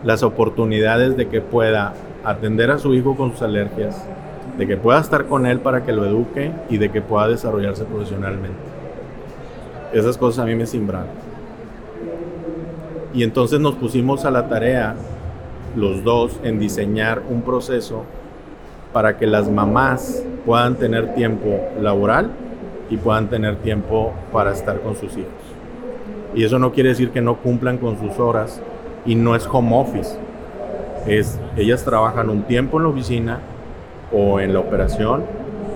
las 0.05 0.23
oportunidades 0.23 1.17
de 1.17 1.27
que 1.27 1.41
pueda 1.41 1.95
atender 2.23 2.71
a 2.71 2.77
su 2.77 2.93
hijo 2.93 3.15
con 3.15 3.31
sus 3.31 3.41
alergias, 3.41 4.05
de 4.57 4.67
que 4.67 4.77
pueda 4.77 4.99
estar 4.99 5.25
con 5.25 5.45
él 5.45 5.59
para 5.59 5.83
que 5.83 5.91
lo 5.91 6.05
eduque 6.05 6.51
y 6.69 6.77
de 6.77 6.89
que 6.89 7.01
pueda 7.01 7.27
desarrollarse 7.27 7.85
profesionalmente. 7.85 8.59
Esas 9.93 10.17
cosas 10.17 10.43
a 10.43 10.47
mí 10.47 10.55
me 10.55 10.65
simbraron. 10.65 11.09
Y 13.13 13.23
entonces 13.23 13.59
nos 13.59 13.75
pusimos 13.75 14.23
a 14.25 14.31
la 14.31 14.47
tarea, 14.47 14.95
los 15.75 16.03
dos, 16.03 16.39
en 16.43 16.59
diseñar 16.59 17.21
un 17.29 17.41
proceso 17.41 18.05
para 18.93 19.17
que 19.17 19.27
las 19.27 19.49
mamás 19.49 20.23
puedan 20.45 20.75
tener 20.75 21.13
tiempo 21.13 21.59
laboral 21.79 22.31
y 22.89 22.97
puedan 22.97 23.29
tener 23.29 23.57
tiempo 23.57 24.13
para 24.31 24.51
estar 24.51 24.79
con 24.81 24.95
sus 24.95 25.13
hijos. 25.17 25.31
Y 26.33 26.43
eso 26.45 26.59
no 26.59 26.71
quiere 26.71 26.89
decir 26.89 27.11
que 27.11 27.21
no 27.21 27.37
cumplan 27.37 27.77
con 27.77 27.97
sus 27.99 28.17
horas 28.19 28.61
y 29.05 29.15
no 29.15 29.35
es 29.35 29.45
home 29.45 29.75
office. 29.75 30.17
Es, 31.07 31.39
ellas 31.57 31.83
trabajan 31.83 32.29
un 32.29 32.43
tiempo 32.43 32.77
en 32.77 32.83
la 32.83 32.89
oficina 32.89 33.39
o 34.11 34.39
en 34.39 34.53
la 34.53 34.59
operación 34.59 35.23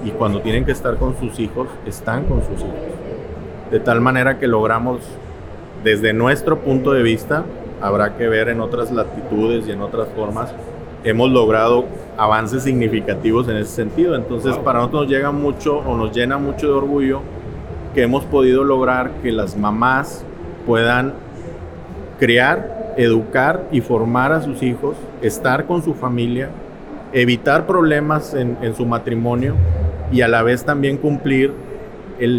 y 0.03 0.11
cuando 0.11 0.41
tienen 0.41 0.65
que 0.65 0.71
estar 0.71 0.97
con 0.97 1.17
sus 1.17 1.39
hijos, 1.39 1.67
están 1.85 2.25
con 2.25 2.41
sus 2.41 2.59
hijos. 2.59 2.75
De 3.71 3.79
tal 3.79 4.01
manera 4.01 4.37
que 4.37 4.47
logramos, 4.47 4.99
desde 5.83 6.13
nuestro 6.13 6.59
punto 6.59 6.91
de 6.91 7.01
vista, 7.01 7.43
habrá 7.81 8.15
que 8.15 8.27
ver 8.27 8.49
en 8.49 8.61
otras 8.61 8.91
latitudes 8.91 9.67
y 9.67 9.71
en 9.71 9.81
otras 9.81 10.07
formas, 10.15 10.53
hemos 11.03 11.31
logrado 11.31 11.85
avances 12.17 12.63
significativos 12.63 13.47
en 13.47 13.57
ese 13.57 13.71
sentido. 13.71 14.15
Entonces, 14.15 14.55
para 14.57 14.79
nosotros 14.79 15.03
nos 15.03 15.11
llega 15.11 15.31
mucho 15.31 15.79
o 15.79 15.97
nos 15.97 16.15
llena 16.15 16.37
mucho 16.37 16.67
de 16.67 16.73
orgullo 16.73 17.21
que 17.93 18.03
hemos 18.03 18.25
podido 18.25 18.63
lograr 18.63 19.11
que 19.23 19.31
las 19.31 19.55
mamás 19.55 20.25
puedan 20.65 21.13
criar, 22.19 22.74
educar 22.97 23.67
y 23.71 23.81
formar 23.81 24.31
a 24.31 24.41
sus 24.41 24.63
hijos, 24.63 24.95
estar 25.21 25.65
con 25.65 25.83
su 25.83 25.93
familia, 25.93 26.49
evitar 27.13 27.65
problemas 27.65 28.33
en, 28.33 28.75
su 28.75 28.85
matrimonio 28.85 29.55
y 30.11 30.21
a 30.21 30.27
la 30.27 30.43
vez 30.43 30.65
también 30.65 30.97
cumplir 30.97 31.53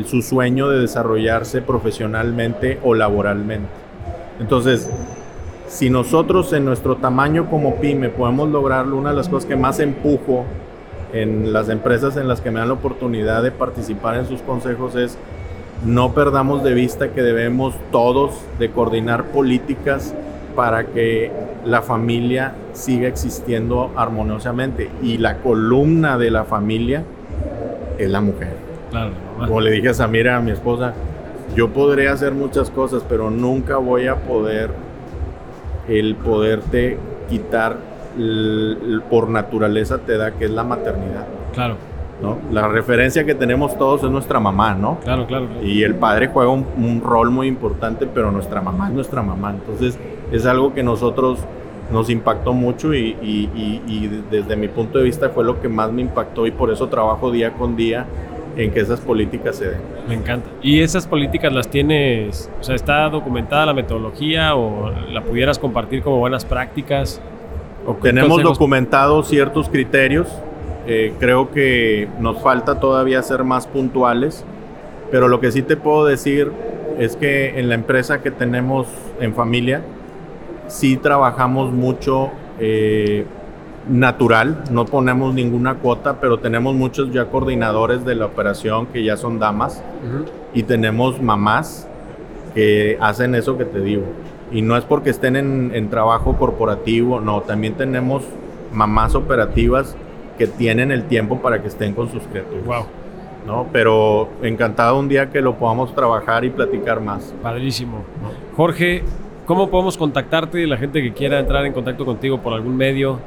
su 0.06 0.22
sueño 0.22 0.68
de 0.68 0.80
desarrollarse 0.80 1.62
profesionalmente 1.62 2.78
o 2.82 2.94
laboralmente. 2.94 3.68
Entonces, 4.40 4.90
si 5.68 5.90
nosotros 5.90 6.52
en 6.52 6.64
nuestro 6.64 6.96
tamaño 6.96 7.50
como 7.50 7.76
pyme 7.76 8.08
podemos 8.08 8.48
lograrlo, 8.50 8.96
una 8.96 9.10
de 9.10 9.16
las 9.16 9.28
cosas 9.28 9.48
que 9.48 9.56
más 9.56 9.80
empujo 9.80 10.44
en 11.12 11.52
las 11.52 11.68
empresas 11.68 12.16
en 12.16 12.28
las 12.28 12.40
que 12.40 12.50
me 12.50 12.58
dan 12.58 12.68
la 12.68 12.74
oportunidad 12.74 13.42
de 13.42 13.50
participar 13.50 14.16
en 14.16 14.26
sus 14.26 14.42
consejos 14.42 14.94
es 14.96 15.18
no 15.84 16.12
perdamos 16.12 16.64
de 16.64 16.74
vista 16.74 17.12
que 17.12 17.22
debemos 17.22 17.74
todos 17.92 18.34
de 18.58 18.70
coordinar 18.70 19.24
políticas 19.26 20.14
para 20.56 20.86
que 20.86 21.30
la 21.64 21.82
familia 21.82 22.54
siga 22.72 23.06
existiendo 23.06 23.92
armoniosamente 23.94 24.90
y 25.02 25.18
la 25.18 25.38
columna 25.38 26.18
de 26.18 26.30
la 26.30 26.44
familia 26.44 27.04
es 27.98 28.10
la 28.10 28.20
mujer. 28.20 28.56
Como 29.38 29.60
le 29.60 29.70
dije 29.70 29.90
a 29.90 29.94
Samira, 29.94 30.36
a 30.36 30.40
mi 30.40 30.50
esposa, 30.50 30.94
yo 31.54 31.68
podré 31.68 32.08
hacer 32.08 32.32
muchas 32.32 32.70
cosas, 32.70 33.04
pero 33.08 33.30
nunca 33.30 33.76
voy 33.76 34.06
a 34.06 34.16
poder 34.16 34.70
el 35.88 36.16
poderte 36.16 36.98
quitar 37.28 37.76
por 39.10 39.28
naturaleza 39.28 39.98
te 39.98 40.16
da 40.16 40.32
que 40.32 40.46
es 40.46 40.50
la 40.50 40.64
maternidad. 40.64 41.26
Claro. 41.52 41.76
¿no? 42.22 42.38
La 42.50 42.66
referencia 42.66 43.24
que 43.24 43.34
tenemos 43.34 43.76
todos 43.76 44.02
es 44.02 44.10
nuestra 44.10 44.40
mamá, 44.40 44.74
¿no? 44.74 44.98
Claro, 45.00 45.26
claro. 45.26 45.46
Y 45.62 45.82
el 45.82 45.96
padre 45.96 46.28
juega 46.28 46.50
un, 46.50 47.02
rol 47.04 47.30
muy 47.30 47.46
importante, 47.46 48.06
pero 48.06 48.32
nuestra 48.32 48.62
mamá 48.62 48.88
es 48.88 48.94
nuestra 48.94 49.22
mamá. 49.22 49.50
Entonces 49.50 49.98
es 50.32 50.46
algo 50.46 50.74
que 50.74 50.82
nosotros 50.82 51.38
nos 51.92 52.10
impactó 52.10 52.52
mucho 52.52 52.94
y, 52.94 53.16
y, 53.22 54.10
desde 54.30 54.56
mi 54.56 54.68
punto 54.68 54.98
de 54.98 55.04
vista 55.04 55.30
fue 55.30 55.44
lo 55.44 55.60
que 55.60 55.68
más 55.68 55.92
me 55.92 56.02
impactó 56.02 56.46
y 56.46 56.50
por 56.50 56.72
eso 56.72 56.88
trabajo 56.88 57.30
día 57.30 57.52
con 57.52 57.76
día 57.76 58.06
en 58.56 58.72
que 58.72 58.80
esas 58.80 59.00
políticas 59.00 59.56
se 59.56 59.70
den. 59.70 59.80
Me 60.08 60.14
encanta. 60.14 60.48
¿Y 60.62 60.80
esas 60.80 61.06
políticas 61.06 61.52
las 61.52 61.68
tienes, 61.68 62.50
o 62.60 62.64
sea, 62.64 62.74
está 62.74 63.08
documentada 63.08 63.66
la 63.66 63.74
metodología 63.74 64.56
o 64.56 64.90
la 65.12 65.22
pudieras 65.22 65.58
compartir 65.58 66.02
como 66.02 66.18
buenas 66.18 66.44
prácticas? 66.44 67.20
Tenemos 68.02 68.42
documentados 68.42 69.28
ciertos 69.28 69.68
criterios 69.68 70.26
eh, 70.88 71.12
creo 71.18 71.50
que 71.50 72.08
nos 72.20 72.40
falta 72.40 72.78
todavía 72.78 73.20
ser 73.22 73.42
más 73.42 73.66
puntuales, 73.66 74.44
pero 75.10 75.26
lo 75.26 75.40
que 75.40 75.50
sí 75.50 75.62
te 75.62 75.76
puedo 75.76 76.06
decir 76.06 76.52
es 76.98 77.16
que 77.16 77.58
en 77.58 77.68
la 77.68 77.74
empresa 77.74 78.22
que 78.22 78.30
tenemos 78.30 78.86
en 79.20 79.34
familia, 79.34 79.82
sí 80.68 80.96
trabajamos 80.96 81.72
mucho 81.72 82.30
eh, 82.58 83.24
natural, 83.88 84.64
no 84.70 84.84
ponemos 84.84 85.34
ninguna 85.34 85.74
cuota, 85.76 86.20
pero 86.20 86.38
tenemos 86.38 86.74
muchos 86.74 87.12
ya 87.12 87.26
coordinadores 87.26 88.04
de 88.04 88.14
la 88.14 88.26
operación 88.26 88.86
que 88.86 89.04
ya 89.04 89.16
son 89.16 89.38
damas 89.38 89.82
y 90.54 90.64
tenemos 90.64 91.20
mamás 91.22 91.88
que 92.54 92.98
hacen 93.00 93.34
eso 93.34 93.56
que 93.56 93.64
te 93.64 93.80
digo. 93.80 94.04
Y 94.50 94.62
no 94.62 94.76
es 94.76 94.84
porque 94.84 95.10
estén 95.10 95.36
en, 95.36 95.72
en 95.74 95.90
trabajo 95.90 96.36
corporativo, 96.36 97.20
no, 97.20 97.42
también 97.42 97.74
tenemos 97.74 98.24
mamás 98.72 99.14
operativas 99.14 99.96
que 100.38 100.46
tienen 100.46 100.90
el 100.90 101.04
tiempo 101.04 101.40
para 101.40 101.62
que 101.62 101.68
estén 101.68 101.94
con 101.94 102.10
sus 102.10 102.22
criaturas. 102.24 102.64
Wow. 102.64 102.86
¿no? 103.46 103.66
Pero 103.72 104.28
encantado 104.42 104.98
un 104.98 105.08
día 105.08 105.30
que 105.30 105.40
lo 105.40 105.54
podamos 105.54 105.94
trabajar 105.94 106.44
y 106.44 106.50
platicar 106.50 107.00
más. 107.00 107.32
Padrísimo. 107.42 108.04
Jorge, 108.56 109.04
¿cómo 109.46 109.70
podemos 109.70 109.96
contactarte? 109.96 110.66
La 110.66 110.76
gente 110.76 111.00
que 111.02 111.12
quiera 111.12 111.38
entrar 111.38 111.64
en 111.64 111.72
contacto 111.72 112.04
contigo 112.04 112.38
por 112.38 112.52
algún 112.52 112.76
medio. 112.76 113.18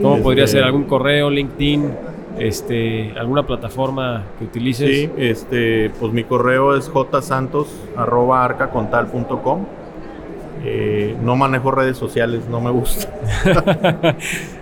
¿Cómo 0.00 0.22
podría 0.22 0.46
ser? 0.46 0.64
¿Algún 0.64 0.84
correo, 0.84 1.28
LinkedIn? 1.28 1.90
Este, 2.38 3.12
alguna 3.18 3.46
plataforma 3.46 4.24
que 4.38 4.46
utilices. 4.46 4.88
Sí, 4.88 5.10
este, 5.18 5.90
pues 6.00 6.14
mi 6.14 6.24
correo 6.24 6.74
es 6.74 6.88
jsantos.arcacontal.com 6.88 9.66
eh, 10.64 11.16
no 11.20 11.34
manejo 11.34 11.72
redes 11.72 11.96
sociales, 11.96 12.42
no 12.48 12.60
me 12.60 12.70
gusta. 12.70 13.08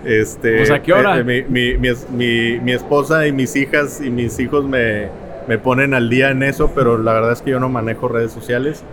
este, 0.05 0.57
pues, 0.57 0.71
a 0.71 0.81
qué 0.81 0.93
hora? 0.93 1.19
Eh, 1.19 1.45
mi, 1.47 2.71
esposa 2.71 3.27
y 3.27 3.31
mis 3.31 3.55
hijas 3.55 4.01
y 4.03 4.09
mis 4.09 4.39
hijos 4.39 4.65
me, 4.65 5.09
ponen 5.63 5.93
al 5.93 6.09
día 6.09 6.31
en 6.31 6.41
eso, 6.41 6.71
pero 6.73 6.97
la 6.97 7.13
verdad 7.13 7.33
es 7.33 7.43
que 7.43 7.51
yo 7.51 7.59
no 7.59 7.69
manejo 7.69 8.07
redes 8.07 8.31
sociales. 8.31 8.83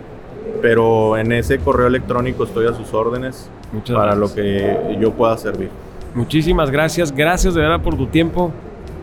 Pero 0.61 1.17
en 1.17 1.31
ese 1.31 1.59
correo 1.59 1.87
electrónico 1.87 2.43
estoy 2.43 2.67
a 2.67 2.73
sus 2.73 2.93
órdenes 2.93 3.49
para 3.93 4.15
lo 4.15 4.33
que 4.33 4.97
yo 4.99 5.11
pueda 5.11 5.37
servir. 5.37 5.69
Muchísimas 6.13 6.71
gracias. 6.71 7.11
Gracias 7.11 7.53
de 7.53 7.61
verdad 7.61 7.81
por 7.81 7.95
tu 7.95 8.07
tiempo. 8.07 8.51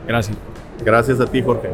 Gracias. 0.07 0.37
Gracias 0.85 1.21
a 1.21 1.27
ti, 1.27 1.43
Jorge. 1.43 1.71